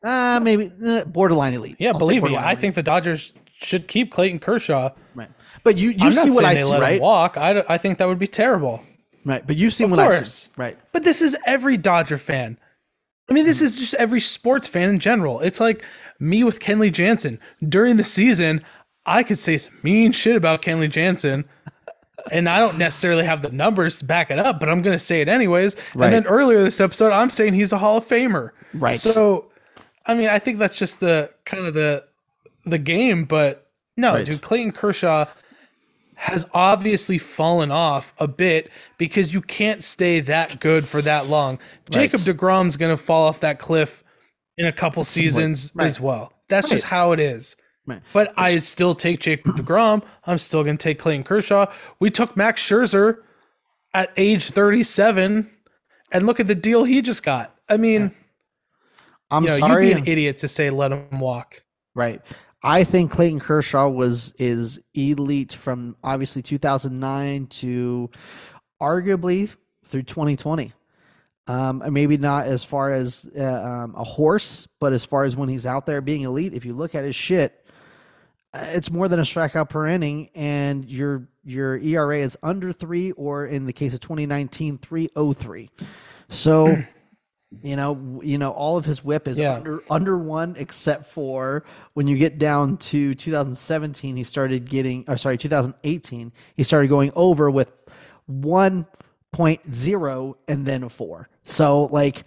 Uh, 0.03 0.39
maybe 0.41 0.71
uh, 0.85 1.03
borderline 1.05 1.53
elite. 1.53 1.75
Yeah, 1.79 1.91
I'll 1.91 1.97
believe 1.99 2.23
me, 2.23 2.35
I 2.35 2.49
elite. 2.51 2.59
think 2.59 2.75
the 2.75 2.83
Dodgers 2.83 3.33
should 3.61 3.87
keep 3.87 4.11
Clayton 4.11 4.39
Kershaw. 4.39 4.91
right. 5.15 5.29
But 5.63 5.77
you 5.77 5.89
you 5.89 6.13
see 6.13 6.29
what 6.29 6.45
I 6.45 6.53
they 6.53 6.61
see, 6.61 6.69
let 6.69 6.81
right? 6.81 6.95
him 6.97 7.01
walk. 7.01 7.35
I, 7.37 7.63
I 7.67 7.77
think 7.77 7.97
that 7.97 8.07
would 8.07 8.19
be 8.19 8.27
terrible. 8.27 8.81
Right. 9.25 9.45
But 9.45 9.57
you've 9.57 9.73
seen 9.73 9.85
Of 9.85 9.91
what 9.91 9.99
I 9.99 10.05
course. 10.07 10.33
see, 10.43 10.49
right? 10.55 10.77
But 10.93 11.03
this 11.03 11.21
is 11.21 11.35
every 11.45 11.75
Dodger 11.75 12.17
fan. 12.17 12.57
I 13.29 13.33
mean, 13.33 13.43
Mm-hmm. 13.43 13.47
this 13.49 13.61
is 13.61 13.77
just 13.77 13.93
every 13.95 14.21
sports 14.21 14.67
fan 14.69 14.87
in 14.89 14.99
general. 14.99 15.41
It's 15.41 15.59
like 15.59 15.83
me 16.19 16.45
with 16.45 16.59
Kenley 16.61 16.93
Jansen. 16.93 17.39
During 17.67 17.97
the 17.97 18.03
season, 18.05 18.63
I 19.05 19.23
could 19.23 19.37
say 19.39 19.57
some 19.57 19.73
mean 19.83 20.13
shit 20.13 20.35
about 20.37 20.61
Kenley 20.61 20.89
Jansen. 20.89 21.43
And 22.31 22.49
I 22.49 22.57
don't 22.59 22.77
necessarily 22.77 23.23
have 23.23 23.41
the 23.41 23.51
numbers 23.51 23.99
to 23.99 24.05
back 24.05 24.31
it 24.31 24.39
up, 24.39 24.59
but 24.59 24.67
I'm 24.67 24.81
going 24.81 24.95
to 24.95 24.99
say 24.99 25.21
it 25.21 25.29
anyways. 25.29 25.77
Right. 25.95 26.07
And 26.07 26.13
then 26.13 26.25
earlier 26.27 26.61
this 26.61 26.81
episode, 26.81 27.13
I'm 27.13 27.29
saying 27.29 27.53
he's 27.53 27.71
a 27.71 27.77
Hall 27.77 27.97
of 27.97 28.05
Famer. 28.05 28.49
Right. 28.73 28.99
So, 28.99 29.46
I 30.07 30.13
mean, 30.15 30.27
I 30.29 30.39
think 30.39 30.59
that's 30.59 30.77
just 30.79 30.99
the 30.99 31.31
kind 31.45 31.65
of 31.65 31.73
the 31.73 32.03
the 32.65 32.77
game. 32.79 33.25
But 33.25 33.67
no, 33.95 34.13
Right. 34.15 34.25
dude, 34.25 34.41
Clayton 34.41 34.71
Kershaw 34.71 35.25
has 36.15 36.45
obviously 36.53 37.17
fallen 37.17 37.69
off 37.71 38.13
a 38.17 38.27
bit 38.27 38.71
because 38.97 39.33
you 39.33 39.41
can't 39.41 39.83
stay 39.83 40.19
that 40.21 40.59
good 40.59 40.87
for 40.87 41.01
that 41.03 41.27
long. 41.27 41.59
Jacob 41.91 42.21
DeGrom's 42.21 42.75
going 42.75 42.95
to 42.95 43.01
fall 43.01 43.27
off 43.27 43.39
that 43.41 43.59
cliff 43.59 44.03
in 44.57 44.65
a 44.65 44.71
couple 44.71 45.03
seasons 45.03 45.71
Right. 45.75 45.85
as 45.85 45.99
well. 45.99 46.33
That's 46.49 46.69
just 46.69 46.85
how 46.85 47.11
it 47.11 47.19
is. 47.19 47.55
Right. 47.85 48.01
But 48.13 48.33
I'd 48.35 48.63
still 48.63 48.95
take 48.95 49.19
Jacob 49.19 49.55
DeGrom. 49.55 50.01
I'm 50.25 50.39
still 50.39 50.63
going 50.63 50.77
to 50.77 50.83
take 50.83 50.97
Clayton 50.97 51.23
Kershaw. 51.23 51.71
We 51.99 52.09
took 52.09 52.35
Max 52.35 52.61
Scherzer 52.67 53.19
at 53.93 54.11
age 54.17 54.49
37, 54.49 55.49
and 56.11 56.25
look 56.25 56.39
at 56.39 56.47
the 56.47 56.55
deal 56.55 56.83
he 56.83 57.01
just 57.01 57.23
got. 57.23 57.55
I 57.69 57.77
mean, 57.77 58.11
I'm 59.29 59.43
you 59.43 59.49
know, 59.49 59.57
sorry. 59.59 59.87
you'd 59.87 59.95
be 59.95 60.01
an 60.01 60.07
idiot 60.07 60.37
to 60.39 60.47
say 60.47 60.69
let 60.69 60.91
him 60.91 61.19
walk. 61.19 61.63
Right. 61.95 62.21
I 62.63 62.83
think 62.83 63.11
Clayton 63.11 63.39
Kershaw 63.39 63.87
was 63.89 64.33
is 64.39 64.79
elite 64.93 65.53
from 65.53 65.95
obviously 66.03 66.41
2009 66.41 67.47
to 67.47 68.09
arguably 68.81 69.55
through 69.85 70.03
2020. 70.03 70.73
Um, 71.47 71.81
and 71.81 71.93
maybe 71.93 72.17
not 72.17 72.45
as 72.45 72.65
far 72.65 72.91
as 72.91 73.29
uh, 73.37 73.43
um, 73.43 73.95
a 73.95 74.03
horse, 74.03 74.67
but 74.81 74.91
as 74.91 75.05
far 75.05 75.23
as 75.23 75.37
when 75.37 75.47
he's 75.47 75.65
out 75.65 75.85
there 75.85 76.01
being 76.01 76.23
elite. 76.23 76.53
If 76.53 76.65
you 76.65 76.73
look 76.73 76.93
at 76.93 77.05
his 77.05 77.15
shit, 77.15 77.65
uh, 78.53 78.65
it's 78.71 78.91
more 78.91 79.07
than 79.07 79.19
a 79.19 79.23
strikeout 79.23 79.69
per 79.69 79.87
inning, 79.87 80.29
and 80.35 80.83
your 80.83 81.29
your 81.45 81.77
ERA 81.77 82.19
is 82.19 82.37
under 82.43 82.73
three, 82.73 83.11
or 83.13 83.45
in 83.45 83.65
the 83.65 83.71
case 83.71 83.93
of 83.93 84.01
2019, 84.01 84.77
303. 84.79 85.69
So. 86.29 86.83
You 87.63 87.77
know, 87.77 88.19
you 88.23 88.37
know, 88.37 88.51
all 88.51 88.77
of 88.77 88.83
his 88.83 89.05
whip 89.05 89.25
is 89.27 89.39
Yeah. 89.39 89.53
under 89.53 89.81
under 89.89 90.17
one, 90.17 90.55
except 90.57 91.05
for 91.07 91.63
when 91.93 92.07
you 92.07 92.17
get 92.17 92.37
down 92.37 92.75
to 92.77 93.15
2017, 93.15 94.17
he 94.17 94.23
started 94.23 94.69
getting, 94.69 95.05
or 95.07 95.17
sorry, 95.17 95.37
2018, 95.37 96.33
he 96.55 96.63
started 96.63 96.89
going 96.89 97.11
over 97.15 97.49
with 97.49 97.71
1.0 98.29 100.35
and 100.47 100.65
then 100.65 100.83
a 100.83 100.89
four. 100.89 101.29
So 101.43 101.85
like, 101.85 102.25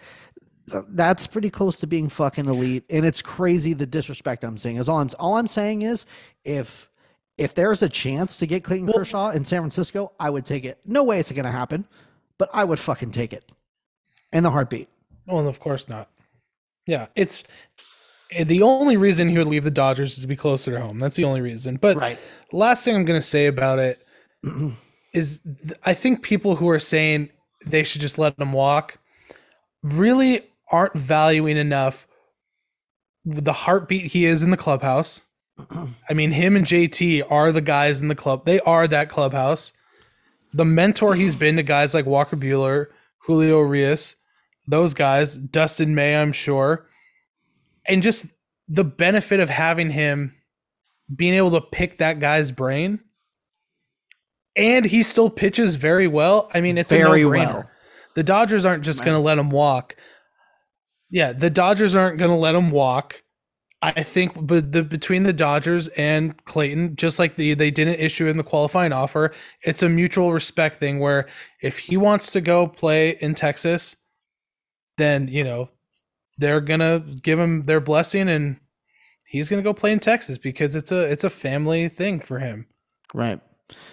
that's 0.88 1.26
pretty 1.26 1.50
close 1.50 1.80
to 1.80 1.86
being 1.86 2.08
fucking 2.08 2.46
elite, 2.46 2.84
and 2.88 3.04
it's 3.04 3.20
crazy 3.20 3.72
the 3.74 3.86
disrespect 3.86 4.44
I'm 4.44 4.56
seeing. 4.56 4.76
Is 4.76 4.88
all 4.88 4.98
I'm 4.98 5.10
all 5.18 5.36
I'm 5.36 5.48
saying 5.48 5.82
is 5.82 6.06
if 6.44 6.88
if 7.36 7.54
there's 7.54 7.82
a 7.82 7.88
chance 7.88 8.38
to 8.38 8.46
get 8.46 8.64
Clayton 8.64 8.90
Kershaw 8.92 9.30
in 9.30 9.44
San 9.44 9.60
Francisco, 9.60 10.12
I 10.20 10.30
would 10.30 10.44
take 10.44 10.64
it. 10.64 10.78
No 10.86 11.02
way 11.02 11.18
it's 11.18 11.32
going 11.32 11.44
to 11.44 11.50
happen, 11.50 11.86
but 12.38 12.48
I 12.52 12.64
would 12.64 12.78
fucking 12.78 13.10
take 13.10 13.32
it. 13.32 13.50
And 14.32 14.44
the 14.44 14.50
heartbeat. 14.50 14.88
Well, 15.30 15.46
of 15.46 15.60
course 15.60 15.88
not. 15.88 16.08
Yeah, 16.86 17.06
it's 17.14 17.44
eh, 18.32 18.44
the 18.44 18.62
only 18.62 18.96
reason 18.96 19.28
he 19.28 19.38
would 19.38 19.46
leave 19.46 19.64
the 19.64 19.70
Dodgers 19.70 20.16
is 20.16 20.22
to 20.22 20.28
be 20.28 20.36
closer 20.36 20.72
to 20.72 20.80
home. 20.80 20.98
That's 20.98 21.16
the 21.16 21.24
only 21.24 21.40
reason. 21.40 21.76
But 21.76 21.96
Right. 21.96 22.18
last 22.52 22.84
thing 22.84 22.96
I'm 22.96 23.04
going 23.04 23.20
to 23.20 23.26
say 23.26 23.46
about 23.46 23.78
it 23.78 24.04
is 25.14 25.40
I 25.84 25.94
think 25.94 26.22
people 26.22 26.56
who 26.56 26.68
are 26.68 26.78
saying 26.78 27.30
they 27.66 27.82
should 27.82 28.00
just 28.00 28.18
let 28.18 28.38
him 28.38 28.52
walk 28.52 28.98
really 29.82 30.42
aren't 30.70 30.94
valuing 30.94 31.56
enough 31.56 32.06
the 33.24 33.52
heartbeat 33.52 34.06
he 34.06 34.24
is 34.24 34.42
in 34.42 34.50
the 34.50 34.56
clubhouse. 34.56 35.22
I 36.08 36.14
mean, 36.14 36.30
him 36.32 36.56
and 36.56 36.64
JT 36.64 37.30
are 37.30 37.52
the 37.52 37.60
guys 37.60 38.00
in 38.00 38.08
the 38.08 38.14
club. 38.14 38.46
They 38.46 38.60
are 38.60 38.88
that 38.88 39.08
clubhouse. 39.10 39.72
The 40.52 40.64
mentor 40.64 41.14
he's 41.14 41.34
been 41.34 41.56
to 41.56 41.62
guys 41.62 41.94
like 41.94 42.06
Walker 42.06 42.36
Buehler, 42.36 42.86
Julio 43.26 43.62
Urías, 43.62 44.16
those 44.70 44.94
guys, 44.94 45.36
Dustin 45.36 45.94
May, 45.94 46.16
I'm 46.16 46.32
sure. 46.32 46.86
And 47.86 48.02
just 48.02 48.26
the 48.68 48.84
benefit 48.84 49.40
of 49.40 49.50
having 49.50 49.90
him 49.90 50.34
being 51.14 51.34
able 51.34 51.50
to 51.52 51.60
pick 51.60 51.98
that 51.98 52.20
guy's 52.20 52.50
brain. 52.50 53.00
And 54.56 54.84
he 54.84 55.02
still 55.02 55.30
pitches 55.30 55.76
very 55.76 56.06
well. 56.06 56.50
I 56.54 56.60
mean, 56.60 56.76
it's 56.78 56.92
Very 56.92 57.22
a 57.22 57.24
no-brainer. 57.24 57.54
well. 57.54 57.70
The 58.14 58.22
Dodgers 58.22 58.64
aren't 58.64 58.84
just 58.84 59.04
going 59.04 59.16
to 59.16 59.20
let 59.20 59.38
him 59.38 59.50
walk. 59.50 59.96
Yeah, 61.08 61.32
the 61.32 61.50
Dodgers 61.50 61.94
aren't 61.94 62.18
going 62.18 62.30
to 62.30 62.36
let 62.36 62.54
him 62.54 62.70
walk. 62.70 63.22
I 63.82 64.02
think, 64.02 64.32
but 64.46 64.72
the 64.72 64.82
between 64.82 65.22
the 65.22 65.32
Dodgers 65.32 65.88
and 65.88 66.44
Clayton, 66.44 66.96
just 66.96 67.18
like 67.18 67.36
the 67.36 67.54
they 67.54 67.70
didn't 67.70 67.94
issue 67.94 68.26
in 68.26 68.36
the 68.36 68.44
qualifying 68.44 68.92
offer, 68.92 69.32
it's 69.62 69.82
a 69.82 69.88
mutual 69.88 70.34
respect 70.34 70.76
thing. 70.76 70.98
Where 70.98 71.26
if 71.62 71.78
he 71.78 71.96
wants 71.96 72.30
to 72.32 72.42
go 72.42 72.66
play 72.66 73.16
in 73.22 73.34
Texas, 73.34 73.96
then 75.00 75.28
you 75.28 75.44
know 75.44 75.70
they're 76.38 76.60
gonna 76.60 77.00
give 77.22 77.38
him 77.38 77.62
their 77.62 77.80
blessing, 77.80 78.28
and 78.28 78.58
he's 79.26 79.48
gonna 79.48 79.62
go 79.62 79.74
play 79.74 79.92
in 79.92 80.00
Texas 80.00 80.38
because 80.38 80.74
it's 80.74 80.92
a 80.92 81.10
it's 81.10 81.24
a 81.24 81.30
family 81.30 81.88
thing 81.88 82.20
for 82.20 82.38
him. 82.38 82.66
Right. 83.14 83.40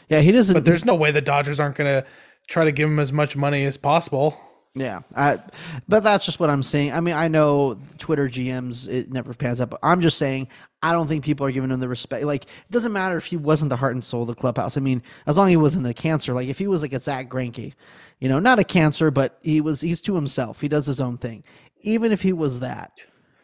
Yeah, 0.09 0.21
he 0.21 0.31
doesn't. 0.31 0.53
But 0.53 0.65
there's 0.65 0.85
no 0.85 0.95
way 0.95 1.11
the 1.11 1.21
Dodgers 1.21 1.59
aren't 1.59 1.75
gonna 1.75 2.05
try 2.47 2.63
to 2.63 2.71
give 2.71 2.89
him 2.89 2.99
as 2.99 3.11
much 3.11 3.35
money 3.35 3.63
as 3.65 3.77
possible. 3.77 4.39
Yeah, 4.79 5.01
I, 5.15 5.39
but 5.87 6.03
that's 6.03 6.25
just 6.25 6.39
what 6.39 6.49
I'm 6.49 6.63
saying. 6.63 6.93
I 6.93 7.01
mean, 7.01 7.15
I 7.15 7.27
know 7.27 7.79
Twitter 7.97 8.27
GMs 8.27 8.87
it 8.87 9.11
never 9.11 9.33
pans 9.33 9.61
out, 9.61 9.69
but 9.69 9.79
I'm 9.83 10.01
just 10.01 10.17
saying 10.17 10.47
I 10.81 10.91
don't 10.91 11.07
think 11.07 11.23
people 11.23 11.45
are 11.45 11.51
giving 11.51 11.71
him 11.71 11.79
the 11.79 11.89
respect. 11.89 12.25
Like, 12.25 12.43
it 12.43 12.71
doesn't 12.71 12.93
matter 12.93 13.17
if 13.17 13.25
he 13.25 13.37
wasn't 13.37 13.69
the 13.69 13.75
heart 13.75 13.95
and 13.95 14.03
soul 14.03 14.21
of 14.21 14.27
the 14.27 14.35
clubhouse. 14.35 14.77
I 14.77 14.79
mean, 14.79 15.01
as 15.25 15.37
long 15.37 15.47
as 15.47 15.51
he 15.51 15.57
wasn't 15.57 15.87
a 15.87 15.93
cancer. 15.93 16.33
Like, 16.33 16.47
if 16.47 16.57
he 16.57 16.67
was 16.67 16.81
like 16.81 16.93
a 16.93 16.99
Zack 16.99 17.29
Greinke, 17.29 17.73
you 18.19 18.29
know, 18.29 18.39
not 18.39 18.59
a 18.59 18.63
cancer, 18.63 19.11
but 19.11 19.39
he 19.41 19.61
was 19.61 19.81
he's 19.81 20.01
to 20.01 20.15
himself. 20.15 20.61
He 20.61 20.67
does 20.67 20.85
his 20.85 21.01
own 21.01 21.17
thing. 21.17 21.43
Even 21.81 22.11
if 22.11 22.21
he 22.21 22.33
was 22.33 22.59
that, 22.61 22.91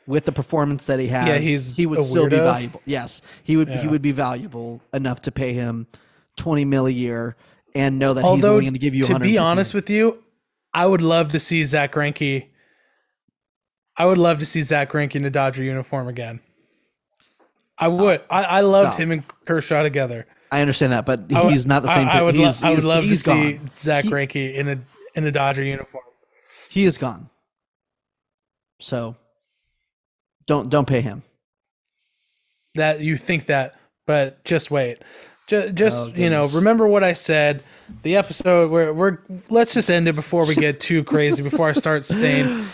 with 0.07 0.25
the 0.25 0.31
performance 0.31 0.85
that 0.85 0.99
he 0.99 1.07
has, 1.07 1.27
Yeah, 1.27 1.37
he's 1.37 1.75
he 1.75 1.85
would 1.85 2.03
still 2.03 2.29
be 2.29 2.37
valuable. 2.37 2.81
Yes, 2.85 3.21
he 3.43 3.57
would 3.57 3.69
he 3.69 3.87
would 3.87 4.01
be 4.01 4.11
valuable 4.11 4.81
enough 4.93 5.21
to 5.21 5.31
pay 5.31 5.53
him 5.53 5.87
twenty 6.35 6.65
mil 6.65 6.87
a 6.87 6.91
year 6.91 7.35
and 7.75 7.99
know 7.99 8.13
that 8.13 8.21
he's 8.21 8.25
Although, 8.25 8.53
only 8.53 8.65
going 8.65 8.73
to 8.73 8.79
give 8.79 8.95
you. 8.95 9.03
To 9.05 9.19
be 9.19 9.37
honest 9.37 9.73
with 9.73 9.89
you, 9.89 10.22
I 10.73 10.85
would 10.85 11.01
love 11.01 11.31
to 11.33 11.39
see 11.39 11.63
Zack 11.63 11.93
Greinke. 11.93 12.47
I 13.95 14.05
would 14.05 14.17
love 14.17 14.39
to 14.39 14.45
see 14.45 14.61
Zack 14.61 14.91
Greinke 14.91 15.15
in 15.15 15.25
a 15.25 15.29
Dodger 15.29 15.63
uniform 15.63 16.07
again. 16.07 16.39
I 17.77 17.87
would. 17.87 18.21
I, 18.29 18.43
I 18.43 18.61
loved 18.61 18.93
Stop. 18.93 19.01
him 19.01 19.11
and 19.11 19.23
Kershaw 19.45 19.83
together. 19.83 20.25
I 20.51 20.61
understand 20.61 20.93
that, 20.93 21.05
but 21.05 21.31
I 21.33 21.43
would- 21.43 21.51
he's 21.53 21.65
not 21.65 21.81
the 21.83 21.93
same. 21.93 22.07
I, 22.07 22.19
I 22.19 22.21
would. 22.21 22.35
lo- 22.35 22.45
he's, 22.45 22.63
I 22.63 22.71
would 22.71 22.83
love 22.83 23.03
to 23.03 23.09
he's 23.09 23.23
see 23.23 23.53
gone. 23.57 23.71
Zack 23.77 24.05
He- 24.05 24.11
Greinke 24.11 24.53
in 24.55 24.69
a 24.69 24.79
in 25.15 25.25
a 25.25 25.31
Dodger 25.31 25.63
uniform. 25.63 26.03
He 26.69 26.85
is 26.85 26.97
gone. 26.97 27.29
So 28.79 29.15
don't 30.47 30.69
don't 30.69 30.87
pay 30.87 31.01
him. 31.01 31.23
That 32.75 32.99
you 33.01 33.17
think 33.17 33.45
that, 33.47 33.75
but 34.07 34.43
just 34.43 34.71
wait. 34.71 34.99
Just, 35.47 35.75
just 35.75 36.07
Oh, 36.07 36.11
you 36.15 36.29
know, 36.29 36.47
remember 36.53 36.87
what 36.87 37.03
I 37.03 37.13
said. 37.13 37.63
The 38.03 38.15
episode 38.15 38.71
where 38.71 38.93
we're 38.93 39.17
let's 39.49 39.73
just 39.73 39.89
end 39.89 40.07
it 40.07 40.15
before 40.15 40.45
we 40.47 40.55
get 40.55 40.79
too 40.79 41.03
crazy. 41.03 41.43
Before 41.43 41.67
I 41.67 41.73
start 41.73 42.05
saying, 42.05 42.65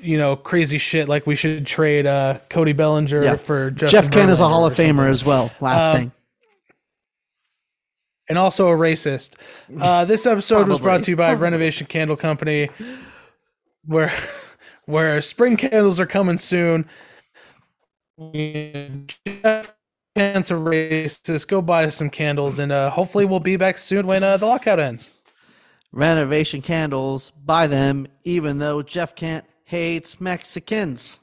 you 0.00 0.16
know, 0.18 0.36
crazy 0.36 0.78
shit 0.78 1.08
like 1.08 1.26
we 1.26 1.34
should 1.34 1.66
trade 1.66 2.06
uh, 2.06 2.38
Cody 2.48 2.72
Bellinger 2.72 3.24
Yeah. 3.24 3.36
for 3.36 3.70
Justin 3.72 4.02
Jeff 4.02 4.10
Kent 4.12 4.30
is 4.30 4.40
a 4.40 4.48
Hall 4.48 4.64
of 4.64 4.74
Famer 4.74 5.08
as 5.08 5.24
well. 5.24 5.50
Last 5.60 5.90
Um, 5.90 5.96
thing. 5.96 6.12
and 8.28 8.38
also 8.38 8.68
a 8.68 8.76
racist. 8.76 9.34
Uh, 9.80 10.04
this 10.04 10.24
episode 10.24 10.68
was 10.68 10.78
brought 10.80 11.02
to 11.02 11.10
you 11.10 11.16
by 11.16 11.34
Renovation 11.34 11.86
Candle 11.88 12.16
Company, 12.16 12.70
where 13.84 14.12
where 14.86 15.20
spring 15.20 15.56
candles 15.56 15.98
are 15.98 16.06
coming 16.06 16.38
soon. 16.38 16.88
Jeff 19.26 19.72
Kent's 20.16 20.50
a 20.50 20.54
racist. 20.54 21.48
Go 21.48 21.62
buy 21.62 21.88
some 21.88 22.10
candles, 22.10 22.58
and 22.58 22.70
uh, 22.70 22.90
hopefully 22.90 23.24
we'll 23.24 23.40
be 23.40 23.56
back 23.56 23.78
soon 23.78 24.06
when 24.06 24.22
uh, 24.22 24.36
the 24.36 24.46
lockout 24.46 24.78
ends. 24.78 25.16
Renovation 25.92 26.62
candles. 26.62 27.32
Buy 27.44 27.66
them, 27.66 28.06
even 28.24 28.58
though 28.58 28.82
Jeff 28.82 29.14
Kent 29.14 29.44
hates 29.64 30.20
Mexicans. 30.20 31.18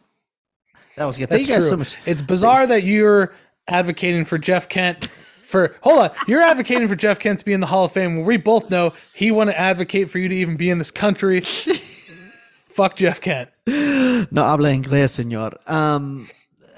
That 0.95 1.05
was 1.05 1.17
good. 1.17 1.29
That's 1.29 1.45
Thank 1.45 1.49
you 1.49 1.55
guys 1.55 1.63
true. 1.63 1.69
so 1.69 1.77
much. 1.77 1.97
It's 2.05 2.21
bizarre 2.21 2.67
that 2.67 2.83
you're 2.83 3.33
advocating 3.67 4.25
for 4.25 4.37
Jeff 4.37 4.69
Kent. 4.69 5.05
For 5.05 5.75
hold 5.81 5.99
on, 5.99 6.11
you're 6.27 6.41
advocating 6.41 6.87
for 6.87 6.95
Jeff 6.95 7.17
Kent 7.17 7.39
to 7.39 7.45
be 7.45 7.53
in 7.53 7.59
the 7.59 7.67
Hall 7.67 7.85
of 7.85 7.91
Fame. 7.91 8.17
When 8.17 8.25
we 8.25 8.37
both 8.37 8.69
know 8.69 8.93
he 9.15 9.31
want 9.31 9.49
to 9.49 9.59
advocate 9.59 10.09
for 10.09 10.19
you 10.19 10.27
to 10.27 10.35
even 10.35 10.57
be 10.57 10.69
in 10.69 10.77
this 10.77 10.91
country. 10.91 11.41
Fuck 12.67 12.97
Jeff 12.97 13.19
Kent. 13.19 13.49
No 13.65 14.43
habla 14.43 14.69
inglés, 14.69 15.09
señor. 15.09 15.57
Um, 15.69 16.29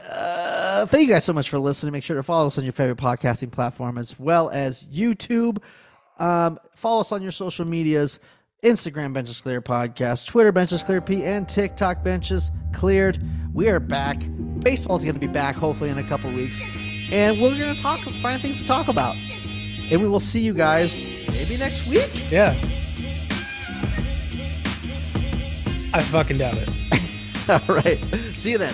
uh, 0.09 0.85
thank 0.85 1.07
you 1.07 1.13
guys 1.13 1.23
so 1.23 1.33
much 1.33 1.49
for 1.49 1.59
listening. 1.59 1.93
Make 1.93 2.03
sure 2.03 2.15
to 2.15 2.23
follow 2.23 2.47
us 2.47 2.57
on 2.57 2.63
your 2.63 2.73
favorite 2.73 2.97
podcasting 2.97 3.51
platform 3.51 3.97
as 3.97 4.17
well 4.19 4.49
as 4.49 4.83
YouTube. 4.85 5.61
Um, 6.19 6.59
follow 6.75 7.01
us 7.01 7.11
on 7.11 7.21
your 7.21 7.31
social 7.31 7.65
medias 7.65 8.19
Instagram 8.63 9.13
Benches 9.13 9.41
Clear 9.41 9.61
Podcast, 9.61 10.27
Twitter 10.27 10.51
Benches 10.51 10.83
Clear 10.83 11.01
P, 11.01 11.23
and 11.23 11.49
TikTok 11.49 12.03
Benches 12.03 12.51
Cleared. 12.73 13.19
We 13.53 13.69
are 13.69 13.79
back. 13.79 14.17
Baseball's 14.59 15.03
going 15.03 15.15
to 15.15 15.19
be 15.19 15.27
back 15.27 15.55
hopefully 15.55 15.89
in 15.89 15.97
a 15.97 16.03
couple 16.03 16.31
weeks. 16.31 16.63
And 17.11 17.41
we're 17.41 17.57
going 17.57 17.75
to 17.75 17.81
talk, 17.81 17.99
find 17.99 18.41
things 18.41 18.61
to 18.61 18.67
talk 18.67 18.87
about. 18.87 19.15
And 19.91 20.01
we 20.01 20.07
will 20.07 20.19
see 20.19 20.41
you 20.41 20.53
guys 20.53 21.03
maybe 21.31 21.57
next 21.57 21.87
week. 21.87 22.31
Yeah. 22.31 22.51
I 25.93 26.01
fucking 26.03 26.37
doubt 26.37 26.55
it. 26.57 26.69
All 27.69 27.75
right. 27.75 27.99
See 28.35 28.51
you 28.51 28.57
then. 28.57 28.73